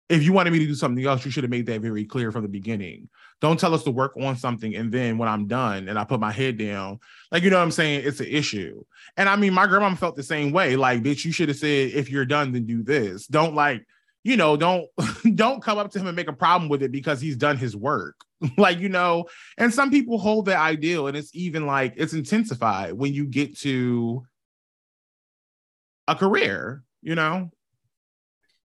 [0.09, 2.31] If you wanted me to do something else, you should have made that very clear
[2.31, 3.09] from the beginning.
[3.41, 6.21] Don't tell us to work on something and then when I'm done and I put
[6.21, 6.99] my head down,
[7.31, 8.83] like you know what I'm saying, it's an issue.
[9.17, 10.77] And I mean, my grandma felt the same way.
[10.77, 13.27] Like, bitch, you should have said if you're done, then do this.
[13.27, 13.85] Don't like
[14.23, 14.87] you know, don't
[15.35, 17.75] don't come up to him and make a problem with it because he's done his
[17.75, 18.15] work.
[18.57, 19.25] like, you know,
[19.57, 23.57] and some people hold that ideal and it's even like it's intensified when you get
[23.59, 24.23] to
[26.07, 27.49] a career, you know.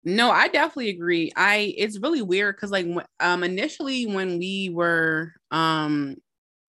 [0.03, 1.31] No, I definitely agree.
[1.37, 2.87] I it's really weird cuz like
[3.21, 6.17] um initially when we were um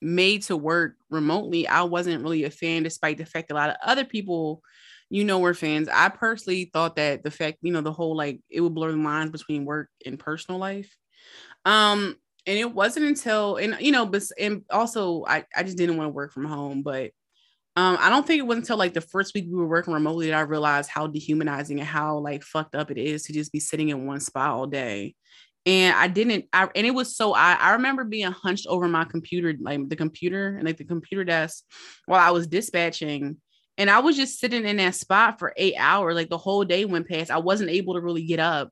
[0.01, 3.77] made to work remotely, I wasn't really a fan despite the fact a lot of
[3.83, 4.61] other people
[5.09, 5.89] you know we're fans.
[5.91, 8.97] I personally thought that the fact, you know, the whole like it would blur the
[8.97, 10.95] lines between work and personal life.
[11.65, 12.15] Um,
[12.45, 16.07] and it wasn't until and you know, but and also I, I just didn't want
[16.07, 17.11] to work from home, but
[17.77, 20.27] um, I don't think it was until like the first week we were working remotely
[20.27, 23.59] that I realized how dehumanizing and how like fucked up it is to just be
[23.59, 25.15] sitting in one spot all day.
[25.65, 29.05] And I didn't, I, and it was so I, I remember being hunched over my
[29.05, 31.63] computer, like the computer and like the computer desk
[32.07, 33.37] while I was dispatching
[33.77, 36.15] and I was just sitting in that spot for eight hours.
[36.15, 37.31] Like the whole day went past.
[37.31, 38.69] I wasn't able to really get up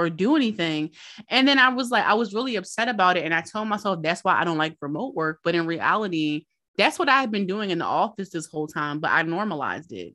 [0.00, 0.90] or do anything.
[1.28, 3.24] And then I was like, I was really upset about it.
[3.24, 5.40] And I told myself that's why I don't like remote work.
[5.44, 6.46] But in reality,
[6.76, 9.92] that's what I had been doing in the office this whole time, but I normalized
[9.92, 10.14] it.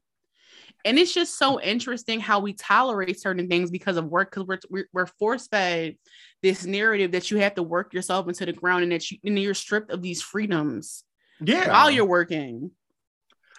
[0.84, 4.60] And it's just so interesting how we tolerate certain things because of work, because we're,
[4.70, 5.98] we're, we're force fed
[6.44, 9.38] this narrative that you have to work yourself into the ground and that you, and
[9.38, 11.04] you're stripped of these freedoms
[11.42, 11.70] yeah.
[11.70, 12.72] while you're working.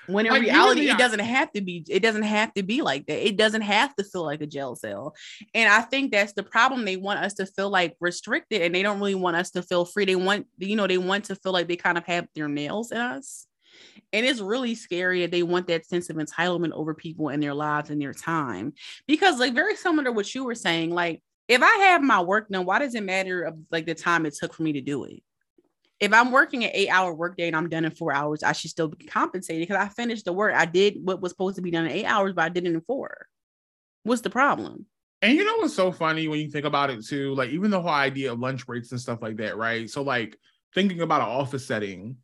[0.07, 3.07] When in like, reality, it doesn't have to be, it doesn't have to be like
[3.07, 3.27] that.
[3.27, 5.15] It doesn't have to feel like a jail cell.
[5.55, 6.85] And I think that's the problem.
[6.85, 9.85] They want us to feel like restricted and they don't really want us to feel
[9.85, 10.05] free.
[10.05, 12.93] They want, you know, they want to feel like they kind of have their nails
[12.93, 13.47] in us.
[14.13, 17.55] And it's really scary that they want that sense of entitlement over people in their
[17.55, 18.73] lives and their time.
[19.07, 22.49] Because, like, very similar to what you were saying, like, if I have my work
[22.49, 25.05] done, why does it matter of like the time it took for me to do
[25.05, 25.23] it?
[25.99, 28.71] If I'm working an eight hour workday and I'm done in four hours, I should
[28.71, 30.55] still be compensated because I finished the work.
[30.55, 32.75] I did what was supposed to be done in eight hours, but I did it
[32.75, 33.27] in four.
[34.03, 34.87] What's the problem?
[35.23, 37.35] And you know what's so funny when you think about it too?
[37.35, 39.89] Like even the whole idea of lunch breaks and stuff like that, right?
[39.89, 40.37] So like
[40.75, 42.19] thinking about an office setting,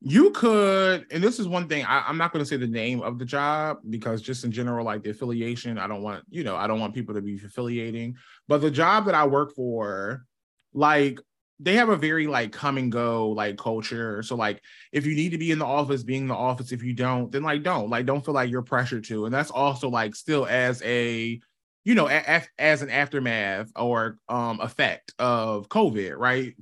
[0.00, 3.02] you could, and this is one thing I, am not going to say the name
[3.02, 6.56] of the job because just in general, like the affiliation, I don't want, you know,
[6.56, 8.16] I don't want people to be affiliating.
[8.48, 10.26] But the job that I work for,
[10.74, 11.20] like
[11.62, 14.22] they have a very like come and go like culture.
[14.22, 14.60] So like
[14.90, 16.72] if you need to be in the office, being in the office.
[16.72, 19.26] If you don't, then like don't like don't feel like you're pressured to.
[19.26, 21.40] And that's also like still as a
[21.84, 26.54] you know a, as an aftermath or um effect of COVID, right?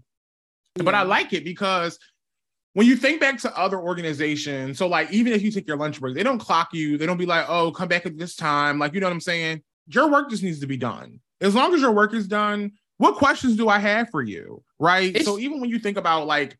[0.76, 0.82] Yeah.
[0.82, 1.98] But I like it because
[2.74, 5.98] when you think back to other organizations, so like even if you take your lunch
[5.98, 6.98] break, they don't clock you.
[6.98, 8.78] They don't be like, oh, come back at this time.
[8.78, 9.62] Like you know what I'm saying?
[9.86, 11.20] Your work just needs to be done.
[11.40, 14.62] As long as your work is done, what questions do I have for you?
[14.80, 15.14] Right.
[15.14, 16.58] It's, so even when you think about like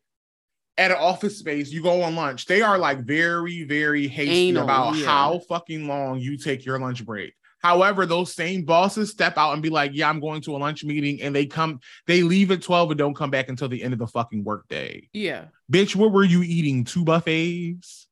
[0.77, 4.63] at an office space, you go on lunch, they are like very, very hasty anal,
[4.63, 5.05] about yeah.
[5.05, 7.33] how fucking long you take your lunch break.
[7.61, 10.83] However, those same bosses step out and be like, "Yeah, I'm going to a lunch
[10.83, 13.93] meeting," and they come, they leave at twelve and don't come back until the end
[13.93, 15.07] of the fucking workday.
[15.13, 16.85] Yeah, bitch, what were you eating?
[16.85, 18.07] Two buffets?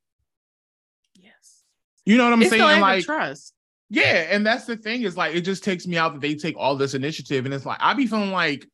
[1.16, 1.64] Yes.
[2.06, 2.82] You know what I'm it's saying?
[2.82, 3.54] Like trust.
[3.90, 6.56] Yeah, and that's the thing is like it just takes me out that they take
[6.56, 8.68] all this initiative, and it's like I be feeling like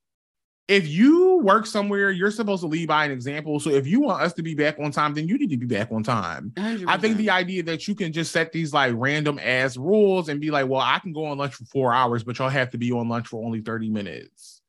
[0.68, 3.60] if you work somewhere, you're supposed to lead by an example.
[3.60, 5.68] So if you want us to be back on time, then you need to be
[5.68, 6.52] back on time.
[6.56, 6.86] 100%.
[6.88, 10.42] I think the idea that you can just set these like random ass rules and
[10.42, 12.80] be like, well, I can go on lunch for four hours, but y'all have to
[12.80, 14.62] be on lunch for only 30 minutes.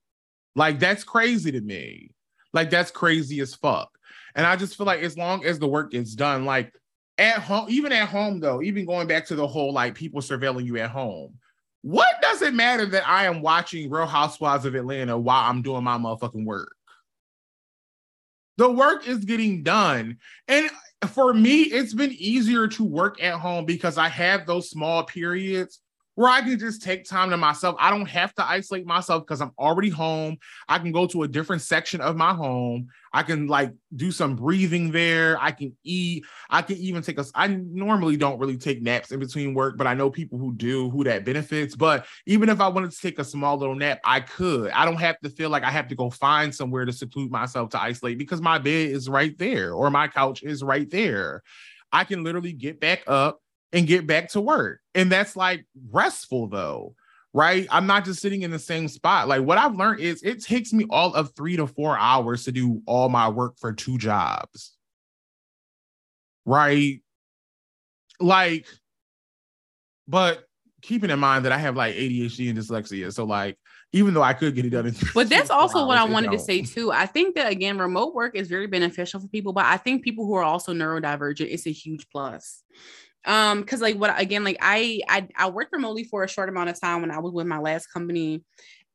[0.55, 2.10] Like that's crazy to me.
[2.52, 3.90] Like that's crazy as fuck.
[4.35, 6.74] And I just feel like as long as the work gets done, like
[7.16, 10.66] at home, even at home though, even going back to the whole like people surveilling
[10.66, 11.39] you at home.
[11.86, 15.84] What does it matter that I am watching Real Housewives of Atlanta while I'm doing
[15.84, 16.74] my motherfucking work?
[18.56, 20.18] The work is getting done.
[20.48, 20.68] And
[21.06, 25.78] for me, it's been easier to work at home because I have those small periods
[26.16, 27.76] where I can just take time to myself.
[27.78, 30.38] I don't have to isolate myself because I'm already home.
[30.66, 32.88] I can go to a different section of my home.
[33.12, 35.38] I can like do some breathing there.
[35.40, 36.24] I can eat.
[36.48, 37.24] I can even take a.
[37.34, 40.88] I normally don't really take naps in between work, but I know people who do
[40.88, 41.76] who that benefits.
[41.76, 44.70] But even if I wanted to take a small little nap, I could.
[44.70, 47.70] I don't have to feel like I have to go find somewhere to seclude myself
[47.70, 51.43] to isolate because my bed is right there or my couch is right there.
[51.93, 53.40] I can literally get back up
[53.76, 54.80] and get back to work.
[54.94, 56.94] And that's like restful though,
[57.34, 57.68] right?
[57.70, 59.28] I'm not just sitting in the same spot.
[59.28, 62.52] Like what I've learned is it takes me all of three to four hours to
[62.52, 64.72] do all my work for two jobs.
[66.46, 67.02] Right?
[68.18, 68.66] Like,
[70.08, 70.44] but
[70.80, 73.12] keeping in mind that I have like ADHD and dyslexia.
[73.12, 73.58] So like
[73.92, 76.38] even though I could get it done in But that's also what I wanted to
[76.38, 76.46] don't.
[76.46, 76.92] say too.
[76.92, 80.24] I think that again, remote work is very beneficial for people, but I think people
[80.24, 82.62] who are also neurodivergent, it's a huge plus.
[83.26, 86.70] Um, because like what again, like I I I worked remotely for a short amount
[86.70, 88.42] of time when I was with my last company.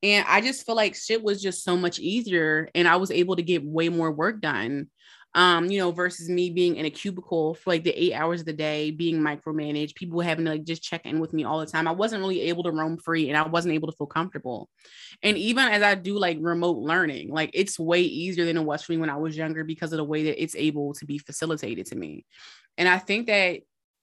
[0.03, 3.35] And I just feel like shit was just so much easier and I was able
[3.35, 4.89] to get way more work done.
[5.33, 8.45] Um, you know, versus me being in a cubicle for like the eight hours of
[8.47, 11.65] the day, being micromanaged, people having to like just check in with me all the
[11.65, 11.87] time.
[11.87, 14.67] I wasn't really able to roam free and I wasn't able to feel comfortable.
[15.23, 18.83] And even as I do like remote learning, like it's way easier than it was
[18.83, 21.17] for me when I was younger because of the way that it's able to be
[21.17, 22.25] facilitated to me.
[22.77, 23.61] And I think that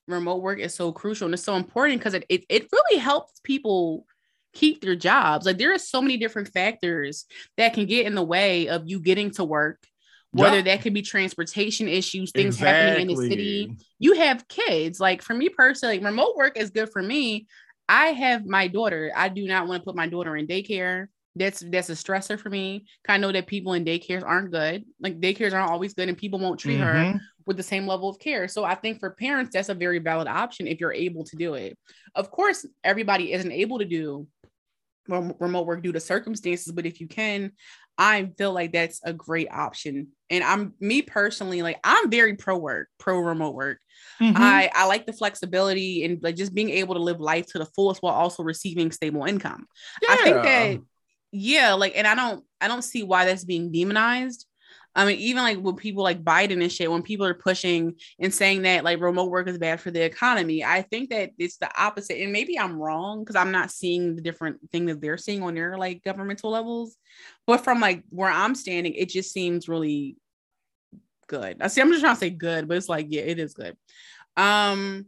[0.08, 3.40] remote work is so crucial and it's so important because it, it, it really helps
[3.44, 4.06] people
[4.54, 5.46] keep their jobs.
[5.46, 7.26] Like there are so many different factors
[7.56, 9.86] that can get in the way of you getting to work,
[10.32, 10.62] whether Yeah.
[10.62, 13.74] that could be transportation issues, things happening in the city.
[13.98, 15.00] You have kids.
[15.00, 17.46] Like for me personally, remote work is good for me.
[17.88, 19.12] I have my daughter.
[19.16, 21.08] I do not want to put my daughter in daycare.
[21.36, 22.86] That's that's a stressor for me.
[23.08, 24.84] I know that people in daycares aren't good.
[25.00, 27.20] Like daycares aren't always good, and people won't treat her Mhm.
[27.48, 28.46] With the same level of care.
[28.46, 31.54] So I think for parents, that's a very valid option if you're able to do
[31.54, 31.78] it.
[32.14, 34.28] Of course, everybody isn't able to do
[35.08, 37.52] remote work due to circumstances, but if you can,
[37.96, 40.08] I feel like that's a great option.
[40.28, 43.78] And I'm me personally, like I'm very pro work, pro remote work.
[44.20, 44.36] Mhm.
[44.36, 47.66] I I like the flexibility and like just being able to live life to the
[47.74, 49.66] fullest while also receiving stable income.
[50.06, 50.78] I think that
[51.32, 54.44] yeah, like, and I don't I don't see why that's being demonized.
[54.98, 58.34] I mean, even like when people like Biden and shit, when people are pushing and
[58.34, 61.70] saying that like remote work is bad for the economy, I think that it's the
[61.80, 62.20] opposite.
[62.20, 65.54] And maybe I'm wrong because I'm not seeing the different thing that they're seeing on
[65.54, 66.96] their like governmental levels.
[67.46, 70.16] But from like where I'm standing, it just seems really
[71.28, 71.58] good.
[71.60, 73.76] I see, I'm just trying to say good, but it's like, yeah, it is good.
[74.36, 75.06] Um,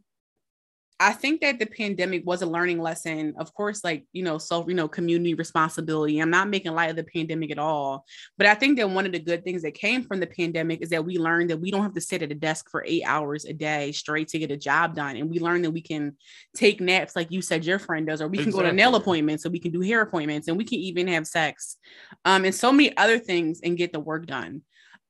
[1.03, 3.33] I think that the pandemic was a learning lesson.
[3.39, 6.19] Of course, like, you know, self, you know, community responsibility.
[6.19, 8.05] I'm not making light of the pandemic at all.
[8.37, 10.91] But I think that one of the good things that came from the pandemic is
[10.91, 13.47] that we learned that we don't have to sit at a desk for eight hours
[13.47, 15.17] a day straight to get a job done.
[15.17, 16.19] And we learned that we can
[16.55, 19.47] take naps, like you said, your friend does, or we can go to nail appointments,
[19.47, 21.79] or we can do hair appointments, and we can even have sex,
[22.27, 24.61] um, and so many other things and get the work done.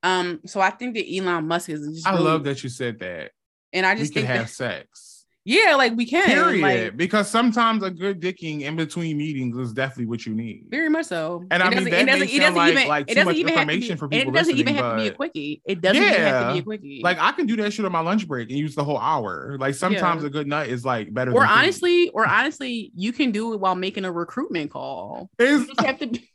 [0.05, 3.33] Um, so I think that Elon Musk is just I love that you said that.
[3.73, 5.10] and I We just can think have that, sex.
[5.45, 6.61] Yeah, like we can, Period.
[6.63, 10.65] like because sometimes a good dicking in between meetings is definitely what you need.
[10.69, 11.43] very much so.
[11.51, 13.37] And I mean, that it doesn't, may it doesn't like- even, like it too much
[13.37, 15.63] to be, information for and it doesn't even have to be a quickie.
[15.65, 17.01] It doesn't even have to be a quickie.
[17.03, 19.57] Like I can do that shit on my lunch break and use the whole hour.
[19.59, 20.29] Like sometimes Yeah.
[20.29, 21.31] a good nut is like better.
[21.33, 21.55] or than food.
[21.59, 25.31] honestly, or honestly, you can do it while making a recruitment call.
[25.39, 26.29] Is- You just have to be,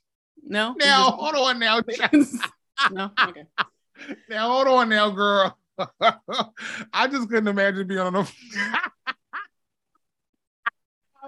[0.43, 1.81] no, now just- hold on now.
[2.91, 3.43] no, okay.
[4.29, 5.57] Now hold on now, girl.
[6.93, 8.27] I just couldn't imagine being on a.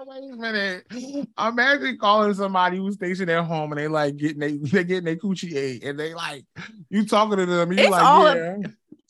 [0.00, 0.86] Oh, wait a minute.
[1.44, 5.16] Imagine calling somebody who's stationed at home and they like getting they they getting their
[5.16, 6.44] coochie ate and they like
[6.88, 7.72] you talking to them.
[7.72, 8.56] You It's like, all- yeah.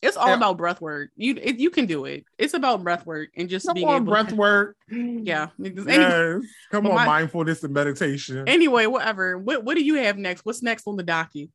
[0.00, 0.36] It's all Yeah.
[0.36, 1.10] about breath work.
[1.14, 2.24] You it, you can do it.
[2.38, 4.76] It's about breath work and just Come being on, breath to, work.
[4.90, 5.48] Yeah.
[5.62, 6.40] Anyway, Yes.
[6.70, 8.48] Come on, my- mindfulness and meditation.
[8.48, 9.36] anyway, whatever.
[9.36, 10.46] What what do you have next?
[10.46, 11.50] What's next on the docket?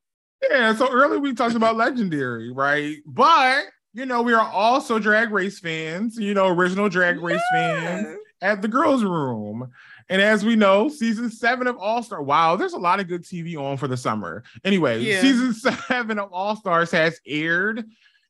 [0.49, 2.97] Yeah, so earlier we talked about legendary, right?
[3.05, 8.17] But you know, we are also drag race fans, you know, original drag race fans.
[8.41, 9.69] at the girls' room.
[10.09, 12.21] And as we know, season seven of All Star.
[12.21, 14.43] Wow, there's a lot of good TV on for the summer.
[14.65, 15.21] Anyway, Yeah.
[15.21, 15.53] season
[15.87, 17.85] seven of All Stars has aired,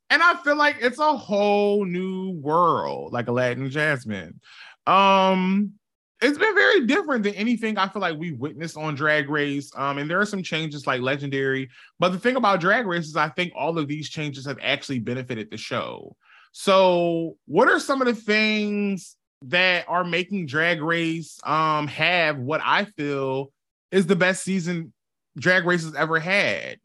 [0.09, 4.39] and I feel like it's a whole new world, like Aladdin and Jasmine.
[4.85, 5.71] Um,
[6.23, 9.71] it's been very different than anything I feel like we witnessed on Drag Race.
[9.75, 11.69] Um, and there are some changes like legendary.
[11.99, 14.99] But the thing about Drag Race is I think all of these changes have actually
[14.99, 16.15] benefited the show.
[16.53, 22.61] So, what are some of the things that are making Drag Race um have what
[22.63, 23.51] I feel
[23.91, 24.93] is the best season
[25.37, 26.77] Drag Race has ever had?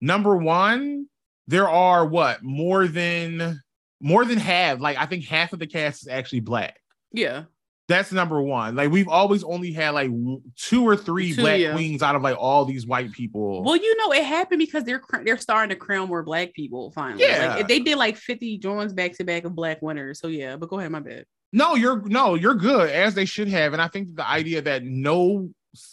[0.00, 1.06] Number one,
[1.46, 3.60] there are what more than
[4.00, 6.80] more than half, like I think half of the cast is actually black.
[7.12, 7.44] Yeah.
[7.90, 8.76] That's number one.
[8.76, 10.12] Like we've always only had like
[10.54, 11.72] two or three Two, black yeah.
[11.72, 13.64] queens out of like all these white people.
[13.64, 16.92] Well, you know, it happened because they're cr- they're starting to crown more black people
[16.92, 17.24] finally.
[17.24, 17.56] Yeah.
[17.56, 20.20] Like they did like 50 joins back to back of black winners.
[20.20, 21.24] So yeah, but go ahead, my bad.
[21.52, 23.72] No, you're no, you're good as they should have.
[23.72, 25.50] And I think the idea that no,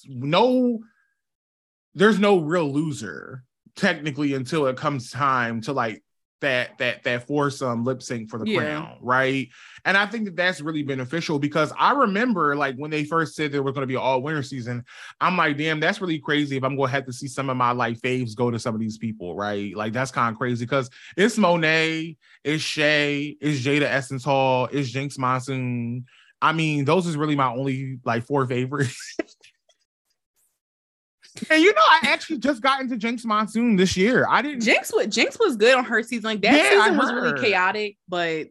[0.07, 0.81] no,
[1.95, 3.43] there's no real loser
[3.75, 6.03] technically until it comes time to like
[6.41, 8.57] that that that foursome um, lip sync for the Yeah.
[8.59, 9.49] crown, right?
[9.85, 13.51] And I think that that's really beneficial because I remember like when they first said
[13.51, 14.83] there was going to be an all winter season,
[15.19, 16.57] I'm like, damn, that's really crazy.
[16.57, 18.75] If I'm going to have to see some of my like faves go to some
[18.75, 19.75] of these people, right?
[19.75, 24.91] Like that's kind of crazy because it's Monet, it's Shea, it's Jada Essence Hall, it's
[24.91, 26.05] Jinkx Monsoon.
[26.41, 29.15] I mean, those is really my only like four favorites.
[31.49, 34.25] and you know, I actually just got into Jinkx Monsoon this year.
[34.29, 34.61] I didn't.
[34.61, 36.23] Jinkx was Jinkx was good on her season.
[36.23, 38.47] Like that Yeah, season was really chaotic, but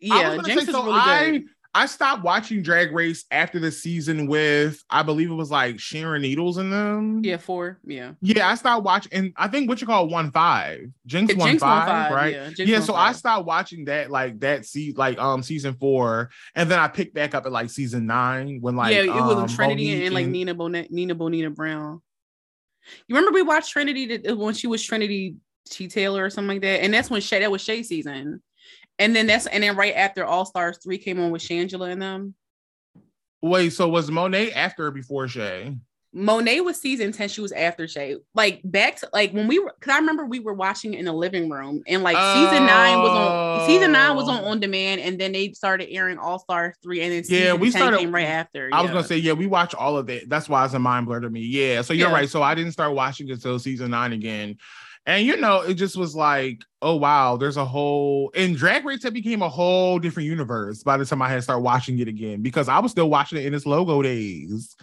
[0.00, 1.44] yeah, Jinkx say, so really I, good.
[1.72, 6.22] I stopped watching Drag Race after the season with, I believe it was like Sharon
[6.22, 7.22] Needles in them.
[7.22, 7.78] Yeah, four.
[7.84, 8.12] Yeah.
[8.20, 11.48] Yeah, I stopped watching, and I think what you call one five, Jinkx Yeah, one
[11.50, 12.34] Jinkx five, five, right?
[12.34, 16.30] Yeah, Jinkx yeah, so I stopped watching that like that see like um season four,
[16.56, 19.36] and then I picked back up at like season nine when like yeah, it was
[19.36, 22.02] um, Trinity Monique and like Nina Bonet, Nina Bonita Brown.
[23.08, 25.36] You remember we watched Trinity that- when she was Trinity
[25.68, 28.42] T Taylor or something like that, and that's when Shea that was Shea season,
[28.98, 32.02] and then that's and then right after All Stars three came on with Shangela and
[32.02, 32.34] them.
[33.42, 35.76] Wait, so was Monet after or before Shea?
[36.12, 38.16] Monet was season 10, she was after Shea.
[38.34, 41.04] Like back to like when we were because I remember we were watching it in
[41.04, 44.48] the living room and like season nine was on season nine was on Oh.
[44.48, 47.80] on demand and then they started airing All Stars 3 and then Yeah, we 10
[47.80, 48.70] started- came right after.
[48.72, 50.28] I was gonna say, yeah, we watch all of it.
[50.28, 51.40] That's why it's a mind blur to me.
[51.42, 52.14] Yeah, so you're Yeah.
[52.14, 52.28] right.
[52.28, 54.56] So I didn't start watching it until season nine again.
[55.06, 59.04] And you know, it just was like, oh wow, there's a whole and Drag Race
[59.04, 62.42] had became a whole different universe by the time I had started watching it again
[62.42, 64.76] because I was still watching it in its logo days.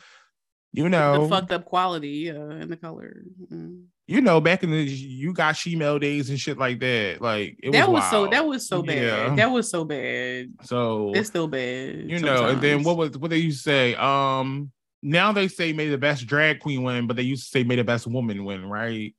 [0.73, 3.23] You know, the fucked up quality, yeah, and the color.
[3.52, 3.85] Mm.
[4.06, 7.18] you know, back in the you got shemale days and shit like that.
[7.22, 9.02] Like it that was was, so that was so bad.
[9.02, 9.35] Yeah.
[9.35, 10.53] That was so bad.
[10.64, 12.10] so It's still bad.
[12.10, 13.95] you know, and then what was what they used to say?
[13.95, 14.72] Um,
[15.02, 17.76] now they say may the best drag queen win, but they used to say may
[17.76, 19.15] the best woman win, right?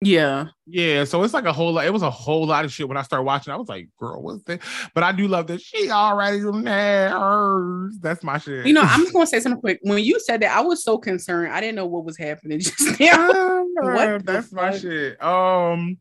[0.00, 1.86] Yeah, Yeah, so it's like a whole lot.
[1.86, 3.52] It was a whole lot of shit when I started watching.
[3.52, 4.60] I was like, girl, what's that?
[4.94, 7.98] But I do love that she already hers.
[8.00, 8.66] That's my shit.
[8.66, 9.78] you know, I'm just gonna say something quick.
[9.82, 11.52] When you said that, I was so concerned.
[11.52, 13.64] I didn't know what was happening just now.
[13.76, 14.80] What that's my fuck?
[14.80, 15.22] shit.
[15.22, 15.98] Um,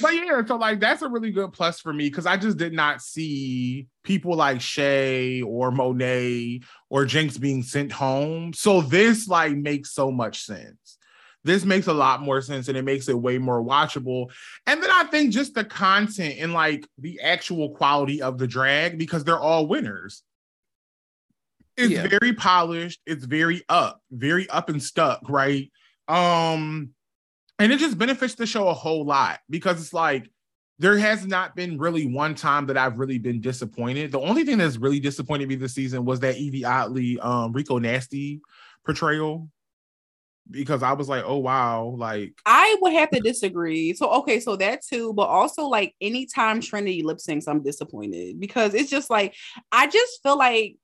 [0.00, 2.72] but yeah, so like that's a really good plus for me because I just did
[2.72, 6.60] not see people like Shea or Monet
[6.90, 8.52] or Jinkx being sent home.
[8.52, 10.87] So this like makes so much sense.
[11.44, 14.30] This makes a lot more sense and it makes it way more watchable.
[14.66, 18.98] And then I think just the content and like the actual quality of the drag
[18.98, 20.22] because they're all winners.
[21.76, 22.08] It's Yeah.
[22.08, 25.70] very polished, it's very up, very up and stuck, right?
[26.08, 26.90] Um
[27.60, 30.30] and it just benefits the show a whole lot because it's like
[30.80, 34.12] there has not been really one time that I've really been disappointed.
[34.12, 37.78] The only thing that's really disappointed me this season was that Yvie Oddly um Rico
[37.78, 38.40] Nasty
[38.84, 39.48] portrayal
[40.50, 43.94] because I was like, oh wow, like I would have to disagree.
[43.94, 48.74] So okay, so that too, but also like anytime Trinity lip syncs, I'm disappointed because
[48.74, 49.34] it's just like
[49.72, 50.76] I just feel like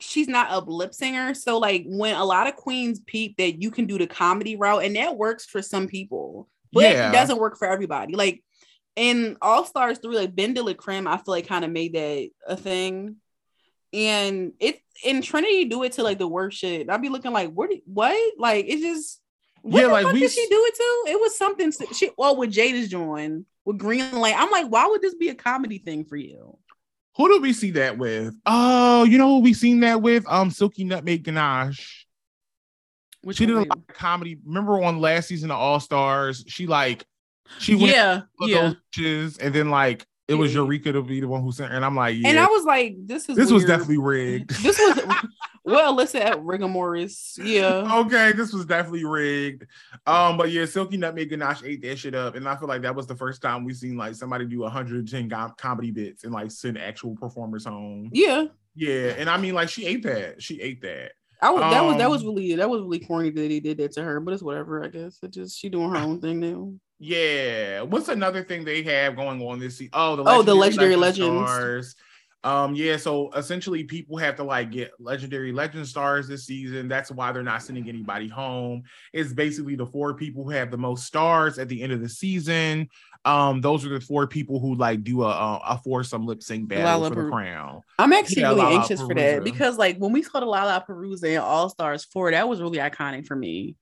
[0.00, 1.34] she's not a lip singer.
[1.34, 4.84] So like when a lot of queens peep that you can do the comedy route,
[4.84, 7.08] and that works for some people, but Yeah.
[7.08, 8.14] it doesn't work for everybody.
[8.14, 8.42] Like
[8.96, 13.16] in All Stars 3, like BenDeLaCreme, I feel like kind of made that a thing.
[13.94, 16.90] And it and Trinity do it to like the worst shit.
[16.90, 18.16] I'd be looking like, what what?
[18.38, 19.20] Like it's just
[19.62, 21.12] what Yeah, the like, fuck we did she do it to?
[21.12, 24.34] It was something she well with Jada's join with Green Light.
[24.36, 26.58] I'm like, why would this be a comedy thing for you?
[27.16, 28.34] who do we see that with?
[28.44, 30.26] Oh, you know who we seen that with?
[30.28, 32.06] Um Silky Nutmeg Ganache.
[33.22, 34.36] Which She did a lot of comedy.
[34.44, 37.04] Remember on last season of All Stars, she like
[37.58, 38.60] she went yeah, yeah.
[38.60, 41.84] those bitches and then like it was Eureka to be the one who sent, and
[41.84, 42.28] I'm like, yeah.
[42.28, 44.50] And I was like, this is this was definitely rigged.
[44.62, 45.00] This was
[45.64, 47.38] well, listen at Rigamorris.
[47.42, 48.00] Yeah.
[48.00, 49.66] okay, this was definitely rigged.
[50.06, 52.94] Um, but yeah, Silky Nutmeg Ganache ate that shit up, and I feel like that
[52.94, 56.50] was the first time we seen like somebody do 110 go- comedy bits and like
[56.50, 58.10] send actual performers home.
[58.12, 58.46] Yeah.
[58.74, 60.42] Yeah, and I mean, like she ate that.
[60.42, 61.12] She ate that.
[61.42, 63.76] I was, that was that Um, was really that was really corny that he did
[63.78, 64.82] that to her, but it's whatever.
[64.82, 66.72] I guess it just she doing her own thing now.
[67.04, 67.82] Yeah.
[67.82, 69.90] What's another thing they have going on this season?
[69.92, 71.50] Oh, the Oh, the Legendary Legend Legends.
[71.50, 71.96] Stars.
[72.44, 76.88] Um, yeah, so essentially people have to like get legendary legend stars this season.
[76.88, 78.82] That's why they're not sending anybody home.
[79.14, 82.08] It's basically the four people who have the most stars at the end of the
[82.08, 82.90] season.
[83.24, 86.68] Um, those are the four people who like do a a, a foursome lip sync
[86.68, 87.80] battle for the crown.
[87.98, 91.24] I'm actually Yeah, really Lala anxious for that because like when we saw the Lalaparuza
[91.24, 93.76] and All Stars 4, that was really iconic for me.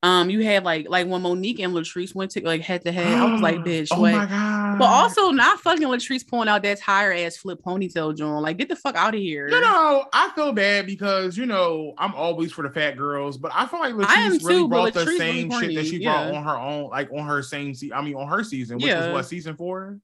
[0.00, 3.18] Um, you had like like when Monique and Latrice went to like head to head,
[3.18, 4.12] I was like, bitch, oh what?
[4.12, 4.78] my god.
[4.78, 8.42] But also not fucking Latrice pulling out that tire ass flip ponytail joint.
[8.42, 9.48] Like, get the fuck out of here.
[9.48, 13.50] You know, I feel bad because you know I'm always for the fat girls, but
[13.52, 16.30] I feel like Latrice really too, brought the Latrice really same shit that she brought
[16.30, 16.38] yeah.
[16.38, 17.74] on her own, like on her same.
[17.74, 19.98] Se- I mean, on her season, which was what season four.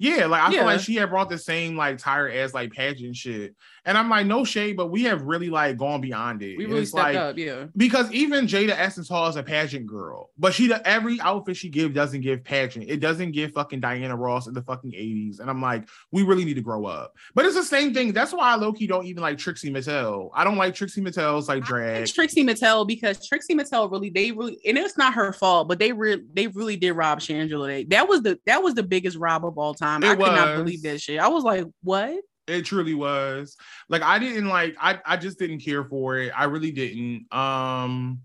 [0.00, 3.16] Yeah, like I feel like she had brought the same like tired ass like pageant
[3.16, 3.56] shit,
[3.88, 6.58] and I'm like, no shade, but we have really like gone beyond it.
[6.58, 7.64] we really it's stepped like, up, yeah.
[7.74, 11.94] because even Jada Essence Hall is a pageant girl, but she every outfit she gives
[11.94, 12.84] doesn't give pageant.
[12.86, 15.40] It doesn't give fucking Diana Ross in the fucking 80s.
[15.40, 17.14] And I'm like, we really need to grow up.
[17.34, 18.12] But it's the same thing.
[18.12, 20.28] That's why I low-key don't even like Trixie Mattel.
[20.34, 22.02] I don't like Trixie Mattel's like drag.
[22.02, 25.78] It's Trixie Mattel because Trixie Mattel really they really and it's not her fault, but
[25.78, 27.88] they really they really did rob Shangela.
[27.88, 30.02] That was the that was the biggest rob of all time.
[30.02, 31.20] It I could not believe that shit.
[31.20, 32.20] I was like, what?
[32.48, 33.56] It truly was.
[33.88, 36.32] Like I didn't like I I just didn't care for it.
[36.36, 37.32] I really didn't.
[37.32, 38.20] Um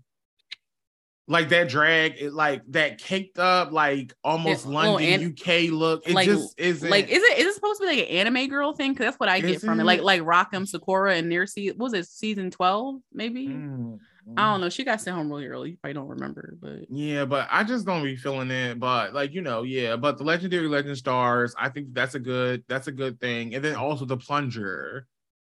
[1.26, 6.06] like that drag, it like that caked up, like almost oh, London, and- UK look.
[6.06, 8.48] It like- just isn't Like, is it is it supposed to be like an anime
[8.48, 8.92] girl thing?
[8.92, 9.84] Because that's what I get Is from it.
[9.84, 9.86] it?
[9.86, 10.66] Like like Rock M.
[10.66, 13.48] Sakura and near season was it season 12, maybe?
[13.48, 13.98] Mm.
[14.36, 14.68] I don't know.
[14.70, 15.70] She got sent home really early.
[15.70, 18.80] You probably don't remember, but Yeah, but I just don't be feeling it.
[18.80, 19.96] But like you know, yeah.
[19.96, 23.54] But the legendary legend stars, I think that's a good that's a good thing.
[23.54, 25.06] And then also the plunger.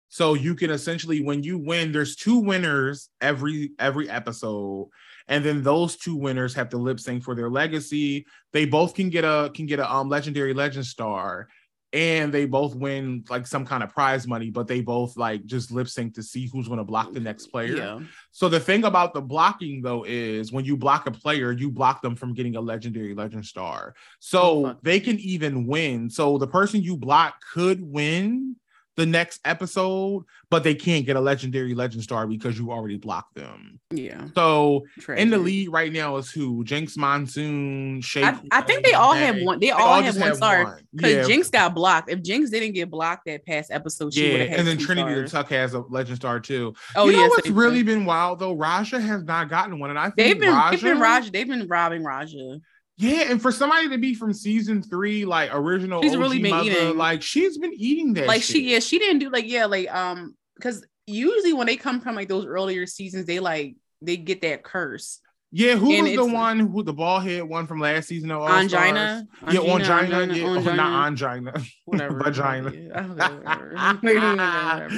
[0.08, 4.88] So you can essentially when you win, there's two winners every every episode,
[5.26, 8.26] and then those two winners have to lip sync for their legacy.
[8.52, 11.48] They both can get a can get a um legendary legend star,
[11.92, 14.50] and they both win like some kind of prize money.
[14.50, 17.46] But they both like just lip sync to see who's going to block the next
[17.46, 17.76] player.
[17.76, 18.00] yeah.
[18.32, 22.02] So the thing about the blocking though is when you block a player, you block
[22.02, 23.94] them from getting a legendary legend star.
[24.20, 26.10] So Oh, they can even win.
[26.10, 28.56] So the person you block could win
[28.96, 33.34] the next episode, but they can't get a legendary legend star because you already blocked
[33.34, 33.78] them.
[33.90, 34.28] Yeah.
[34.34, 34.86] So
[35.16, 36.64] in the lead right now is who?
[36.64, 38.24] Jinkx Monsoon, Shake.
[38.24, 39.60] I, I think they all have one.
[39.60, 40.80] They, all, have just one star.
[40.94, 41.22] Because Yeah.
[41.34, 42.10] Jinkx got blocked.
[42.10, 45.20] If Jinkx didn't get blocked that past episode, she would Yeah, have and then Trinity
[45.20, 45.44] the stars.
[45.44, 46.74] Tuck has a legend star too.
[46.96, 48.54] Oh you know yeah, what's same really been wild though?
[48.54, 51.30] Raja has not gotten one, and I think They've been, Raja, they've been Raja.
[51.30, 52.60] They've been robbing Raja.
[52.98, 56.50] Yeah, and for somebody to be from season three, like original, She's OG really been
[56.50, 56.96] mother, eating.
[56.96, 58.26] like she's been eating that.
[58.26, 58.56] like shit.
[58.56, 62.14] she, yeah, she didn't do like yeah, like um, because usually when they come from
[62.14, 65.20] like those earlier seasons, they like they get that curse.
[65.52, 68.42] Yeah, who and was the one who the ball head one from last season of
[68.42, 71.52] All Angina, Yeah, Angina, angina, Angina, yeah, oh, not angina,
[71.84, 72.72] whatever, vagina.
[72.72, 74.88] Yeah, I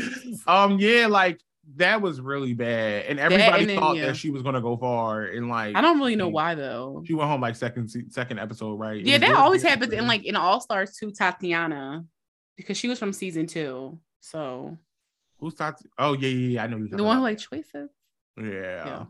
[0.47, 1.41] um, yeah, like
[1.77, 4.07] that was really bad, and everybody and then, thought yeah.
[4.07, 7.03] that she was gonna go far, and like I don't really know why though.
[7.07, 8.97] she went home like second second episode, right?
[8.97, 12.05] It Yeah, that really always happens in like in All Stars 2, Tatiana,
[12.57, 13.99] because she was from season two.
[14.21, 14.77] So
[15.39, 15.81] who's that?
[15.99, 17.91] Oh yeah, yeah, yeah, I know you're the one who like choices.
[18.37, 18.45] yeah.
[18.45, 19.05] Yeah.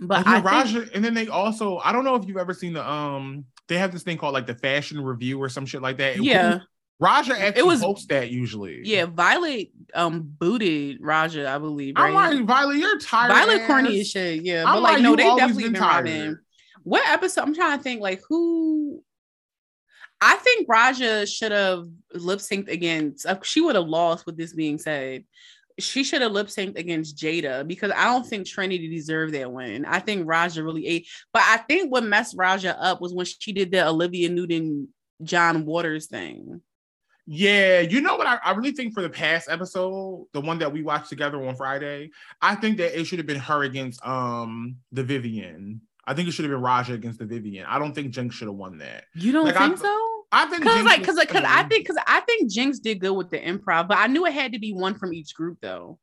[0.00, 2.72] But I think, Raja, and then they also, I don't know if you've ever seen
[2.72, 5.96] the um, they have this thing called like the fashion review or some shit like
[5.98, 6.22] that.
[6.22, 6.60] yeah,
[7.00, 8.80] Raja actually was- hosts that usually.
[8.84, 9.06] yeah.
[9.06, 11.94] Violet um booted Raja, I believe.
[11.96, 12.34] I'm Right?
[12.36, 13.30] like Violet, you're tired.
[13.32, 13.66] Violet ass.
[13.66, 14.42] corny as shit.
[14.42, 16.04] Yeah, I'm but like, like, no, they definitely been been tired.
[16.06, 16.38] robbing.
[16.82, 17.42] What episode?
[17.42, 18.00] I'm trying to think.
[18.00, 19.02] Like who?
[20.20, 23.24] I think Raja should have lip synced against.
[23.26, 24.26] uh, She would have lost.
[24.26, 25.24] With this being said,
[25.78, 29.84] she should have lip synced against Jada because I don't think Trinity deserved that win.
[29.84, 31.06] I think Raja really ate.
[31.32, 34.88] But I think what messed Raja up was when she did the Olivia Newton
[35.22, 36.62] John Waters thing.
[37.30, 38.26] Yeah, you know what?
[38.26, 41.54] I, I really think for the past episode, the one that we watched together on
[41.56, 42.10] Friday,
[42.40, 45.82] I think that it should have been her against um the Vivian.
[46.06, 47.66] I think it should have been Raja against the Vivian.
[47.66, 49.04] I don't think Jinkx should have won that.
[49.14, 50.04] You don't Like, I- think so?
[50.32, 53.12] I think Because like, because like, because I think, because I think Jinkx did good
[53.12, 55.98] with the improv, but I knew it had to be one from each group, though.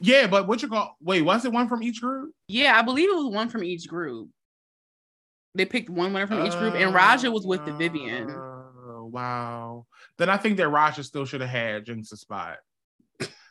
[0.00, 0.96] yeah, but what you call?
[1.02, 2.32] Wait, was it one from each group?
[2.48, 4.28] Yeah, I believe it was one from each group.
[5.54, 8.30] They picked one winner from each group, and Raja was with the Vivian.
[8.30, 8.52] Uh,
[8.88, 9.86] Oh wow.
[10.18, 12.58] Then I think that Raja still should have had Jinkx's spot.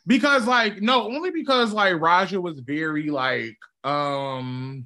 [0.07, 4.85] Because like no, only because like Raja was very like um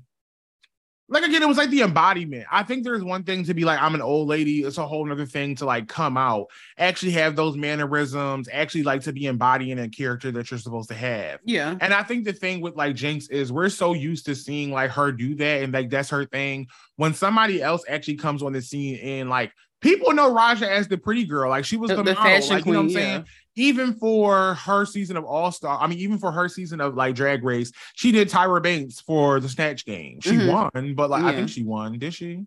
[1.11, 2.45] like again, it was like the embodiment.
[2.51, 4.59] I think there's one thing to be like, I'm an old lady.
[4.61, 6.47] It's a whole other thing to like come out,
[6.77, 10.95] actually have those mannerisms, actually like to be embodying a character that you're supposed to
[10.95, 11.39] have.
[11.43, 11.75] Yeah.
[11.81, 14.91] And I think the thing with like Jinkx is we're so used to seeing like
[14.91, 16.67] her do that and like that's her thing.
[16.95, 19.51] When somebody else actually comes on the scene and like
[19.81, 22.63] people know Raja as the pretty girl, like she was the, The, the model, like,
[22.63, 22.65] queen.
[22.65, 22.95] you know what I'm yeah.
[22.95, 23.25] saying?
[23.55, 27.13] even for her season of All Star, I mean, even for her season of like
[27.15, 30.21] Drag Race, she did Tyra Banks for the Snatch Game.
[30.21, 30.71] She Mhm.
[30.73, 31.99] won, but like I think she won.
[31.99, 32.45] Did she?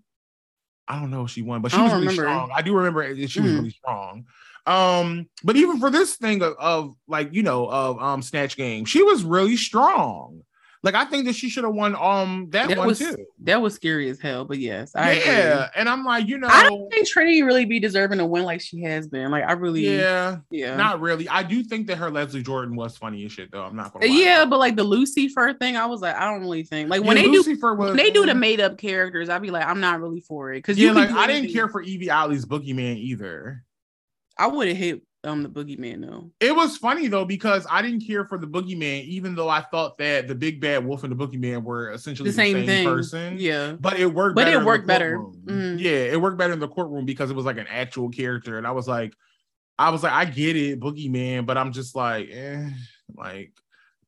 [0.88, 2.22] I don't know if she won, but she was really remember.
[2.22, 2.50] strong.
[2.54, 3.56] I do remember she was Mhm.
[3.56, 4.24] really strong.
[4.66, 8.84] Um, but even for this thing of, of like you know of um Snatch Game,
[8.86, 10.40] she was really strong.
[10.84, 13.16] Like I think that she should have won um that, That one was too.
[13.44, 14.44] that was scary as hell.
[14.44, 15.32] But yes, I agree.
[15.32, 18.42] yeah, and I'm like, you know, I don't think Trinity really be deserving to win
[18.42, 19.30] like she has been.
[19.30, 21.28] Like I really, yeah, yeah, not really.
[21.28, 23.62] I do think that her Leslie Jordan was funny as shit though.
[23.62, 24.12] I'm not gonna lie.
[24.12, 24.44] yeah.
[24.44, 27.22] But like the Lucifer thing, I was like, I don't really think like when Yeah,
[27.22, 29.78] they do Lucifer was, when they do the made up characters, I'd be like, I'm
[29.80, 32.96] not really for it because yeah, you like I didn't care for Yvie Oddly's Boogeyman
[32.96, 33.64] either.
[34.36, 36.30] I would have hit um the boogeyman though.
[36.40, 39.96] It was funny though because I didn't care for the Boogeyman, even though I thought
[39.98, 42.84] that the Big Bad Wolf and the Boogeyman were essentially The same, thing.
[42.84, 43.36] person.
[43.38, 43.72] Yeah.
[43.78, 44.34] But it worked.
[44.34, 45.18] But it worked better.
[45.18, 45.78] Mhm.
[45.80, 48.66] Yeah, it worked better in the courtroom because it was like an actual character, and
[48.66, 49.14] I was like,
[49.78, 52.68] I was like, I get it, Boogeyman, but I'm just like, eh,
[53.16, 53.52] like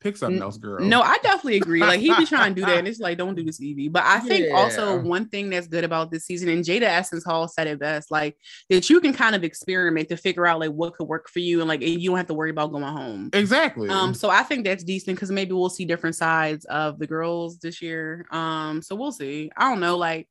[0.05, 0.85] pick something else, girl.
[0.85, 1.81] No, I definitely agree.
[1.81, 3.91] Like he be trying to do that, and it's like, don't do this, Yvie.
[3.91, 7.49] But I think also one thing that's good about this season, and Jada Essence Hall
[7.49, 8.37] said it best, like
[8.71, 11.61] that you can kind of experiment to figure out like what could work for you,
[11.61, 13.31] and like you don't have to worry about going home.
[13.33, 13.89] exactly.
[13.89, 17.59] Um, so I think that's decent because maybe we'll see different sides of the girls
[17.59, 18.27] this year.
[18.31, 19.51] Um, so we'll see.
[19.57, 20.29] I don't know, like.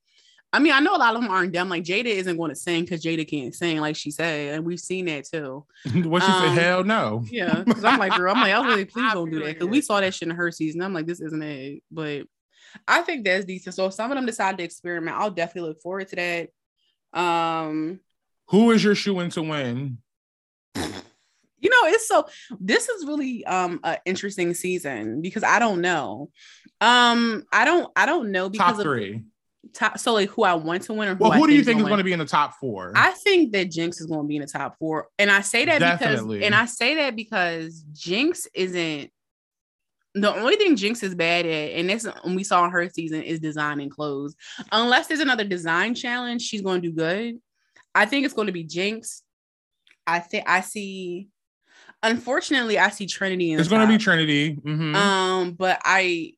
[0.54, 1.68] I mean, I know a lot of them aren't dumb.
[1.68, 4.80] Like Jada isn't going to sing because Jada can't sing, like she said, and we've
[4.80, 5.66] seen that too.
[6.04, 6.64] what she um, said?
[6.64, 7.26] Hell no.
[7.32, 9.68] Yeah, because I'm like, girl, I'm like, I was really please don't do that because
[9.68, 10.84] we saw that shit in her season.
[10.84, 12.28] I'm like, this isn't it, but
[12.88, 13.74] I think that's decent.
[13.74, 17.20] So if some of them decide to experiment, I'll definitely look forward to that.
[17.20, 18.00] Um,
[18.50, 19.98] Who is your shoe in to win?
[20.76, 22.28] you know, it's so
[22.60, 26.30] this is really um an interesting season because I don't know.
[26.80, 29.24] Um, I don't, I don't know because Top of three.
[29.74, 29.98] Top.
[29.98, 31.80] So like, who I want to win or who Well, I who do you think
[31.80, 32.92] is going to be in the top four?
[32.96, 35.66] I think that Jinkx is going to be in the top four, and I say
[35.66, 36.40] that Definitely.
[36.40, 39.10] because, and I say that because Jinkx isn't
[40.16, 43.24] the only thing Jinkx is bad at, and that's when we saw in her season
[43.24, 44.36] is designing clothes.
[44.72, 47.40] Unless there's another design challenge, she's going to do good.
[47.96, 49.22] I think it's going to be Jinkx.
[50.06, 51.30] I think I see.
[52.04, 53.60] Unfortunately, I see Trinity in.
[53.60, 53.98] it's the going to be.
[54.04, 54.56] Trinity.
[54.56, 54.94] Mhm.
[54.94, 56.34] Um, but I,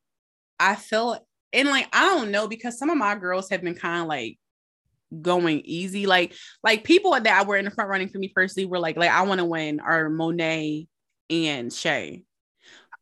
[0.59, 1.17] I feel
[1.55, 4.37] and like I don't know because some of my girls have been kind of like
[5.21, 6.05] going easy.
[6.05, 6.33] Like
[6.63, 9.23] like people that were in the front running for me personally were like like I
[9.23, 10.87] want to win are Monet
[11.29, 12.23] and Shea.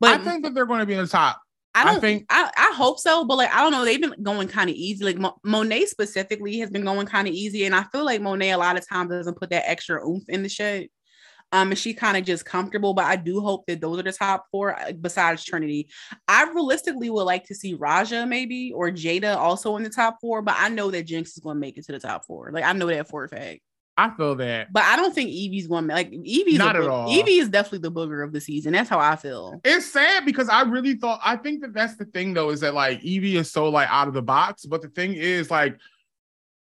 [0.00, 1.40] But I think that they're going to be in the top.
[1.74, 4.00] I I don't think- think I, I hope so, but like I don't know, they've
[4.00, 5.04] been going kind of easy.
[5.04, 8.50] Like Mo- Monet specifically has been going kind of easy, and I feel like Monet
[8.50, 10.90] a lot of times doesn't put that extra oomph in the shit.
[11.54, 14.10] Um, and she kind of just comfortable, but I do hope that those are the
[14.10, 15.88] top four uh, besides Trinity.
[16.26, 20.42] I realistically would like to see Raja maybe or Jada also in the top four,
[20.42, 22.50] but I know that Jinkx is going to make it to the top four.
[22.52, 23.60] Like I know that for a fact.
[23.96, 24.72] I feel that.
[24.72, 27.08] But I don't think Yvie's going to like Yvie's Not at all.
[27.08, 28.72] Yvie is definitely the booger of the season.
[28.72, 29.60] That's how I feel.
[29.64, 32.74] It's sad because I really thought I think that that's the thing though is that
[32.74, 35.78] like Yvie is so like out of the box, but the thing is like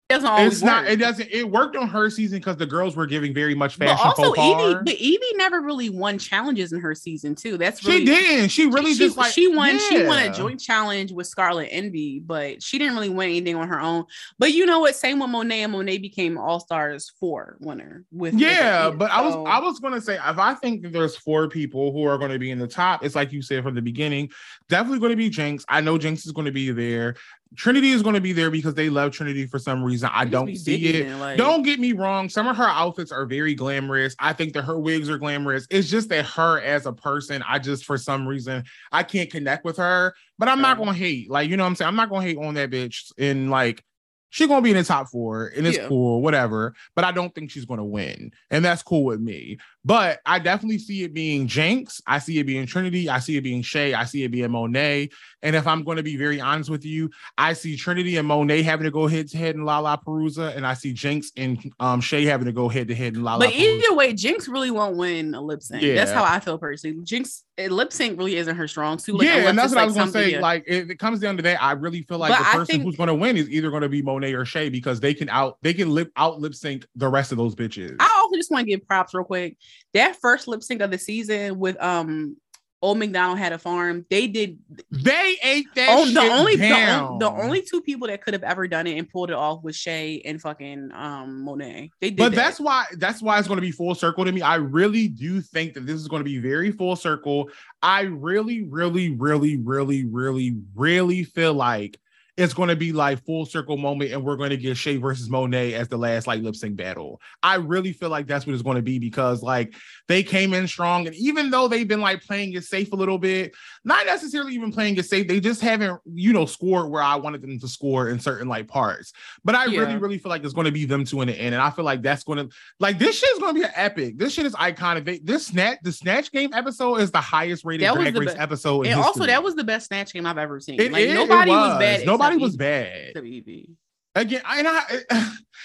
[0.10, 0.92] doesn't always it's not work.
[0.94, 3.90] it doesn't it worked on her season because the girls were giving very much But
[3.90, 4.40] fashion also faux.
[4.40, 7.58] Yvie, but Yvie never really won challenges in her season too.
[7.58, 8.50] That's really she didn't.
[8.50, 12.20] She really she, just like she won she won a joint challenge with Scarlet Envy,
[12.20, 14.06] but she didn't really win anything on her own.
[14.40, 14.96] But you know what?
[14.96, 19.22] Same with Monet and Monet became All Stars four winner with Yeah, with- but I
[19.22, 22.32] was I was gonna say if I think that there's four people who are going
[22.32, 24.30] to be in the top, it's like you said from the beginning,
[24.70, 25.64] definitely going to be Jinkx.
[25.68, 27.16] I know Jinkx is going to be there.
[27.56, 30.10] Trinity is going to be there because they love Trinity for some reason.
[30.14, 31.16] I don't see digging it.
[31.18, 32.30] like- Don't get me wrong.
[32.30, 34.16] Some of her outfits are very glamorous.
[34.20, 35.66] I think that her wigs are glamorous.
[35.70, 39.66] It's just that her as a person, I just for some reason I can't connect
[39.66, 40.14] with her.
[40.38, 41.30] But I'm not gonna hate.
[41.30, 41.88] Like, you know what I'm saying?
[41.88, 43.12] I'm not gonna hate on that bitch.
[43.18, 43.84] And like
[44.30, 45.88] she's gonna be in the top four and it's Yeah.
[45.88, 46.76] cool, whatever.
[46.96, 48.32] But I don't think she's gonna win.
[48.52, 49.58] And that's cool with me.
[49.88, 52.02] But I definitely see it being Jinkx.
[52.06, 53.08] I see it being Trinity.
[53.08, 53.94] I see it being Shea.
[53.94, 55.08] I see it being Monet.
[55.42, 58.64] And if I'm going to be very honest with you, I see Trinity and Monet
[58.64, 62.26] having to go head to head in Lalaparuza, and I see Jinkx and um, Shea
[62.26, 63.40] having to go head to head in Lalaparuza.
[63.40, 65.82] But either way, Jinkx really won't win a lip sync.
[65.82, 65.96] Yeah.
[65.96, 66.98] That's how I feel personally.
[67.06, 69.16] Jinkx lip sync really isn't her strong suit.
[69.16, 70.38] Like, yeah, and that's what like I was gonna say.
[70.38, 72.84] Like, if it comes down to that, I really feel like but the person think,
[72.84, 75.74] who's gonna win is either gonna be Monet or Shea because they can out they
[75.74, 77.96] can lip out lip sync the rest of those bitches.
[78.00, 79.58] I also just want to give props real quick.
[79.94, 82.38] That first lip sync of the season with um
[82.80, 84.06] Old McDonald had a farm.
[84.10, 84.60] They did.
[84.92, 85.90] They ate that.
[85.90, 89.10] Oh, the only the, the, only two people that could have ever done it and
[89.10, 91.90] pulled it off was Shea and fucking um Monet.
[92.00, 92.18] They did.
[92.18, 92.36] But that.
[92.36, 94.44] that's why that's why it's going to be full circle to me.
[94.44, 97.50] I really do think that this is going to be very full circle.
[97.82, 102.00] I really, really, really, really, really, really feel like
[102.38, 105.30] it's going to be like full circle moment and we're going to get Shea versus
[105.30, 107.20] Monet as the last like lip sync battle.
[107.42, 109.74] I really feel like that's what it's going to be because like
[110.08, 113.18] they came in strong and even though they've been like playing it safe a little
[113.18, 117.16] bit, not necessarily even playing it safe, they just haven't, you know, scored where I
[117.16, 119.14] wanted them to score in certain like parts.
[119.44, 119.80] But I yeah.
[119.80, 121.56] really, really feel like it's going to be them two in the end.
[121.56, 123.74] And I feel like that's going to like this shit is going to be an
[123.76, 124.20] epic.
[124.20, 125.26] This shit is iconic.
[125.26, 128.86] this snatch, the Snatch Game episode is the highest rated Drag Race be- episode.
[128.86, 130.80] And also, that was the best Snatch Game I've ever seen.
[130.80, 131.70] It, like, it, nobody it was.
[131.70, 132.06] was bad.
[132.06, 133.14] Nobody Nobody was bad.
[133.16, 133.70] WB.
[134.16, 134.82] Again, and I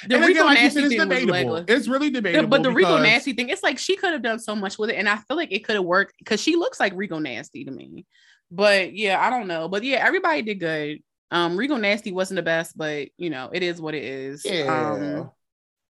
[0.06, 1.64] the and Rico again, like Nasty said, it's debatable.
[1.66, 2.48] It's really debatable.
[2.48, 2.76] but the because...
[2.76, 5.16] Rico Nasty thing, it's like she could have done so much with it, and I
[5.16, 8.04] feel like it could have worked because she looks like Rico Nasty to me.
[8.50, 9.68] But yeah, I don't know.
[9.68, 11.02] But yeah, everybody did good.
[11.30, 14.44] Um, Rico Nasty wasn't the best, but you know, it is what it is.
[14.44, 14.92] Yeah.
[14.92, 15.30] Um,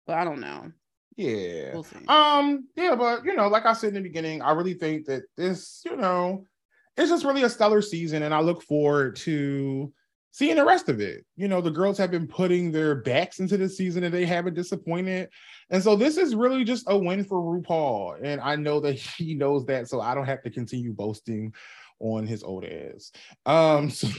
[0.07, 0.71] but I don't know.
[1.17, 1.73] Yeah.
[1.73, 5.07] We'll um, yeah, but you know, like I said in the beginning, I really think
[5.07, 6.45] that this, you know,
[6.95, 9.91] it's just really a stellar season, and I look forward to
[10.35, 11.25] seeing the rest of it.
[11.37, 14.55] You know, the girls have been putting their backs into the season and they haven't
[14.55, 15.29] disappointed.
[15.69, 18.19] And so this is really just a win for RuPaul.
[18.21, 21.53] And I know that he knows that, so I don't have to continue boasting
[22.01, 23.13] on his old ass.
[23.45, 24.09] Um so,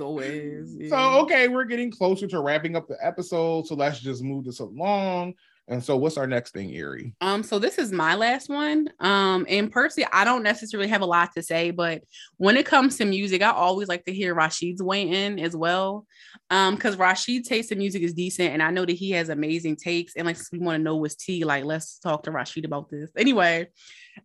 [0.00, 0.88] always, yeah.
[0.88, 3.68] so okay, we're getting closer to wrapping up the episode.
[3.68, 5.34] So let's just move this along.
[5.68, 7.14] And so what's our next thing, Erie?
[7.20, 8.88] Um, so this is my last one.
[9.00, 12.04] Um, and personally, I don't necessarily have a lot to say, but
[12.38, 16.06] when it comes to music, I always like to hear Rasheed's way in as well.
[16.48, 19.76] Um, because Rasheed's taste in music is decent, and I know that he has amazing
[19.76, 20.16] takes.
[20.16, 23.10] And like we want to know what's tea, like let's talk to Rasheed about this.
[23.16, 23.68] Anyway,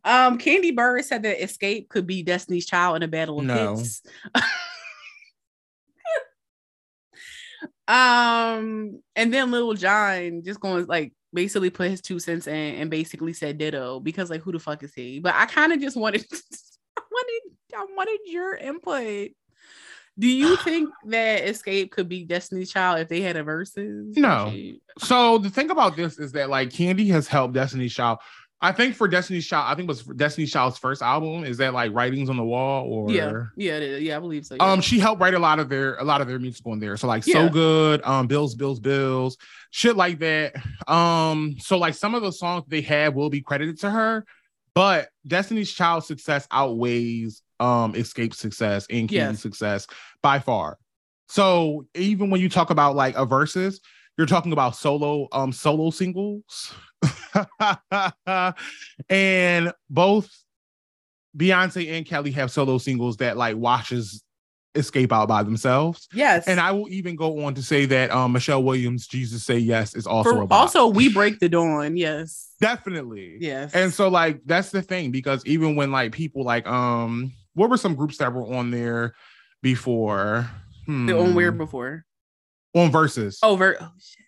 [0.05, 3.75] um, Kandi Burruss said that Xscape could be Destiny's Child in a battle of no.
[3.75, 4.01] hits.
[7.89, 12.89] um, and then Lil Jon just going like basically put his two cents in and
[12.89, 15.19] basically said ditto because like who the fuck is he?
[15.19, 16.25] But I kind of just wanted
[16.97, 17.41] I wanted
[17.75, 19.31] I wanted your input.
[20.17, 24.15] Do you think that Xscape could be Destiny's Child if they had a verses?
[24.17, 24.53] No.
[24.99, 28.19] So the thing about this is that like Kandi has helped Destiny's Child.
[28.63, 31.43] I think for Destiny's Child, I think it was Destiny's Child's first album.
[31.43, 34.55] Is that like writings on the wall or yeah, yeah, yeah, I believe so.
[34.55, 34.63] Yeah.
[34.63, 36.95] Um, she helped write a lot of their a lot of their music on there.
[36.95, 37.33] So like yeah.
[37.33, 39.37] so good, um, Bills, Bills, Bills,
[39.71, 40.55] shit like that.
[40.87, 44.25] Um, so like some of the songs they have will be credited to her,
[44.73, 49.87] but Destiny's Child success outweighs um Xscape success and King's success
[50.21, 50.77] by far.
[51.27, 53.81] So even when you talk about like a verses,
[54.17, 56.73] you're talking about solo um solo singles.
[59.09, 60.31] and both
[61.35, 64.23] Beyonce and Kelly have solo singles that like watches
[64.75, 66.07] Xscape out by themselves.
[66.13, 66.47] Yes.
[66.47, 69.95] And I will even go on to say that um, Michelle Williams, Jesus Say Yes,
[69.95, 71.95] is also For, also We Break the Dawn.
[71.95, 72.49] Yes.
[72.59, 73.37] Definitely.
[73.39, 73.73] Yes.
[73.73, 77.77] And so like that's the thing because even when like people like um what were
[77.77, 79.13] some groups that were on there
[79.61, 80.49] before?
[80.85, 81.09] Hmm.
[81.09, 82.05] On where before?
[82.73, 83.39] On verses.
[83.43, 83.77] Over.
[83.79, 84.23] oh shit.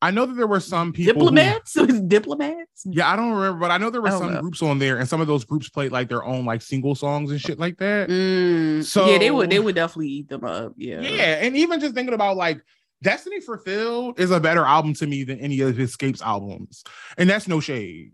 [0.00, 1.74] I know that there were some people diplomats.
[1.74, 2.82] Who, diplomats.
[2.84, 4.40] Yeah, I don't remember, but I know there were some know.
[4.40, 7.32] groups on there, and some of those groups played like their own like single songs
[7.32, 8.08] and shit like that.
[8.08, 10.74] Mm, so yeah, they would they would definitely eat them up.
[10.76, 12.60] Yeah, yeah, and even just thinking about like
[13.02, 16.84] Destiny Fulfilled is a better album to me than any of Xscapes albums,
[17.16, 18.12] and that's no shade.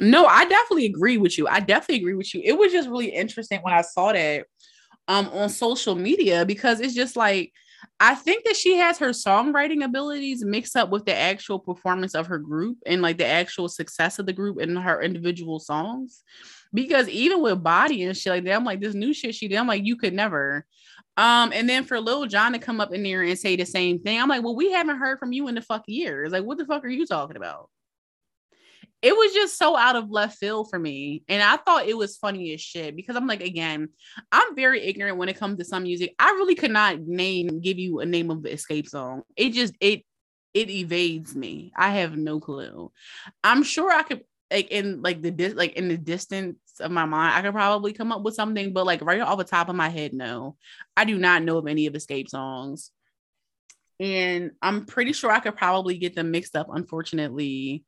[0.00, 1.46] No, I definitely agree with you.
[1.46, 2.40] I definitely agree with you.
[2.44, 4.46] It was just really interesting when I saw that
[5.08, 7.52] um on social media because it's just like
[8.00, 12.26] I think that she has her songwriting abilities mixed up with the actual performance of
[12.26, 16.22] her group and like the actual success of the group and her individual songs.
[16.72, 19.56] Because even with body and shit like that, I'm like, this new shit she did,
[19.56, 20.66] I'm like, you could never.
[21.16, 24.00] Um, and then for Lil Jon to come up in there and say the same
[24.00, 26.32] thing, I'm like, well, we haven't heard from you in the fuck years.
[26.32, 27.70] Like, what the fuck are you talking about?
[29.04, 31.24] It was just so out of left field for me.
[31.28, 33.90] And I thought it was funny as shit because I'm like, again,
[34.32, 36.14] I'm very ignorant when it comes to some music.
[36.18, 39.20] I really could not name, give you a name of the Xscape song.
[39.36, 40.04] It just, it,
[40.54, 41.70] it evades me.
[41.76, 42.90] I have no clue.
[43.42, 47.04] I'm sure I could like in like the dis- like in the distance of my
[47.04, 49.76] mind, I could probably come up with something, but like right off the top of
[49.76, 50.56] my head, no.
[50.96, 52.90] I do not know of any of Xscape songs.
[54.00, 57.84] And I'm pretty sure I could probably get them mixed up, unfortunately,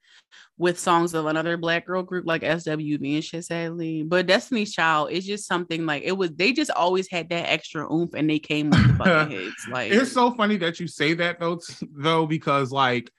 [0.57, 4.03] with songs of another black girl group like SWV and shit, sadly.
[4.03, 7.93] But Destiny's Child is just something like it was, they just always had that extra
[7.93, 9.69] oomph and they came with the fucking hits.
[9.69, 11.61] Like it's so funny that you say that though,
[11.93, 13.11] though, because like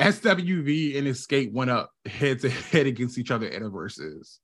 [0.00, 4.40] SWV and Xscape went up head to head against each other in a verses.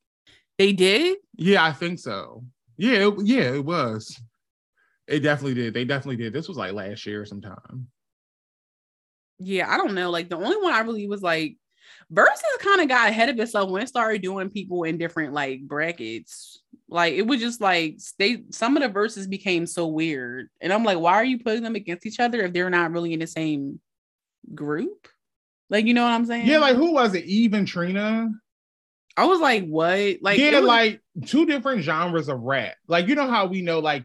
[0.56, 1.18] They did?
[1.36, 2.44] Yeah, I think so.
[2.76, 4.20] Yeah, it, yeah, it was.
[5.08, 5.74] It definitely did.
[5.74, 6.32] They definitely did.
[6.32, 7.88] This was like last year sometime.
[9.38, 10.10] Yeah, I don't know.
[10.10, 11.56] Like the only one I really was like
[12.10, 15.62] versus kind of got ahead of itself when it started doing people in different like
[15.62, 16.60] brackets.
[16.88, 20.50] Like it was just like they some of the verses became so weird.
[20.60, 23.14] And I'm like, why are you putting them against each other if they're not really
[23.14, 23.80] in the same
[24.54, 25.08] group?
[25.70, 26.46] Like, you know what I'm saying?
[26.46, 27.24] Yeah, like who was it?
[27.24, 28.30] Eve and Trina.
[29.16, 30.16] I was like, what?
[30.22, 32.76] Like, yeah, was- like two different genres of rap.
[32.86, 34.04] Like, you know how we know, like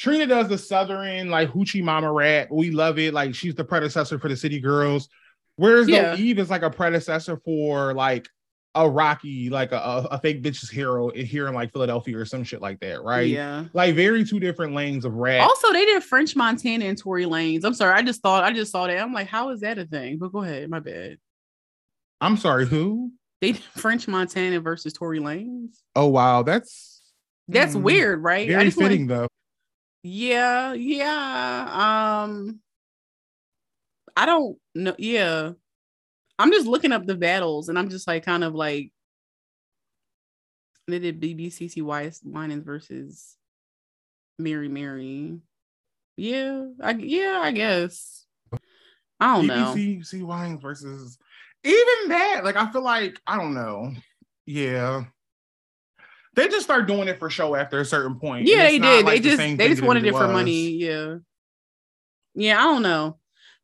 [0.00, 2.48] Trina does the southern, like hoochie mama rap.
[2.50, 3.12] We love it.
[3.12, 5.10] Like she's the predecessor for the City Girls.
[5.56, 6.16] Whereas Yeah.
[6.16, 8.26] Eve is like a predecessor for like
[8.74, 12.62] a Rocky, like a, a, fake bitch's hero here in like Philadelphia or some shit
[12.62, 13.28] like that, right?
[13.28, 13.66] Yeah.
[13.74, 15.42] Like very two different lanes of rap.
[15.46, 17.62] Also, they did French Montana and Tory Lanez.
[17.64, 18.96] I'm sorry, I just thought I just saw that.
[18.98, 20.16] I'm like, how is that a thing?
[20.16, 21.18] But go ahead, my bad.
[22.22, 23.12] I'm sorry, who?
[23.42, 25.76] They did French Montana versus Tory Lanez.
[25.94, 27.02] Oh wow, that's
[27.48, 27.82] That's Hmm.
[27.82, 28.48] weird, right?
[28.48, 29.28] Very just wanna- fitting though.
[30.02, 32.22] Yeah, yeah.
[32.24, 32.60] Um,
[34.16, 34.94] I don't know.
[34.98, 35.52] Yeah,
[36.38, 38.92] I'm just looking up the battles, and I'm just like, kind of like,
[40.88, 43.36] they did BBCC Wise Winans versus
[44.38, 45.38] Mary Mary.
[46.16, 48.26] Yeah, I yeah, I guess.
[49.20, 49.74] I don't know.
[49.76, 51.18] BBC Wines versus
[51.62, 52.40] even that.
[52.42, 53.92] Like I feel like I don't know.
[54.46, 55.04] Yeah.
[56.34, 58.46] They just start doing it for show after a certain point.
[58.46, 59.04] Yeah, they did.
[59.04, 60.70] like they the just they just wanted it for money.
[60.70, 61.16] Yeah.
[62.34, 63.18] Yeah, I don't know.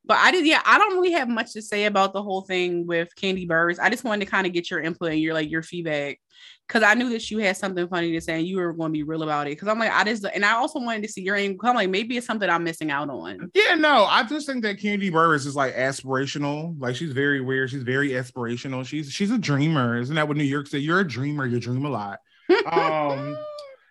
[0.06, 2.86] But I did, yeah, I don't really have much to say about the whole thing
[2.86, 3.80] with Kandi Burruss.
[3.80, 6.20] I just wanted to kind of get your input and your like your feedback.
[6.68, 8.92] Cause I knew that you had something funny to say and you were going to
[8.92, 9.54] be real about it.
[9.56, 11.56] Cause I'm like, I just and I also wanted to see your aim.
[11.62, 13.50] I'm like, maybe it's something I'm missing out on.
[13.54, 16.74] Yeah, no, I just think that Kandi Burruss is like aspirational.
[16.78, 17.70] Like she's very weird.
[17.70, 18.84] She's very aspirational.
[18.86, 19.98] She's she's a dreamer.
[19.98, 20.82] Isn't that what New York said?
[20.82, 21.46] You're a dreamer.
[21.46, 22.18] You dream a lot.
[22.66, 23.36] Um,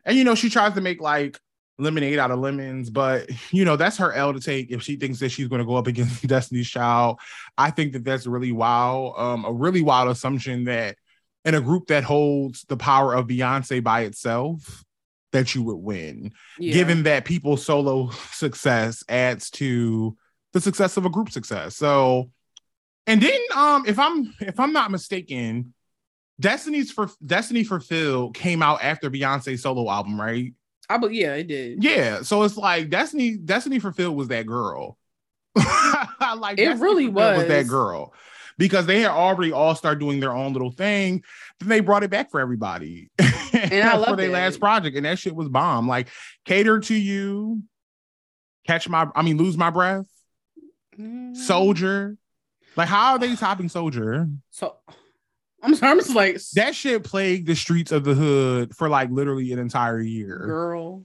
[0.06, 1.40] and you know she tries to make like
[1.78, 5.20] lemonade out of lemons, but you know that's her L to take if she thinks
[5.20, 7.20] that she's going to go up against Destiny's Child.
[7.58, 9.16] I think that that's really wild.
[9.18, 10.98] Um, a really wild assumption that
[11.44, 14.84] in a group that holds the power of Beyonce by itself,
[15.32, 16.74] that you would win Yeah.
[16.74, 20.18] given that people's solo success adds to
[20.54, 21.76] the success of a group success.
[21.76, 22.32] So,
[23.06, 25.74] and then um, if I'm if I'm not mistaken,
[26.40, 30.54] Destiny's for Destiny Fulfilled came out after Beyonce's solo album, right?
[30.90, 31.84] I but yeah, it did.
[31.84, 32.22] Yeah.
[32.22, 34.98] So it's like Destiny Destiny Fulfilled was that girl.
[35.58, 37.40] I like It Destiny really was.
[37.40, 38.14] Phil that girl.
[38.58, 41.24] Because they had already all started doing their own little thing,
[41.60, 43.10] then they brought it back for everybody.
[43.20, 45.90] And I for their last project, and that shit was bomb.
[45.90, 46.08] Like
[46.46, 47.64] cater to you,
[48.66, 50.06] catch my, I mean, lose my breath,
[50.98, 51.36] Mm.
[51.36, 52.16] soldier.
[52.78, 54.28] Like, how are they topping soldier?
[54.52, 54.78] So
[55.66, 59.10] I'm sorry, I'm just like That shit plagued the streets of the hood for like
[59.12, 60.44] literally an entire year.
[60.46, 61.04] girl.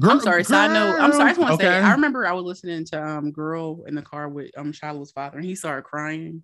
[0.00, 0.42] Girl- I'm sorry.
[0.42, 0.98] Side note.
[1.00, 1.24] I'm sorry.
[1.24, 1.72] I just want to say.
[1.76, 5.36] I remember I was listening to um "Girl" in the car with um Shiloh's father,
[5.38, 6.42] and he started crying.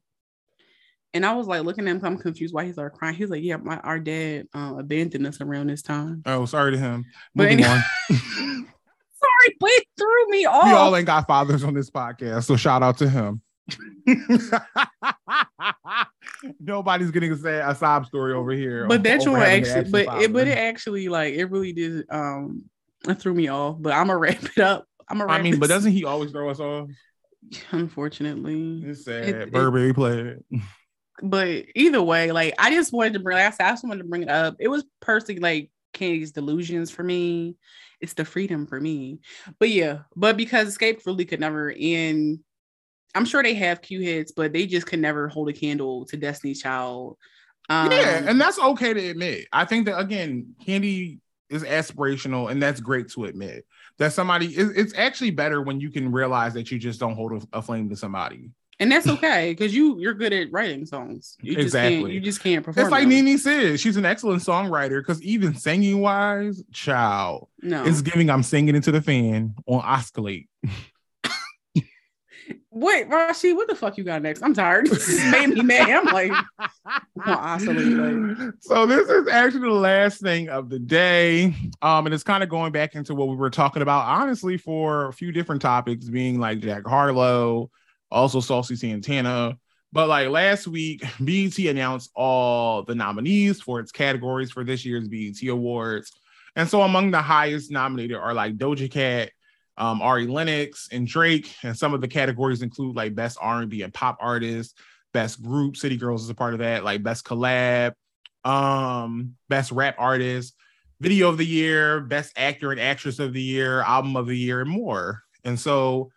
[1.15, 2.05] And I was like looking at him.
[2.05, 3.17] I'm confused why he started crying.
[3.17, 6.73] He was like, "Yeah, my our dad uh, abandoned us around this time." Oh, sorry
[6.73, 7.05] to him.
[7.35, 8.17] But Moving anyway- on.
[9.25, 10.65] Sorry, but it threw me off.
[10.65, 13.41] We all ain't got fathers on this podcast, so shout out to him.
[16.61, 18.87] Nobody's getting a, sad, a sob story over here.
[18.87, 22.65] but that one actually, but it, but it actually like it really did um
[23.09, 23.77] it threw me off.
[23.81, 24.87] But I'm gonna wrap it up.
[25.09, 25.33] I'm gonna.
[25.33, 26.89] I mean, but doesn't he always throw us off?
[27.71, 28.83] unfortunately.
[28.85, 29.29] It's sad.
[29.29, 30.39] It- it- Burberry played.
[31.23, 34.03] but either way, like I just wanted to bring, like I said, I just wanted
[34.03, 34.57] to bring it up.
[34.59, 37.57] It was personally like Kandi's delusions for me.
[38.01, 39.21] It's the freedom for me.
[39.59, 42.41] But yeah, but because Xscape really could never and
[43.15, 46.17] I'm sure they have Q hits, but they just could never hold a candle to
[46.17, 47.17] Destiny's Child.
[47.71, 49.47] Um, yeah, and that's okay to admit.
[49.53, 51.19] I think that again, Kandi
[51.49, 53.65] is aspirational, and that's great to admit.
[53.99, 57.33] That somebody it- it's actually better when you can realize that you just don't hold
[57.53, 58.51] a, a flame to somebody.
[58.81, 61.37] and that's okay because you you're good at writing songs.
[61.41, 62.13] You just can't Exactly.
[62.15, 62.85] you just can't perform.
[62.87, 63.11] It's like them.
[63.11, 68.43] Nene said, she's an excellent songwriter because even singing wise, child, No, it's giving I'm
[68.43, 70.49] singing into the fan on Oscillate.
[72.75, 74.43] Wait, Rashi, what the fuck you got next?
[74.43, 74.89] I'm tired.
[75.31, 75.89] Made me mad.
[75.91, 76.07] I'm.
[76.07, 76.33] Like.
[78.61, 81.55] So this is actually the last thing of the day.
[81.83, 85.07] Um, and it's kind of going back into what we were talking about, honestly, for
[85.07, 87.71] a few different topics, being like Jack Harlow,
[88.11, 89.57] also Saucy Santana.
[89.93, 95.07] But like last week, BET announced all the nominees for its categories for this year's
[95.07, 96.11] BET Awards.
[96.57, 99.31] And so among the highest nominated are like Doja Cat,
[99.77, 101.55] um, Ari Lennox, and Drake.
[101.63, 104.79] And some of the categories include like best R&B and pop artist,
[105.13, 107.93] best group, City Girls is a part of that, like best collab,
[108.45, 110.55] um, best rap artist,
[111.01, 114.61] video of the year, best actor and actress of the year, album of the year,
[114.61, 115.23] and more.
[115.45, 116.11] And so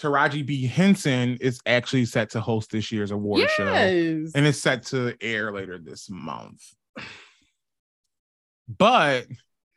[0.00, 0.66] Taraji P.
[0.66, 3.50] Henson is actually set to host this year's award Yes.
[3.50, 3.64] show,
[4.34, 6.62] and it's set to air later this month.
[8.68, 9.26] But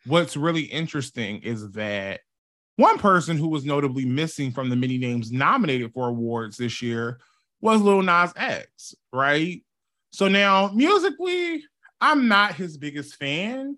[0.05, 2.21] what's really interesting is that
[2.75, 7.19] one person who was notably missing from the many names nominated for awards this year
[7.61, 9.63] was Lil Nas X, right?
[10.11, 11.63] So now, musically,
[12.01, 13.77] I'm not his biggest fan,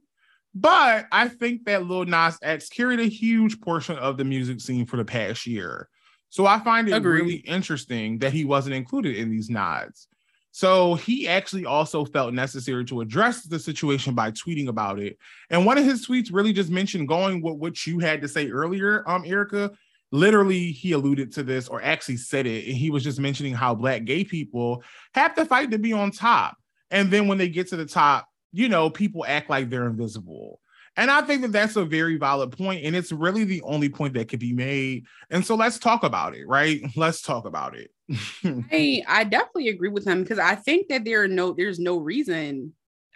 [0.53, 4.85] but I think that Lil Nas X carried a huge portion of the music scene
[4.85, 5.89] for the past year.
[6.29, 7.21] So I find it Agreed.
[7.21, 10.07] really interesting that he wasn't included in these nods.
[10.55, 15.17] So he actually also felt necessary to address the situation by tweeting about it.
[15.49, 18.49] And one of his tweets really just mentioned going with what you had to say
[18.49, 19.71] earlier, um, Erica.
[20.13, 22.69] Literally, he alluded to this or actually said it.
[22.69, 24.81] And he was just mentioning how black gay people
[25.13, 26.55] have to fight to be on top.
[26.89, 30.61] And then when they get to the top, you know, people act like they're invisible.
[30.97, 34.13] And I think that that's a very valid point, and it's really the only point
[34.13, 35.05] that could be made.
[35.29, 36.81] And so let's talk about it, right?
[36.95, 37.91] Let's talk about it.
[38.71, 41.97] I I definitely agree with him because I think that there are no there's no
[41.97, 42.73] reason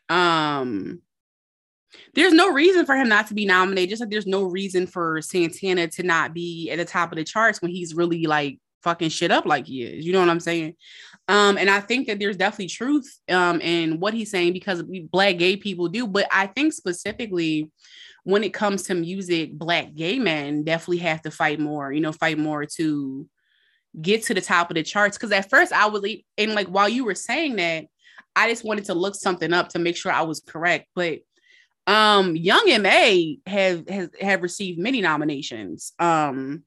[0.09, 1.01] um
[2.15, 5.21] there's no reason for him not to be nominated just like there's no reason for
[5.21, 9.09] Santana to not be at the top of the charts when he's really like fucking
[9.09, 10.75] shit up like he is you know what I'm saying
[11.29, 15.37] um and I think that there's definitely truth um in what he's saying because black
[15.37, 17.71] gay people do but I think specifically
[18.25, 22.11] when it comes to music black gay men definitely have to fight more you know
[22.11, 23.29] fight more to
[23.99, 25.17] get to the top of the charts.
[25.17, 26.03] Because at first I was
[26.37, 27.85] and like while you were saying that,
[28.35, 30.87] I just wanted to look something up to make sure I was correct.
[30.95, 31.19] But
[31.87, 35.93] um Young MA have has have received many nominations.
[35.99, 36.63] Um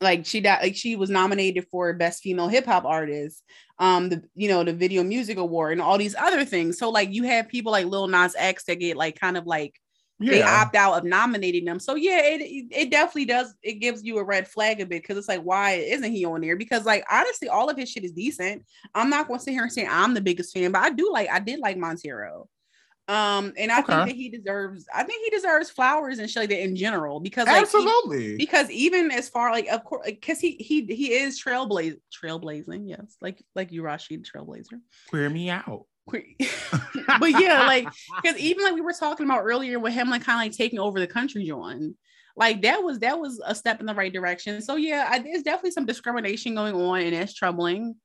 [0.00, 3.42] like she got like she was nominated for best female hip hop artist,
[3.80, 6.78] um the you know the video music award and all these other things.
[6.78, 9.74] So like you have people like Lil Nas X that get like kind of like
[10.20, 11.80] they opt out of nominating them.
[11.80, 13.54] So yeah, it it definitely does.
[13.62, 16.42] It gives you a red flag a bit because it's like, why isn't he on
[16.42, 16.56] there?
[16.56, 18.62] Because like honestly, all of his shit is decent.
[18.94, 21.10] I'm not going to sit here and say I'm the biggest fan, but I do
[21.10, 22.48] like I did like Montero.
[23.10, 23.92] Um, and I Okay.
[23.92, 24.86] think that he deserves.
[24.94, 28.36] I think he deserves flowers and shit like that in general because like he- Absolutely.
[28.36, 33.16] because even as far like of course because he he he is trailblaze trailblazing yes
[33.20, 35.86] like like you Rasheed trailblazer Queer me out.
[37.20, 37.92] But yeah, like
[38.22, 40.78] because even like we were talking about earlier with him like kind of like taking
[40.78, 41.96] over the country, John.
[42.36, 44.62] Like that was that was a step in the right direction.
[44.62, 47.96] So yeah, I, there's definitely some discrimination going on, and it's troubling.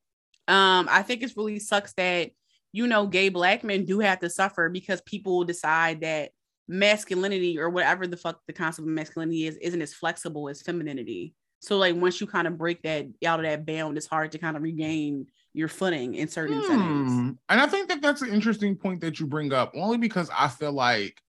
[0.47, 2.31] Um, I think it's really sucks that
[2.75, 6.31] you know gay black men do have to suffer because people decide that
[6.67, 11.33] masculinity or whatever the fuck the concept of masculinity is isn't as flexible as femininity.
[11.61, 14.39] So like once you kind of break that out of that bound, it's hard to
[14.39, 17.11] kind of regain your footing in certain settings.
[17.11, 17.29] Hmm.
[17.47, 20.49] And I think that that's an interesting point that you bring up, only because I
[20.49, 21.21] feel like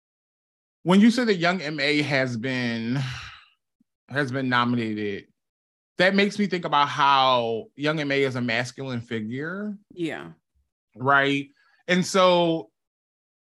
[0.83, 2.99] when you say that Young MA has been
[4.09, 5.27] has been nominated,
[5.97, 10.31] that makes me think about how Young MA is a masculine figure, Yeah.
[10.99, 11.47] Right?
[11.87, 12.69] And so,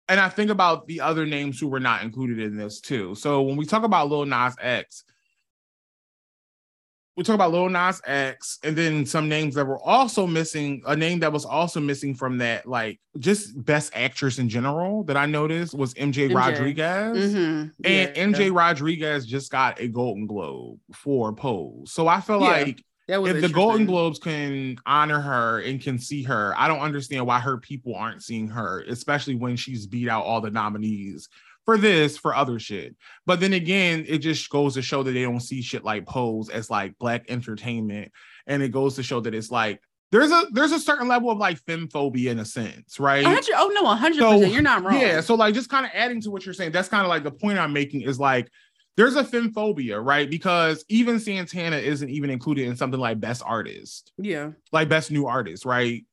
[0.08, 3.14] and I think about the other names who were not included in this too.
[3.14, 5.04] So when we talk about Lil Nas X,
[7.16, 10.82] we talk about Lil Nas X, and then some names that were also missing.
[10.86, 15.16] A name that was also missing from that, like just best actress in general, that
[15.16, 16.34] I noticed was MJ, MJ.
[16.34, 17.34] Rodriguez.
[17.34, 17.72] Mhm.
[17.82, 18.22] And Yeah.
[18.22, 21.90] MJ Rodriguez just got a Golden Globe for Pose.
[21.90, 23.86] So I feel Yeah, like That was if the Golden.
[23.86, 28.22] Globes can honor her and can see her, I don't understand why her people aren't
[28.22, 31.28] seeing her, especially when she's beat out all the nominees
[31.64, 32.94] for this, for other shit.
[33.26, 36.50] But then again, it just goes to show that they don't see shit like Pose
[36.50, 38.12] as like black entertainment.
[38.46, 39.80] And it goes to show that it's like
[40.10, 43.24] there's a there's a certain level of like femmephobia in a sense, right?
[43.24, 44.52] A hundred- oh no, hundred So, percent.
[44.52, 44.98] You're not wrong.
[44.98, 47.24] Yeah, so like just kind of adding to what you're saying, that's kind of like
[47.24, 48.48] the point I'm making is like
[48.98, 50.28] there's a femmephobia, right?
[50.28, 54.50] Because even Santana isn't even included in something like best artist, yeah.
[54.72, 56.04] like best new artist, right?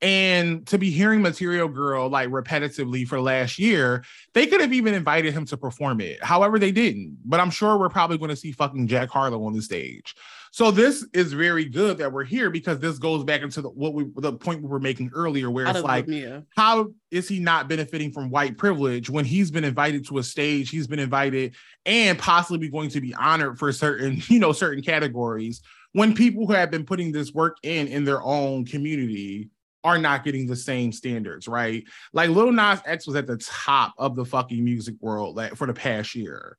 [0.00, 4.04] And to be hearing Material Girl like repetitively for last year,
[4.34, 6.22] they could have even invited him to perform it.
[6.22, 7.18] However, they didn't.
[7.24, 10.14] But I'm sure we're probably going to see fucking Jack Harlow on the stage.
[10.52, 13.94] So this is very good that we're here because this goes back into the, what
[13.94, 16.06] we the point we were making earlier, where it's like,
[16.56, 20.70] how is he not benefiting from white privilege when he's been invited to a stage,
[20.70, 21.54] he's been invited
[21.86, 25.62] and possibly going to be honored for certain, you know, certain categories
[25.92, 29.50] when people who have been putting this work in in their own community
[29.84, 31.84] are not getting the same standards, right?
[32.12, 35.66] Like Lil Nas X was at the top of the fucking music world like, for
[35.66, 36.58] the past year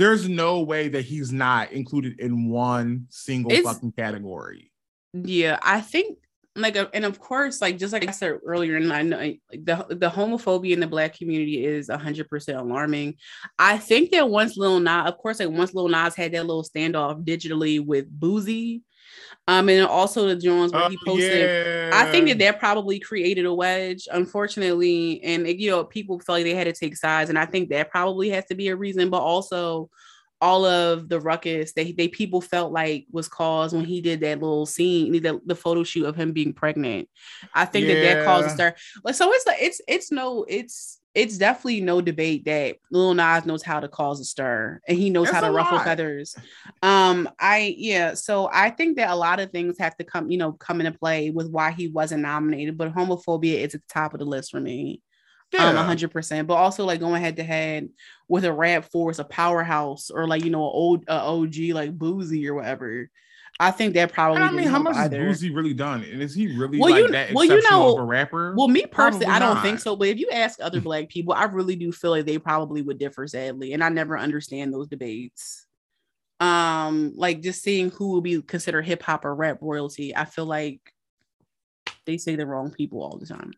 [0.00, 4.72] there's no way that he's not included in one single it's, fucking category.
[5.12, 6.16] Yeah, I think
[6.56, 9.40] like uh, and of course like just like I said earlier and I know like
[9.52, 13.16] the the homophobia in the black community is 100% alarming.
[13.58, 16.64] I think that once Lil Nas of course like once Lil Nas had that little
[16.64, 18.80] standoff digitally with Boosie
[19.50, 21.40] um, and also the Jones where he oh, posted.
[21.40, 21.90] Yeah.
[21.92, 26.44] I think that that probably created a wedge, unfortunately, and you know people felt like
[26.44, 29.10] they had to take sides, and I think that probably has to be a reason.
[29.10, 29.90] But also,
[30.40, 34.38] all of the ruckus they they people felt like was caused when he did that
[34.38, 37.08] little scene, the, the photo shoot of him being pregnant.
[37.52, 37.94] I think yeah.
[37.94, 38.74] that that caused a stir.
[39.02, 43.44] Like so, it's like it's it's no it's it's definitely no debate that Lil Nas
[43.44, 45.84] knows how to cause a stir and he knows That's how to ruffle lot.
[45.84, 46.36] feathers.
[46.82, 50.38] Um, I yeah, so I think that a lot of things have to come, you
[50.38, 54.14] know, come into play with why he wasn't nominated, but homophobia is at the top
[54.14, 55.02] of the list for me.
[55.58, 55.80] Um, yeah.
[55.80, 56.46] Um, 100%.
[56.46, 57.88] But also like going head to head
[58.28, 61.98] with a rap force, a powerhouse, or like you know, an old uh, OG like
[61.98, 63.10] Boosie or whatever.
[63.58, 64.42] I think that probably.
[64.42, 65.26] I mean, how much either.
[65.26, 66.02] has Boosie really done?
[66.02, 68.54] And is he really well, like you, that well, you know, of a rapper?
[68.56, 69.62] Well, me personally, probably I don't not.
[69.62, 69.96] think so.
[69.96, 72.98] But if you ask other black people, I really do feel like they probably would
[72.98, 73.26] differ.
[73.26, 75.66] Sadly, and I never understand those debates.
[76.40, 80.16] Um, like just seeing who will be considered hip hop or rap royalty.
[80.16, 80.80] I feel like
[82.06, 83.52] they say the wrong people all the time.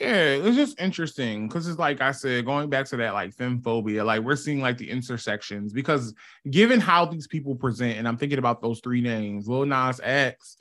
[0.00, 4.02] Yeah, it's just interesting because it's like I said, going back to that like femmephobia,
[4.02, 6.14] like we're seeing like the intersections because
[6.50, 10.56] given how these people present, and I'm thinking about those three names, Lil Nas X,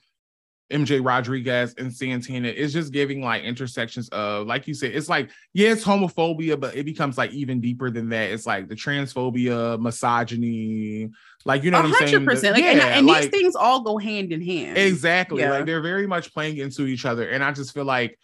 [0.69, 5.29] MJ Rodriguez, and Santana, it's just giving like intersections of, like you said, it's like,
[5.53, 8.31] yeah, it's homophobia, but it becomes like even deeper than that.
[8.31, 11.11] It's like the transphobia, misogyny,
[11.45, 11.83] like you know 100%.
[11.83, 12.25] what I'm saying?
[12.25, 14.77] The, like, yeah, and, and like, these things all go hand in hand.
[14.77, 15.43] Exactly.
[15.43, 15.51] Yeah.
[15.51, 17.29] Like they're very much playing into each other.
[17.29, 18.19] And I just feel like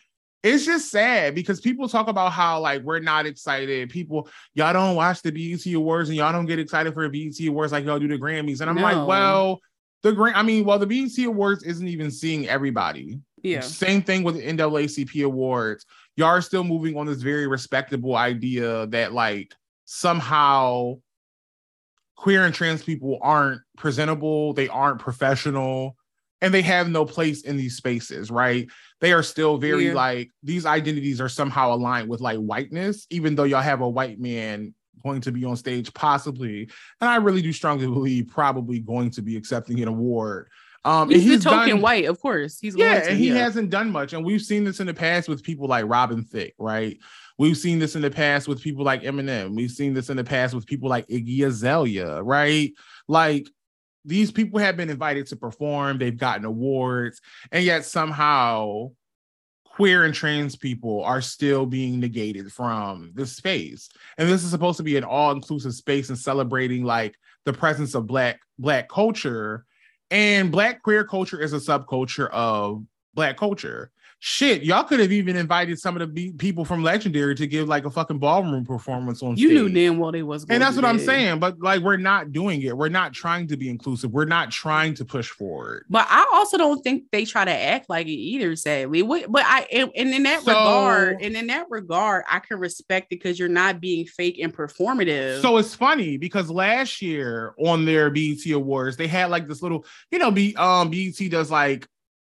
[0.45, 3.89] it's just sad because people talk about how like we're not excited.
[3.89, 7.47] People, y'all don't watch the BET Awards and y'all don't get excited for the BET
[7.47, 8.61] Awards like y'all do the Grammys.
[8.61, 8.83] And I'm no.
[8.83, 9.59] like, well,
[10.03, 13.19] the Gram, I mean, well, the BET Awards isn't even seeing everybody.
[13.41, 13.61] Yeah.
[13.61, 15.87] Same thing with the NAACP Awards.
[16.15, 19.51] Y'all are still moving on this very respectable idea that like
[19.85, 20.99] somehow
[22.15, 25.97] queer and trans people aren't presentable, they aren't professional,
[26.41, 28.67] and they have no place in these spaces, right?
[29.05, 29.93] They are still very yeah.
[29.93, 34.19] like these identities are somehow aligned with like whiteness, even though y'all have a white
[34.19, 34.73] man
[35.03, 36.63] going to be on stage, possibly.
[36.99, 40.49] And I really do strongly believe probably going to be accepting an award.
[40.85, 42.57] Um, he's, he's the token done, white, of course.
[42.59, 44.13] He's yeah, and he hasn't done much.
[44.13, 46.97] And we've seen this in the past with people like Robin Thicke, right?
[47.37, 49.55] We've seen this in the past with people like Eminem.
[49.55, 52.71] We've seen this in the past with people like Iggy Azalea, right?
[53.07, 53.47] Like
[54.05, 57.21] these people have been invited to perform, they've gotten awards,
[57.51, 58.91] and yet somehow
[59.65, 63.89] queer and trans people are still being negated from the space.
[64.17, 68.07] And this is supposed to be an all-inclusive space and celebrating like the presence of
[68.07, 69.65] black black culture.
[70.11, 73.91] And black queer culture is a subculture of black culture
[74.27, 77.85] shit, y'all could have even invited some of the people from Legendary to give like
[77.85, 79.61] a fucking ballroom performance on you stage.
[79.61, 82.63] knew damn well they was and that's what i'm saying but like we're not doing
[82.63, 82.75] it.
[82.75, 84.11] We're not trying to be inclusive.
[84.11, 85.85] We're not trying to push forward.
[85.91, 89.03] But i also don't think they try to act like it either sadly.
[89.03, 93.17] But i and in that so, regard and in that regard i can respect it
[93.17, 95.41] because you're not being fake and performative.
[95.41, 99.85] So it's funny because last year on their BET awards they had like this little
[100.09, 101.87] you know be um BET does like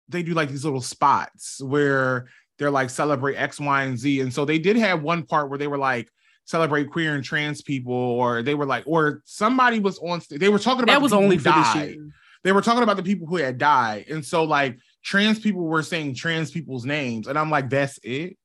[0.10, 2.28] they do like these little spots where
[2.58, 4.22] they're like celebrate X, Y, and Z.
[4.22, 6.10] And so they did have one part where they were like
[6.46, 10.40] celebrate queer and trans people, or they were like, or somebody was on stage.
[10.40, 11.98] They were talking about that was only died.
[12.44, 14.06] They were talking about the people who had died.
[14.10, 17.28] And so like trans people were saying trans people's names.
[17.28, 18.38] And I'm like, that's it.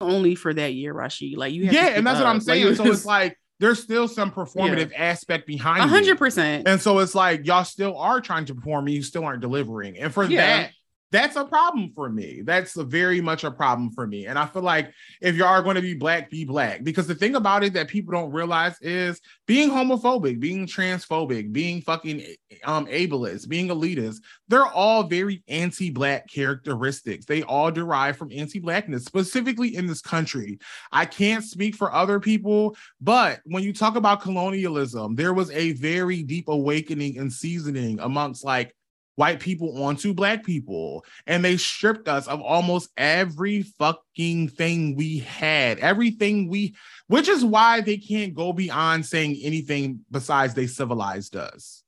[0.00, 1.36] Only for that year, Rashi.
[1.36, 2.24] Like you Yeah, and that's up.
[2.24, 2.66] what I'm saying.
[2.66, 5.02] Like, so it's like there's still some performative yeah.
[5.02, 6.62] aspect behind it 100%.
[6.66, 9.98] And so it's like y'all still are trying to perform and you still aren't delivering.
[9.98, 10.40] And for yeah.
[10.40, 10.70] that
[11.12, 12.42] that's a problem for me.
[12.44, 14.26] That's very much a problem for me.
[14.26, 16.84] And I feel like if you are going to be black, be black.
[16.84, 21.82] Because the thing about it that people don't realize is being homophobic, being transphobic, being
[21.82, 22.24] fucking
[22.64, 24.18] um ableist, being elitist,
[24.48, 27.24] they're all very anti-black characteristics.
[27.24, 30.58] They all derive from anti-blackness, specifically in this country.
[30.92, 35.72] I can't speak for other people, but when you talk about colonialism, there was a
[35.72, 38.74] very deep awakening and seasoning amongst like
[39.20, 41.04] white people onto black people.
[41.26, 46.74] And they stripped us of almost every fucking thing we had everything we
[47.06, 51.82] which is why they can't go beyond saying anything besides they civilized us.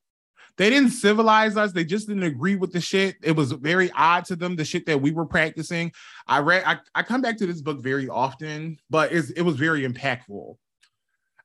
[0.58, 1.72] They didn't civilize us.
[1.72, 3.16] They just didn't agree with the shit.
[3.22, 5.90] It was very odd to them the shit that we were practicing.
[6.26, 9.88] I read i, I come back to this book very often but it was very
[9.88, 10.56] impactful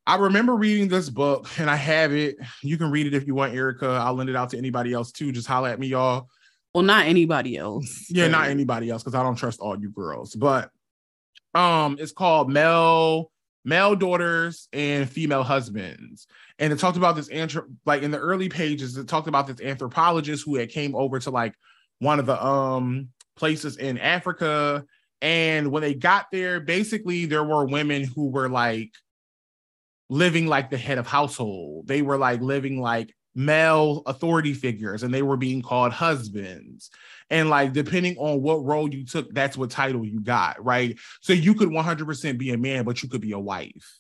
[0.08, 2.38] I remember reading this book and I have it.
[2.64, 3.88] You can read it if you want, Erica.
[3.88, 5.34] I'll lend it out to anybody else too.
[5.34, 6.30] Just holler at me, y'all.
[6.74, 8.06] Well, not anybody else.
[8.10, 10.34] Yeah, not anybody else, because I don't trust all you girls.
[10.34, 10.72] But
[11.54, 13.30] um, it's called Male
[13.66, 16.28] Male Daughters and Female Husbands.
[16.58, 19.60] And it talked about this anthrop like in the early pages, it talked about this
[19.60, 21.54] anthropologist who had came over to like
[22.00, 24.86] one of the um places in Africa.
[25.22, 28.92] And when they got there, basically there were women who were like
[30.10, 31.88] living like the head of household.
[31.88, 36.90] They were like living like male authority figures and they were being called husbands.
[37.30, 40.98] And like, depending on what role you took, that's what title you got, right?
[41.22, 44.00] So you could 100% be a man, but you could be a wife.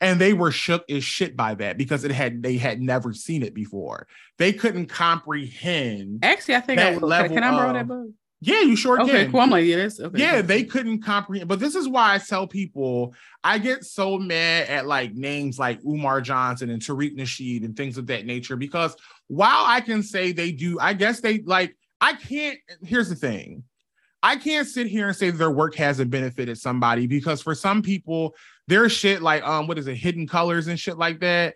[0.00, 3.42] And they were shook as shit by that because it had they had never seen
[3.42, 4.06] it before.
[4.38, 6.24] They couldn't comprehend.
[6.24, 7.08] Actually, I think I will.
[7.08, 8.08] Can, can I borrow that book?
[8.46, 9.32] Yeah, you sure okay, can.
[9.32, 9.40] cool.
[9.40, 10.18] I'm like, yeah, that's okay.
[10.18, 11.48] Yeah, they couldn't comprehend.
[11.48, 15.80] But this is why I tell people I get so mad at like names like
[15.82, 18.96] Umar Johnson and Tariq Nasheed and things of that nature because
[19.28, 22.58] while I can say they do, I guess they like, I can't.
[22.82, 23.64] Here's the thing
[24.22, 28.34] I can't sit here and say their work hasn't benefited somebody because for some people,
[28.68, 31.54] their shit like um, what is it, hidden colors and shit like that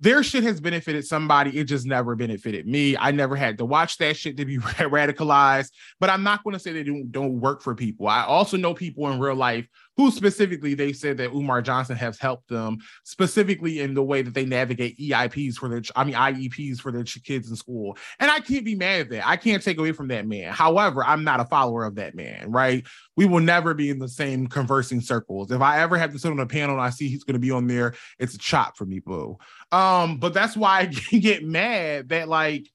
[0.00, 1.58] their shit has benefited somebody.
[1.58, 2.96] It just never benefited me.
[2.96, 5.70] I never had to watch that shit to be radicalized.
[6.00, 8.06] But I'm not going to say they don't, don't work for people.
[8.06, 9.66] I also know people in real life
[9.96, 14.34] who specifically they said that Umar Johnson has helped them specifically in the way that
[14.34, 17.96] they navigate EIPs for their, I mean IEPs for their kids in school.
[18.18, 19.26] And I can't be mad at that.
[19.26, 20.52] I can't take away from that man.
[20.52, 22.84] However, I'm not a follower of that man, right?
[23.16, 25.50] We will never be in the same conversing circles.
[25.50, 27.40] If I ever have to sit on a panel and I see he's going to
[27.40, 29.38] be on there, it's a chop for me, boo.
[29.72, 30.86] Um, but that's why I
[31.18, 32.68] get mad that like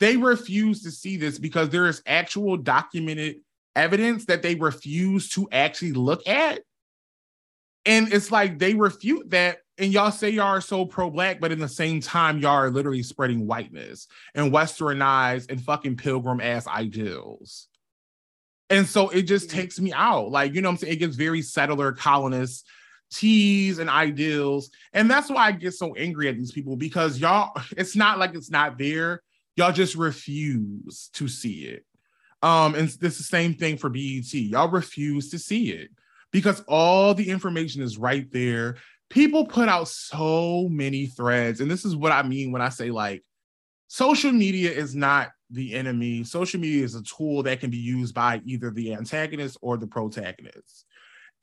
[0.00, 3.36] they refuse to see this because there is actual documented
[3.76, 6.60] evidence that they refuse to actually look at.
[7.86, 9.58] And it's like they refute that.
[9.76, 12.70] And y'all say y'all are so pro black, but in the same time, y'all are
[12.70, 17.68] literally spreading whiteness and westernized and fucking pilgrim ass ideals.
[18.70, 20.30] And so it just takes me out.
[20.30, 20.92] Like, you know I'm saying?
[20.92, 22.66] It gets very settler colonist
[23.12, 24.70] teas and ideals.
[24.92, 28.34] And that's why I get so angry at these people because y'all, it's not like
[28.34, 29.22] it's not there.
[29.56, 31.84] Y'all just refuse to see it.
[32.44, 34.34] Um, and it's the same thing for BET.
[34.34, 35.88] Y'all refuse to see it
[36.30, 38.76] because all the information is right there.
[39.08, 42.90] People put out so many threads, and this is what I mean when I say
[42.90, 43.24] like
[43.88, 46.22] social media is not the enemy.
[46.22, 49.86] Social media is a tool that can be used by either the antagonist or the
[49.86, 50.84] protagonist.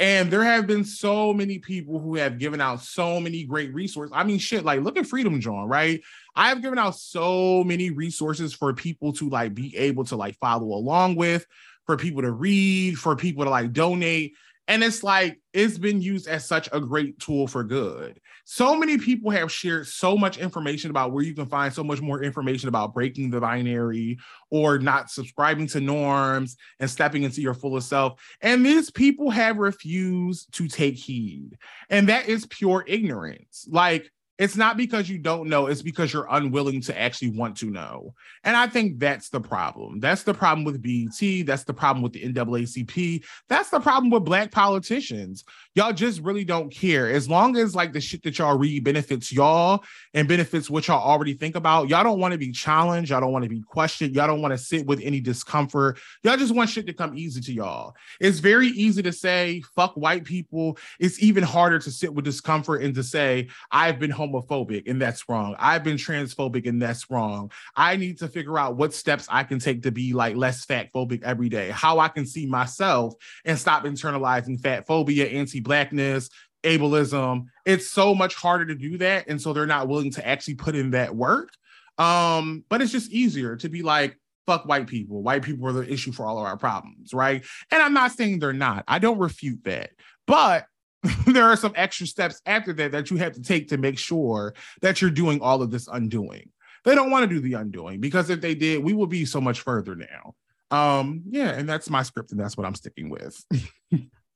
[0.02, 4.12] And there have been so many people who have given out so many great resources.
[4.16, 6.02] I mean, shit, like look at Freedom John, right?
[6.36, 10.40] I have given out so many resources for people to like be able to like
[10.40, 11.46] follow along with,
[11.86, 14.34] for people to read, for people to like donate.
[14.68, 18.20] And it's like it's been used as such a great tool for good.
[18.54, 22.02] So many people have shared so much information about where you can find so much
[22.02, 24.20] more information about breaking the binary
[24.50, 28.22] or not subscribing to norms and stepping into your fullest self.
[28.42, 31.58] And these people have refused to take heed.
[31.90, 33.70] And that is pure ignorance.
[33.70, 34.12] Like,
[34.42, 38.16] it's not because you don't know, it's because you're unwilling to actually want to know.
[38.44, 40.00] And I think that's the problem.
[40.00, 41.46] That's the problem with BET.
[41.46, 43.24] That's the problem with the NAACP.
[43.48, 45.44] That's the problem with Black politicians.
[45.76, 47.08] Y'all just really don't care.
[47.08, 49.84] As long as like the shit that y'all read benefits y'all
[50.16, 53.12] and benefits what y'all already think about, y'all don't want to be challenged.
[53.12, 54.16] Y'all don't want to be questioned.
[54.16, 56.00] Y'all don't want to sit with any discomfort.
[56.24, 57.96] Y'all just want shit to come easy to y'all.
[58.20, 60.80] It's very easy to say, fuck white people.
[61.00, 65.02] It's even harder to sit with discomfort and to say, I've been home homophobic and
[65.02, 65.56] that's wrong.
[65.60, 67.52] I've been transphobic and that's wrong.
[67.76, 70.92] I need to figure out what steps I can take to be like less fat
[70.94, 73.14] phobic every day, how I can see myself
[73.46, 76.30] and stop internalizing fat phobia, anti blackness,
[76.64, 77.46] ableism.
[77.66, 79.28] It's so much harder to do that.
[79.28, 81.50] And so they're not willing to actually put in that work.
[81.98, 84.18] Um, but it's just easier to be like,
[84.48, 85.22] fuck white people.
[85.22, 87.44] White people are the issue for all of our problems, right?
[87.72, 88.84] And I'm not saying they're not.
[88.88, 89.92] I don't refute that.
[90.26, 90.66] But
[91.28, 94.54] there are some extra steps after that that you have to take to make sure
[94.82, 96.50] that you're doing all of this undoing.
[96.84, 99.42] They don't want to do the undoing because if they did, we would be so
[99.42, 100.36] much further now.
[100.72, 103.44] Um, yeah, and that's my script, and that's what I'm sticking with.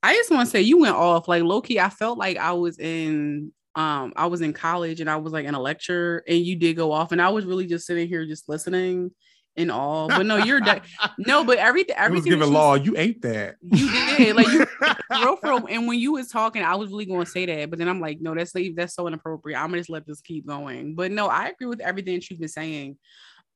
[0.04, 1.80] I just want to say you went off like Loki.
[1.80, 5.46] I felt like I was in um I was in college and I was like
[5.46, 8.26] in a lecture and you did go off and I was really just sitting here
[8.26, 9.12] just listening
[9.56, 10.08] in all.
[10.08, 10.82] But no, you're de-
[11.18, 12.76] no, but everything everything giving law.
[12.76, 13.56] You ate that.
[13.62, 14.66] You did like you
[15.12, 15.68] real for real.
[15.70, 18.02] And when you was talking, I was really going to say that, but then I'm
[18.02, 19.60] like, no, that's that's so inappropriate.
[19.60, 20.96] I'm gonna just let this keep going.
[20.96, 22.98] But no, I agree with everything that you've been saying.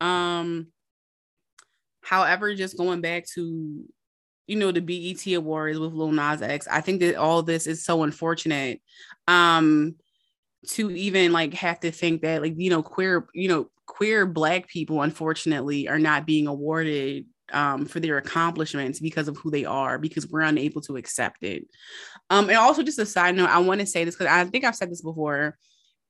[0.02, 0.68] Um,
[2.02, 3.84] however, just going back to
[4.48, 7.84] you know the BET Awards with Lil Nas X, I think that all this is
[7.84, 8.82] so unfortunate.
[9.28, 9.96] Um,
[10.68, 14.68] to even like have to think that like you know queer you know queer black
[14.68, 19.98] people unfortunately are not being awarded um, for their accomplishments because of who they are
[19.98, 21.66] because we're unable to accept it.
[22.30, 24.64] Um, and also just a side note i want to say this because i think
[24.64, 25.57] i've said this before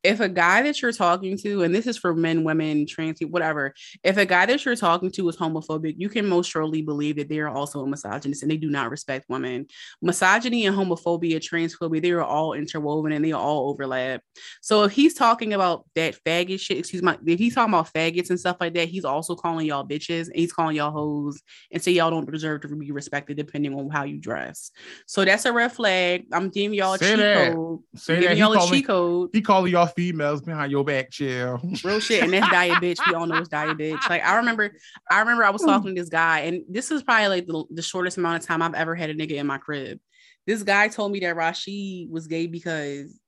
[0.04, 3.32] if a guy that you're talking to, and this is for men, women, trans people,
[3.32, 3.74] whatever,
[4.04, 7.28] if a guy that you're talking to is homophobic, you can most surely believe that
[7.28, 9.68] they are also a misogynist and they do not respect women.
[10.02, 14.22] Misogyny and homophobia, transphobia, they are all interwoven and they all overlap.
[14.62, 18.30] So if he's talking about that faggot shit, excuse me, if he's talking about faggots
[18.30, 21.84] and stuff like that, he's also calling y'all bitches and he's calling y'all hoes and
[21.84, 24.72] say y'all don't deserve to be respected depending on how you dress.
[25.08, 26.26] So that's a red flag.
[26.32, 27.80] I'm giving y'all a cheat code.
[27.96, 28.38] Say giving that.
[28.38, 29.30] y'all a cheat code.
[29.34, 31.60] He calling y'all females behind your back, chill.
[31.84, 32.24] Real shit.
[32.24, 33.00] And that's diet bitch.
[33.08, 34.10] We all know it's diet bitch.
[34.10, 34.72] Like I remember,
[35.10, 35.70] I remember I was hmm.
[35.70, 38.62] talking to this guy, and this is probably like the, the shortest amount of time
[38.62, 40.00] I've ever had a nigga in my crib.
[40.48, 43.20] This guy told me that Rasheed was gay because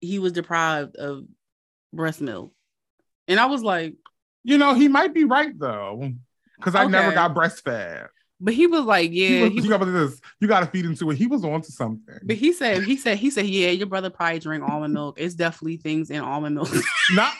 [0.00, 1.24] he was deprived of
[1.92, 2.52] breast milk.
[3.28, 3.94] And I was like,
[4.44, 6.12] you know, he might be right though.
[6.56, 6.92] Because I okay.
[6.92, 8.08] never got breastfed.
[8.44, 11.08] But he was like, yeah, he was, he you, got this, you gotta feed into
[11.12, 11.16] it.
[11.16, 12.18] He was on to something.
[12.24, 15.20] But he said, he said, he said, yeah, your brother probably drank almond milk.
[15.20, 16.68] It's definitely things in almond milk.
[17.12, 17.34] not,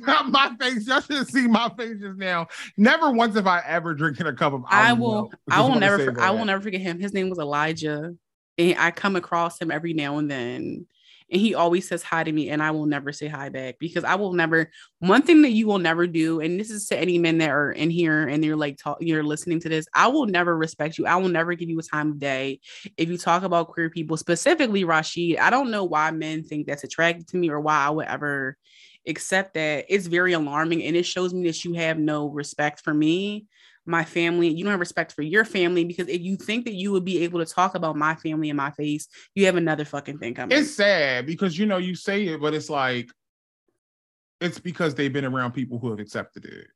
[0.00, 0.88] not my face.
[0.88, 2.48] Y'all should see my face just now.
[2.76, 5.36] Never once have I ever drinking a cup of I will, milk.
[5.48, 6.98] I will never, I will never forget him.
[6.98, 8.16] His name was Elijah,
[8.58, 10.86] and I come across him every now and then
[11.30, 14.04] and he always says hi to me and i will never say hi back because
[14.04, 17.18] i will never one thing that you will never do and this is to any
[17.18, 20.26] men that are in here and you're like talk, you're listening to this i will
[20.26, 21.06] never respect you.
[21.06, 22.60] I will never give you a time of day.
[22.96, 26.84] If you talk about queer people specifically Rasheed i don't know why men think that's
[26.84, 28.56] attractive to me or why i would ever
[29.06, 29.86] accept that.
[29.88, 33.46] It's very alarming and it shows me that you have no respect for me
[33.88, 36.92] my family, you don't have respect for your family because if you think that you
[36.92, 40.18] would be able to talk about my family in my face, you have another fucking
[40.18, 40.56] thing coming.
[40.56, 43.10] It's sad because you know you say it, but it's like
[44.40, 46.66] it's because they've been around people who have accepted it.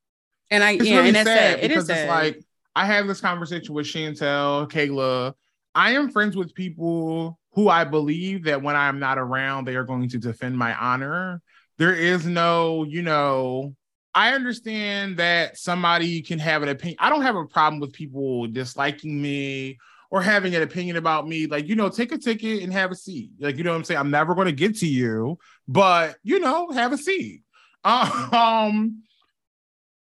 [0.51, 1.59] And I it's yeah, really and that's sad.
[1.61, 2.43] It because it's like
[2.75, 5.35] I have this conversation with Chantel, Kayla.
[5.75, 9.85] I am friends with people who I believe that when I'm not around, they are
[9.85, 11.43] going to defend my honor.
[11.79, 13.75] There is no, you know,
[14.15, 16.99] I understand that somebody can have an opinion.
[17.01, 19.79] I don't have a problem with people disliking me
[20.11, 21.47] or having an opinion about me.
[21.47, 23.31] Like, you know, take a ticket and have a seat.
[23.41, 23.99] Like, you know what I'm saying?
[23.99, 27.43] I'm never going to get to you, but, you know, have a seat.
[27.85, 29.03] Um,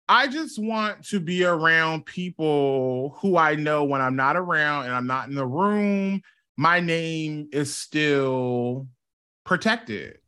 [0.09, 4.95] I just want to be around people who I know when I'm not around and
[4.95, 6.23] I'm not in the room,
[6.57, 8.87] my name is still
[9.45, 10.19] protected.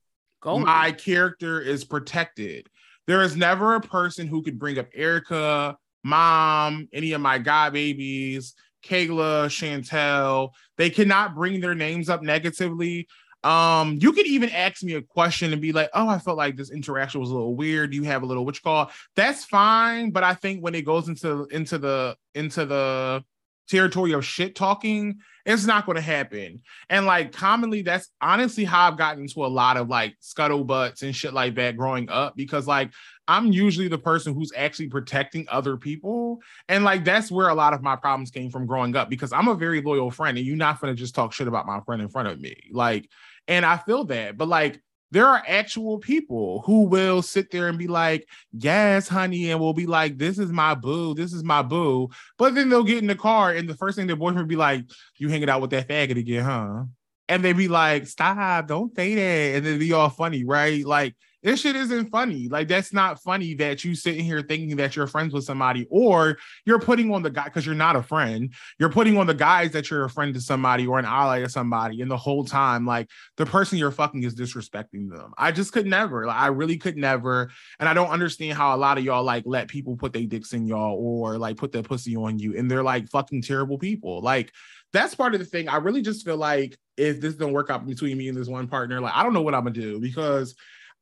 [0.40, 0.59] Go.
[0.59, 2.69] My character is protected.
[3.09, 7.72] There is never a person who could bring up Erica, mom, any of my god
[7.72, 8.55] babies,
[8.85, 10.51] Kayla, Chantel.
[10.76, 13.09] They cannot bring their names up negatively.
[13.44, 16.56] Um, you could even ask me a question and be like, "Oh, I felt like
[16.56, 17.93] this interaction was a little weird.
[17.93, 21.08] Do you have a little you call?" That's fine, but I think when it goes
[21.08, 23.24] into into the into the
[23.68, 26.60] territory of shit talking, it's not going to happen.
[26.90, 31.16] And like commonly, that's honestly how I've gotten into a lot of like scuttlebutts and
[31.16, 32.90] shit like that growing up because like
[33.28, 36.40] I'm usually the person who's actually protecting other people.
[36.68, 39.48] And like that's where a lot of my problems came from growing up because I'm
[39.48, 42.02] a very loyal friend and you're not going to just talk shit about my friend
[42.02, 42.56] in front of me.
[42.72, 43.08] Like,
[43.47, 47.78] and I feel that, but like there are actual people who will sit there and
[47.78, 51.62] be like, yes, honey, and will be like, this is my boo, this is my
[51.62, 52.09] boo.
[52.37, 54.57] But then they'll get in the car, and the first thing their boyfriend will be
[54.57, 54.85] like,
[55.17, 56.85] you hanging out with that faggot again, huh?
[57.28, 59.57] And they be like, stop, don't say that.
[59.57, 60.85] And then be all funny, right?
[60.85, 62.49] Like, this shit isn't funny.
[62.49, 66.39] Like that's not funny that you sitting here thinking that you're friends with somebody, or
[66.67, 68.52] you're putting on the guy because you're not a friend.
[68.78, 71.49] You're putting on the guys that you're a friend to somebody or an ally to
[71.49, 75.33] somebody, and the whole time, like the person you're fucking is disrespecting them.
[75.39, 76.26] I just could never.
[76.26, 79.44] Like I really could never, and I don't understand how a lot of y'all like
[79.47, 82.70] let people put their dicks in y'all or like put their pussy on you, and
[82.70, 84.20] they're like fucking terrible people.
[84.20, 84.52] Like
[84.92, 85.68] that's part of the thing.
[85.68, 88.67] I really just feel like if this don't work out between me and this one
[88.67, 90.55] partner, like I don't know what I'm gonna do because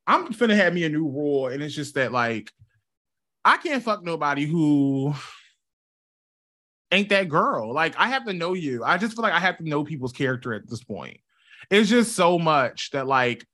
[0.07, 2.53] I'm finna have me a new rule, and it's just that like
[3.45, 5.15] I can't fuck nobody who
[6.93, 7.73] ain't that girl.
[7.73, 8.85] Like I have to know you.
[8.85, 11.19] I just feel like I have to know people's character at this point.
[11.71, 13.45] It's just so much that like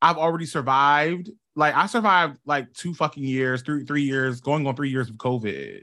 [0.00, 1.30] I've already survived.
[1.54, 5.16] Like I survived like two fucking years, three three years, going on three years of
[5.16, 5.82] COVID.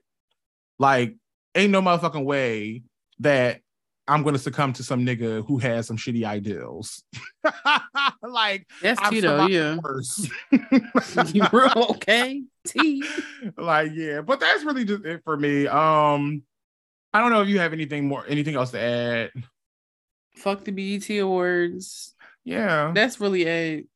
[0.78, 1.16] Like
[1.56, 2.84] ain't no motherfucking way
[3.20, 3.62] that
[4.10, 7.04] I'm gonna succumb to some nigga who has some shitty ideals.
[8.24, 9.78] like that's Tito, yeah.
[11.28, 12.44] you real okay?
[12.68, 13.04] T.
[13.58, 15.68] like, yeah, but that's really just it for me.
[15.68, 16.44] Um,
[17.14, 19.32] I don't know if you have anything more, anything else to add.
[20.36, 22.16] Fuck the BET Awards.
[22.44, 23.88] Yeah, that's really it.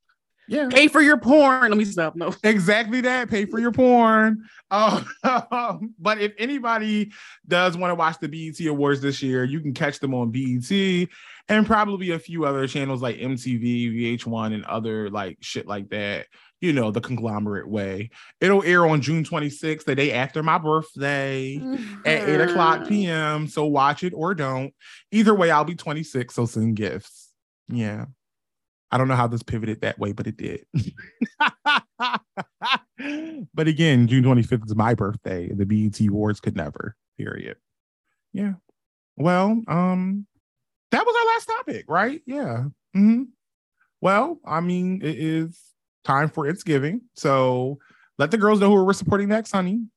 [0.47, 0.69] Yeah.
[0.69, 1.69] Pay for your porn.
[1.69, 2.15] Let me stop.
[2.15, 2.33] No.
[2.43, 3.29] Exactly that.
[3.29, 4.43] Pay for your porn.
[4.69, 5.05] Oh,
[5.99, 7.11] but if anybody
[7.47, 11.09] does want to watch the BET Awards this year, you can catch them on BET
[11.49, 16.27] and probably a few other channels like MTV, VH1, and other like shit like that.
[16.61, 18.09] You know, the conglomerate way.
[18.39, 21.99] It'll air on June 26th, the day after my birthday mm-hmm.
[22.05, 23.47] at 8 o'clock p.m.
[23.47, 24.73] So watch it or don't.
[25.11, 27.31] Either way, I'll be 26, so send gifts.
[27.67, 28.05] Yeah.
[28.93, 30.67] I don't know how this pivoted that way, but it did.
[33.51, 35.51] but again, June 25th is my birthday.
[35.51, 37.57] The BET Awards could never, period.
[38.33, 38.53] Yeah.
[39.17, 40.27] Well, um,
[40.91, 42.21] that was our last topic, right?
[42.27, 42.65] Yeah.
[42.95, 43.23] Mm-hmm.
[43.99, 45.59] Well, I mean, it is
[46.03, 47.01] time for It's Giving.
[47.15, 47.79] So
[48.19, 49.87] let the girls know who we're supporting next, honey.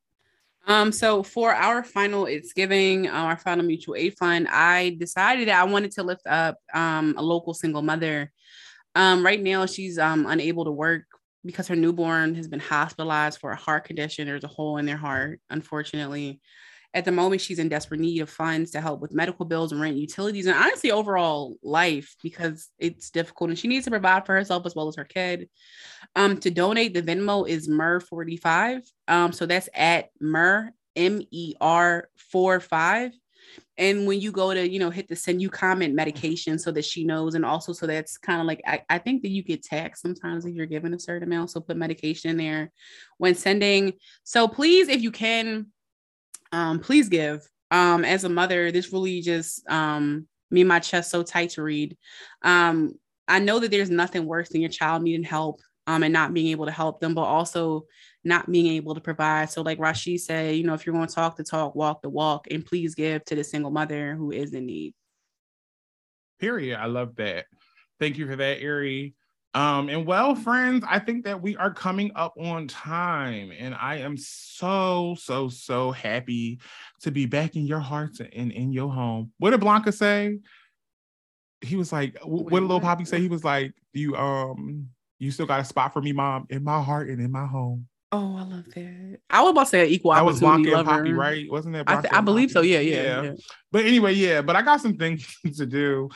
[0.67, 5.49] Um, so for our final It's Giving, uh, our final mutual aid fund, I decided
[5.49, 8.33] that I wanted to lift up um, a local single mother
[8.97, 11.05] um, right now, she's um, unable to work
[11.45, 14.27] because her newborn has been hospitalized for a heart condition.
[14.27, 16.41] There's a hole in their heart, unfortunately.
[16.95, 19.83] At the moment, she's in desperate need of funds to help with medical bills and
[19.83, 24.35] rent, utilities, and honestly, overall life because it's difficult and she needs to provide for
[24.35, 25.51] herself as well as her kid.
[26.15, 28.81] Um, to donate, the Venmo is MER45.
[29.09, 33.13] Um, so that's at MER, M E R 4 5
[33.79, 36.85] and when you go to you know hit the send you comment medication so that
[36.85, 39.63] she knows and also so that's kind of like I, I think that you get
[39.63, 42.73] taxed sometimes if you're given a certain amount so put medication in there
[43.19, 43.95] when sending.
[44.25, 45.67] So please if you can
[46.53, 47.47] um please give.
[47.71, 51.97] Um as a mother this really just um me my chest so tight to read.
[52.43, 52.95] Um
[53.29, 56.49] i know that there's nothing worse than your child needing help um and not being
[56.49, 57.87] able to help them but also
[58.27, 59.51] not being able to provide.
[59.51, 62.11] So, like Rasheed said, you know, if you're going to talk the talk, walk the
[62.11, 64.95] walk, and please give to the single mother who is in need.
[66.41, 66.79] Period.
[66.79, 67.47] I love that.
[67.99, 69.15] Thank you for that, Ari.
[69.55, 73.99] Um, and well, friends, I think that we are coming up on time, and I
[73.99, 76.61] am so, so, so happy
[77.01, 79.33] to be back in your hearts and in your home.
[79.39, 80.41] What did Blanca say?
[81.63, 83.19] He was like, what did little Papi say?
[83.19, 86.83] He was like, you um, you still got a spot for me, mom, in my
[86.83, 87.89] heart and in my home.
[88.13, 89.19] Oh, I love that.
[89.29, 91.51] I was about to say equal that was Blanca and Papi, right?
[91.51, 91.85] Wasn't that?
[91.89, 92.61] I, th- I believe so.
[92.61, 93.33] Yeah, yeah, yeah, yeah.
[93.73, 94.43] But anyway, yeah.
[94.43, 96.09] But I got some things to do,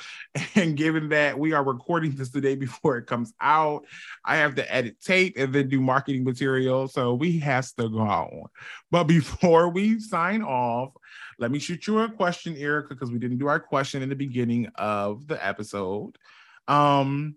[0.54, 3.86] and given that we are recording this the day before it comes out,
[4.24, 6.86] I have to edit tape and then do marketing material.
[6.86, 8.50] So we has to go.
[8.92, 10.92] But before we sign off,
[11.40, 14.14] let me shoot you a question, Erica, because we didn't do our question in the
[14.14, 16.16] beginning of the episode.
[16.68, 17.34] Um,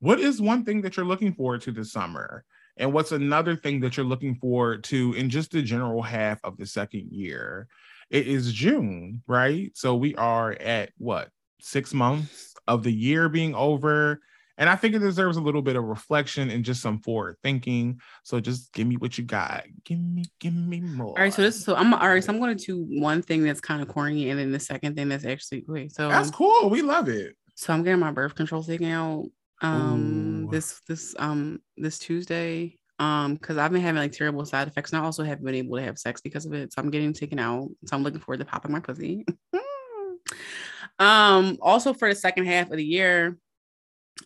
[0.00, 2.44] what is one thing that you're looking forward to this summer?
[2.76, 6.56] And what's another thing that you're looking forward to in just the general half of
[6.56, 7.66] the second year?
[8.10, 9.70] It is June, right?
[9.74, 14.20] So we are at what, six months of the year being over.
[14.56, 18.00] And I think it deserves a little bit of reflection and just some forward thinking.
[18.24, 19.64] So just give me what you got.
[19.84, 21.10] Give me, give me more.
[21.10, 21.32] All right.
[21.32, 22.22] So this is so I'm all right.
[22.22, 24.96] So I'm going to do one thing that's kind of corny and then the second
[24.96, 25.92] thing that's actually great.
[25.92, 26.70] So that's cool.
[26.70, 27.36] We love it.
[27.54, 29.26] So I'm getting my birth control taken out
[29.60, 30.50] um Ooh.
[30.50, 35.00] this this um this Tuesday um because I've been having like terrible side effects and
[35.00, 36.72] I also haven't been able to have sex because of it.
[36.72, 37.68] So I'm getting taken out.
[37.86, 39.24] So I'm looking forward to popping my pussy.
[40.98, 43.36] um also for the second half of the year,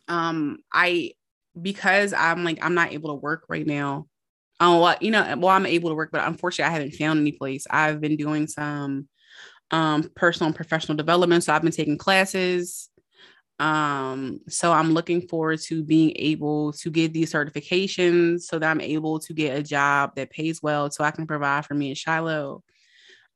[0.09, 1.13] um I
[1.61, 4.07] because I'm like I'm not able to work right now.
[4.61, 7.33] Um well, you know, well I'm able to work, but unfortunately I haven't found any
[7.33, 7.67] place.
[7.71, 9.09] I've been doing some
[9.71, 11.45] um personal and professional development.
[11.45, 12.91] So I've been taking classes
[13.59, 18.81] Um, so I'm looking forward to being able to get these certifications so that I'm
[18.81, 21.97] able to get a job that pays well so I can provide for me and
[21.97, 22.65] Shiloh.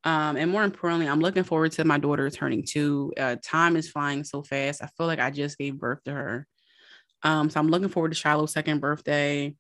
[0.05, 3.13] Um, and more importantly, I'm looking forward to my daughter turning two.
[3.17, 4.83] Uh, time is flying so fast.
[4.83, 6.47] I feel like I just gave birth to her.
[7.23, 9.55] Um, so I'm looking forward to Shiloh's second birthday.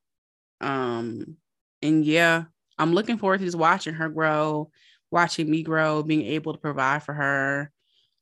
[0.60, 1.36] Um,
[1.82, 2.44] and yeah,
[2.78, 4.70] I'm looking forward to just watching her grow,
[5.10, 7.72] watching me grow, being able to provide for her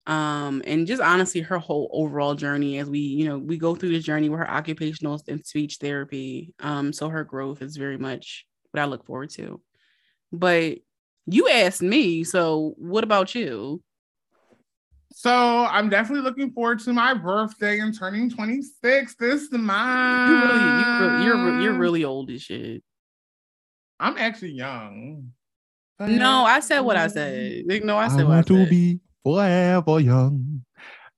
[0.07, 3.89] um and just honestly her whole overall journey as we you know we go through
[3.89, 6.53] the journey with her occupational and speech therapy.
[6.61, 9.61] Um so her growth is very much what i look forward to.
[10.31, 10.79] But
[11.27, 13.83] you asked me so what about you?
[15.15, 20.61] So i'm definitely looking forward to my birthday and turning 26 this month you really,
[20.61, 22.83] you really you're, you're really old as shit.
[23.99, 25.33] I'm actually young.
[25.99, 27.63] No i said what i said.
[27.85, 29.01] No i said I what want I said.
[29.25, 30.65] To forever young.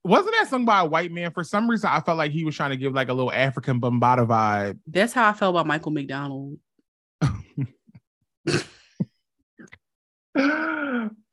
[0.03, 1.31] Wasn't that sung by a white man?
[1.31, 3.77] For some reason, I felt like he was trying to give like a little Afrika
[3.77, 4.79] Bambaataa vibe.
[4.87, 6.57] That's how I felt about Michael McDonald.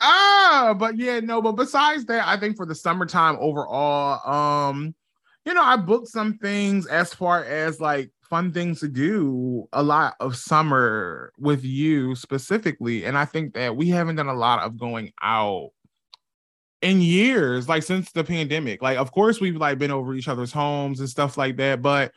[0.01, 4.95] ah, but yeah, no, but besides that, I think for the summertime overall, um,
[5.45, 9.83] you know, I booked some things as far as like fun things to do a
[9.83, 13.05] lot of summer with you specifically.
[13.05, 15.71] And I think that we haven't done a lot of going out
[16.85, 18.83] in years, like since the pandemic.
[18.83, 21.83] Like, of course, we've like been over each other's homes and stuff like that.
[21.83, 22.13] But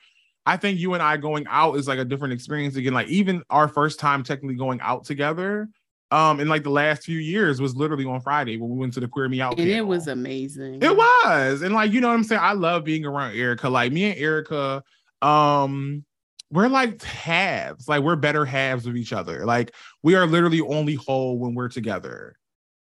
[0.45, 2.93] I think you and I going out is like a different experience again.
[2.93, 5.69] Like, even our first time technically going out together,
[6.11, 8.99] um, in like the last few years was literally on Friday when we went to
[8.99, 9.53] the Queer Me Out.
[9.53, 9.75] And panel.
[9.75, 10.81] it was amazing.
[10.81, 11.61] It was.
[11.61, 12.41] And like, you know what I'm saying?
[12.43, 13.69] I love being around Erica.
[13.69, 14.83] Like me and Erica,
[15.21, 16.05] um,
[16.49, 19.45] we're like halves, like we're better halves of each other.
[19.45, 22.37] Like we are literally only whole when we're together.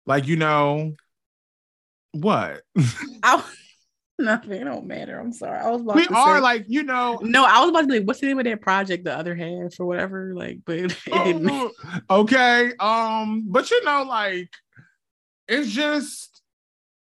[0.06, 0.94] Like, you know,
[2.12, 2.62] what?
[3.24, 3.44] I,
[4.20, 4.62] nothing.
[4.62, 5.20] It don't matter.
[5.20, 5.60] I'm sorry.
[5.60, 7.20] I was about we to are say, like you know.
[7.22, 9.06] No, I was about to be like, what's the name of that project?
[9.06, 10.34] The other half or whatever.
[10.36, 11.50] Like, but it, it didn't.
[11.50, 11.72] Oh,
[12.10, 12.74] okay.
[12.80, 14.50] Um, but you know, like,
[15.48, 16.40] it's just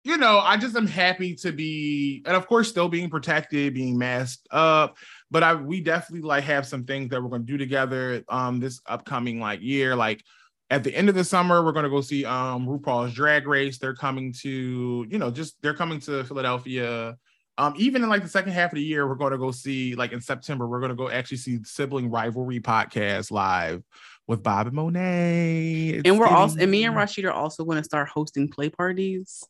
[0.07, 3.99] you know, I just am happy to be, and of course, still being protected, being
[3.99, 4.99] masked up.
[5.33, 8.23] But I, we definitely like have some things that we're going to do together.
[8.29, 10.23] Um, this upcoming like year, like
[10.71, 13.79] at the end of the summer, we're going to go see um, RuPaul's Drag Race.
[13.79, 17.17] They're coming to, you know, just they're coming to Philadelphia.
[17.59, 19.95] Um, even in like the second half of the year, we're going to go see,
[19.95, 23.83] like in September, we're going to go actually see Sibling Rivalry podcast live
[24.27, 25.89] with Bob and Monet.
[25.95, 26.37] It's and we're getting...
[26.37, 29.45] also, and me and Rasheed are also going to start hosting play parties.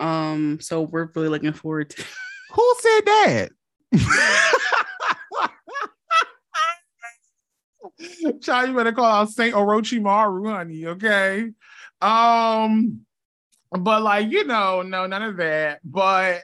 [0.00, 2.04] Um, so we're really looking forward to.
[2.52, 3.48] Who said that?
[8.40, 10.86] Child, you better call out Saint Orochimaru, honey.
[10.86, 11.50] Okay.
[12.00, 13.00] Um,
[13.70, 15.80] but like, you know, no, none of that.
[15.84, 16.42] But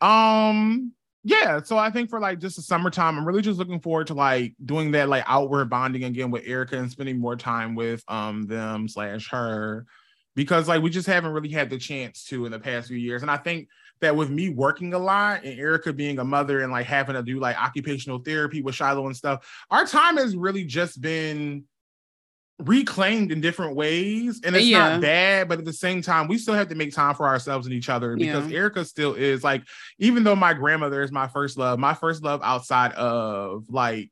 [0.00, 0.92] um,
[1.24, 4.14] yeah, so I think for like just the summertime, I'm really just looking forward to
[4.14, 8.46] like doing that like outward bonding again with Erica and spending more time with um
[8.46, 9.86] them slash her
[10.34, 13.22] because like we just haven't really had the chance to in the past few years.
[13.22, 13.68] And I think
[14.00, 17.22] that with me working a lot and Erica being a mother and like having to
[17.22, 21.64] do like occupational therapy with Shiloh and stuff, our time has really just been
[22.60, 24.40] reclaimed in different ways.
[24.44, 24.90] And it's yeah.
[24.90, 27.66] not bad, but at the same time, we still have to make time for ourselves
[27.66, 28.58] and each other because yeah.
[28.58, 29.62] Erica still is like,
[29.98, 34.10] even though my grandmother is my first love, my first love outside of like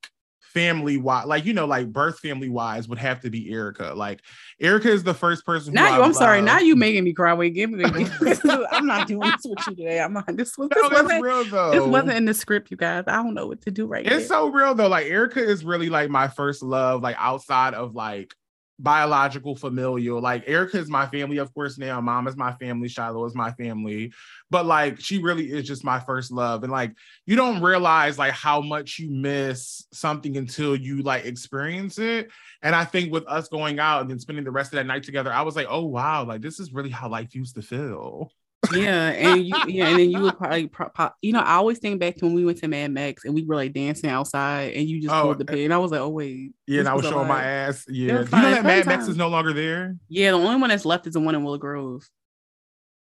[0.57, 3.93] family wise, like you know, like birth family wise, would have to be Erica.
[3.95, 4.23] Like
[4.59, 5.75] Erica is the first person.
[5.75, 6.41] Now you, I'm sorry.
[6.41, 7.35] Now you making me cry.
[7.35, 7.85] Wait, give me.
[8.71, 10.01] I'm not doing this with you today.
[10.01, 10.35] I'm not.
[10.35, 10.71] This was.
[10.71, 11.73] This wasn't real though.
[11.73, 13.05] This wasn't in the script, you guys.
[13.07, 14.07] I don't know what to do right.
[14.07, 14.17] Now.
[14.17, 14.89] It's so real though.
[14.89, 17.03] Like Erica is really like my first love.
[17.03, 18.35] Like outside of like
[18.79, 20.21] biological familial.
[20.21, 22.01] Like Erica is my family, of course, now.
[22.01, 24.13] Mom is my family, Shiloh is my family.
[24.51, 26.63] But like she really is just my first love.
[26.63, 26.93] And like
[27.25, 32.31] you don't realize like how much you miss something until you like experience it.
[32.63, 35.03] And I think with us going out and then spending the rest of that night
[35.03, 38.31] together, I was like, oh wow, like this is really how life used to feel
[38.73, 41.79] yeah, and you, yeah, and then you would probably, pro- pro- you know, I always
[41.79, 44.75] think back to when we went to Mad Mex and we were like dancing outside,
[44.75, 46.89] and you just oh, pulled the pin, and I was like, oh wait, yeah, and
[46.89, 47.85] I was showing my ass.
[47.89, 49.97] Yeah, you know that Mad Mex is no longer there.
[50.09, 52.09] Yeah, the only one that's left is the one in Willow Grove.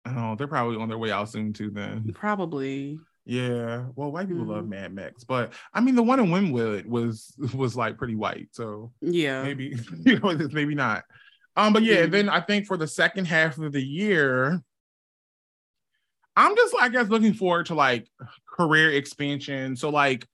[0.05, 1.69] Oh, they're probably on their way out soon too.
[1.69, 2.99] Then probably.
[3.25, 4.51] Yeah, well, white people mm-hmm.
[4.51, 8.49] love Mad Mex, but I mean, the one in Wynnewood was was like pretty white,
[8.51, 9.75] so yeah, maybe
[10.05, 11.03] you know, maybe not.
[11.55, 12.11] Um, but yeah, mm-hmm.
[12.11, 14.61] then I think for the second half of the year,
[16.35, 18.07] I'm just, like I guess, looking forward to like
[18.47, 19.75] career expansion.
[19.75, 20.27] So, like,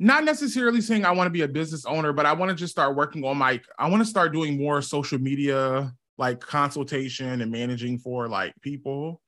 [0.00, 2.72] not necessarily saying I want to be a business owner, but I want to just
[2.72, 7.50] start working on my, I want to start doing more social media like consultation and
[7.50, 9.20] managing for like people.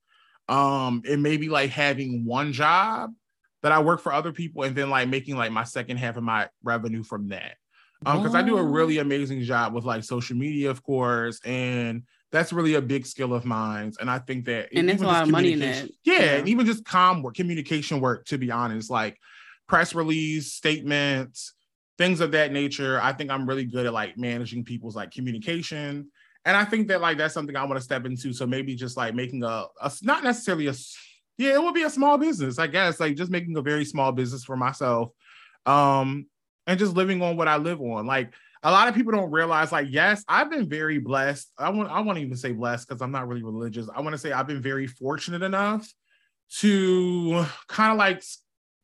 [0.49, 3.13] Um, it may be like having one job
[3.63, 6.23] that I work for other people and then like making like my second half of
[6.23, 7.57] my revenue from that.
[8.05, 12.03] Um, because I do a really amazing job with like social media, of course, and
[12.33, 13.93] that's really a big skill of mine.
[14.01, 15.89] And I think that and there's a lot of money in that.
[16.05, 19.19] Yeah, yeah, and even just com work, communication work, to be honest, like
[19.69, 21.55] press release, statements,
[21.99, 23.01] things of that nature.
[23.03, 26.11] I think I'm really good at like managing people's like communication.
[26.45, 28.33] And I think that like that's something I want to step into.
[28.33, 30.75] So maybe just like making a, a not necessarily a
[31.39, 34.11] yeah, it would be a small business, I guess, like just making a very small
[34.13, 35.11] business for myself.
[35.67, 36.27] Um,
[36.67, 38.07] and just living on what I live on.
[38.07, 38.33] Like
[38.67, 41.53] a lot of people don't realize, like, yes, I've been very blessed.
[41.57, 43.89] I want I won't even say blessed because I'm not really religious.
[43.95, 45.89] I want to say I've been very fortunate enough
[46.59, 48.25] to kind of like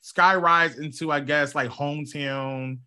[0.01, 2.78] skyrise into, I guess, like hometown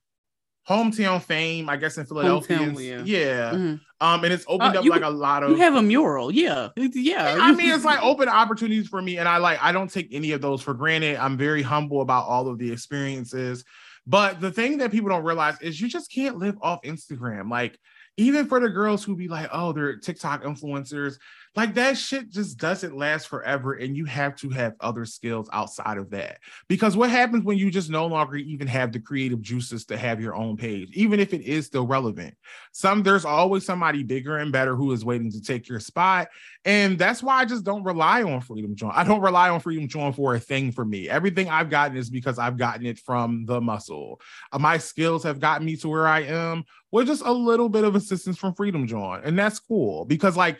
[0.69, 2.57] hometown fame, I guess in Philadelphia.
[2.57, 3.03] Hometown, yeah.
[3.03, 3.51] yeah.
[3.51, 3.75] Mm-hmm.
[4.01, 6.69] Um, and it's opened uh, up like a lot of you have a mural, yeah.
[6.77, 7.37] Yeah.
[7.39, 9.17] I mean, it's like open opportunities for me.
[9.17, 11.17] And I like I don't take any of those for granted.
[11.17, 13.65] I'm very humble about all of the experiences.
[14.07, 17.49] But the thing that people don't realize is you just can't live off Instagram.
[17.49, 17.79] Like,
[18.17, 21.17] even for the girls who be like, oh, they're TikTok influencers,
[21.55, 23.73] like that shit just doesn't last forever.
[23.73, 26.39] And you have to have other skills outside of that.
[26.67, 30.19] Because what happens when you just no longer even have the creative juices to have
[30.19, 32.35] your own page, even if it is still relevant?
[32.73, 36.27] Some there's always somebody bigger and better who is waiting to take your spot.
[36.65, 38.91] And that's why I just don't rely on Freedom Join.
[38.93, 41.07] I don't rely on Freedom Join for a thing for me.
[41.07, 44.19] Everything I've gotten is because I've gotten it from the muscle.
[44.51, 47.83] Uh, my skills have gotten me to where I am with just a little bit
[47.83, 49.21] of assistance from Freedom Join.
[49.23, 50.57] And that's cool because, like,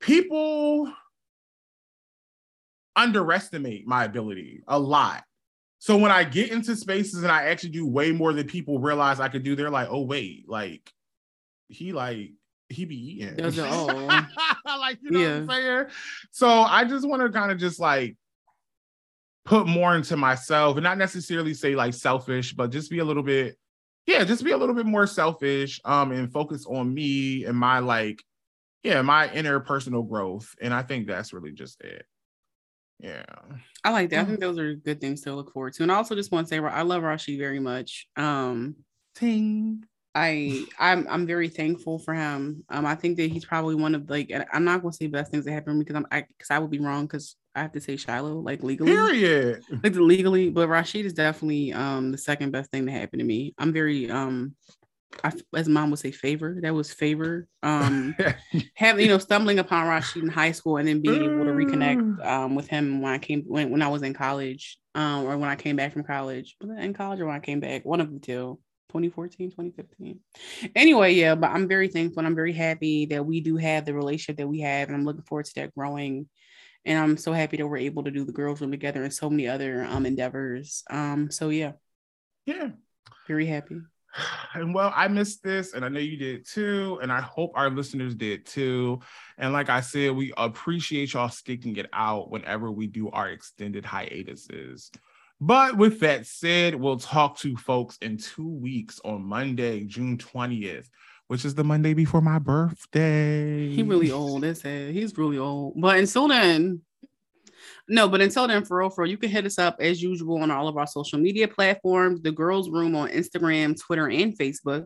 [0.00, 0.92] people
[2.96, 5.24] underestimate my ability a lot.
[5.78, 9.20] So when I get into spaces and I actually do way more than people realize
[9.20, 10.90] I could do, they're like, oh wait, like
[11.68, 12.32] he like
[12.68, 13.36] he be eating.
[14.64, 15.40] like you know yeah.
[15.40, 15.84] what I'm saying?
[16.32, 18.16] So I just want to kind of just like
[19.44, 23.22] put more into myself and not necessarily say like selfish, but just be a little
[23.22, 23.56] bit,
[24.06, 27.78] yeah, just be a little bit more selfish um and focus on me and my
[27.78, 28.22] like
[28.82, 30.54] yeah, my interpersonal growth.
[30.60, 32.06] And I think that's really just it.
[32.98, 33.24] Yeah.
[33.84, 34.20] I like that.
[34.20, 35.82] I think those are good things to look forward to.
[35.82, 38.08] And I also just want to say I love Rashi very much.
[38.16, 38.76] Um
[39.14, 39.84] ting.
[40.14, 42.64] I I'm I'm very thankful for him.
[42.70, 45.44] Um, I think that he's probably one of like I'm not gonna say best things
[45.44, 47.96] that happened because I'm I because I would be wrong because I have to say
[47.96, 48.90] Shiloh like legally.
[48.90, 49.62] Period.
[49.82, 53.54] Like legally, but Rasheed is definitely um the second best thing that happened to me.
[53.58, 54.56] I'm very um
[55.24, 56.58] I, as mom would say, favor.
[56.60, 57.48] That was favor.
[57.62, 58.14] Um,
[58.74, 62.24] having you know, stumbling upon Rasheed in high school and then being able to reconnect
[62.26, 65.50] um, with him when I came when, when I was in college, um, or when
[65.50, 66.56] I came back from college.
[66.60, 67.84] Was in college or when I came back?
[67.84, 68.58] One of the two.
[68.88, 70.18] 2014 2015
[70.74, 73.92] anyway yeah but i'm very thankful and i'm very happy that we do have the
[73.92, 76.26] relationship that we have and i'm looking forward to that growing
[76.86, 79.28] and i'm so happy that we're able to do the girls room together and so
[79.28, 81.72] many other um endeavors um so yeah
[82.46, 82.70] yeah
[83.26, 83.76] very happy
[84.54, 87.70] and well, I missed this, and I know you did too, and I hope our
[87.70, 89.00] listeners did too.
[89.36, 93.84] And like I said, we appreciate y'all sticking it out whenever we do our extended
[93.84, 94.90] hiatuses.
[95.40, 100.88] But with that said, we'll talk to folks in two weeks on Monday, June 20th,
[101.28, 103.68] which is the Monday before my birthday.
[103.68, 104.42] He really old.
[104.42, 104.92] That's it.
[104.92, 105.74] He's really old.
[105.80, 106.80] But until then,
[107.88, 110.42] no, but until then, for real, for real, you can hit us up as usual
[110.42, 114.84] on all of our social media platforms, the Girls Room on Instagram, Twitter, and Facebook.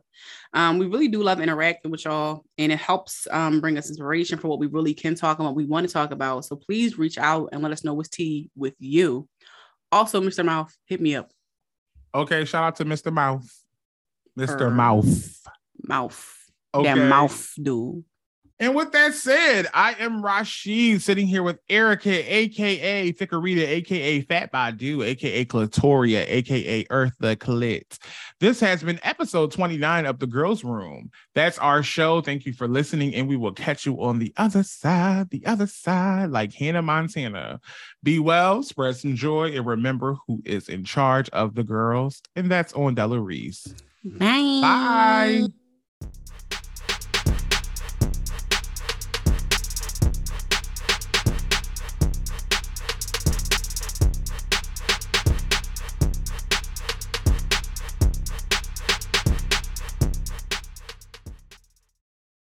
[0.55, 4.39] Um, we really do love interacting with y'all, and it helps um, bring us inspiration
[4.39, 6.45] for what we really can talk about, what we want to talk about.
[6.45, 9.29] So please reach out and let us know what's tea with you.
[9.91, 10.45] Also, Mr.
[10.45, 11.31] Mouth, hit me up.
[12.15, 13.13] Okay, shout out to Mr.
[13.13, 13.49] Mouth.
[14.39, 14.73] Mr.
[14.73, 15.41] Mouth.
[15.87, 16.39] Mouth.
[16.75, 16.95] Okay.
[16.95, 18.05] That mouth dude.
[18.61, 24.53] And with that said, I am Rasheed sitting here with Erica, aka Ficarita, aka Fat
[24.53, 27.99] Badu, aka Clitoria, aka Earth the Clit.
[28.41, 31.11] This has been episode 29 of The Girls Room.
[31.35, 32.21] That's our show.
[32.21, 35.67] Thank you for listening, and we will catch you on the other side, the other
[35.67, 37.61] side, like Hannah Montana.
[38.03, 42.51] Be well, spread some joy, and remember who is in charge of the girls, and
[42.51, 43.75] that's on Della Reese.
[44.05, 44.61] Bye.
[44.61, 45.47] Bye.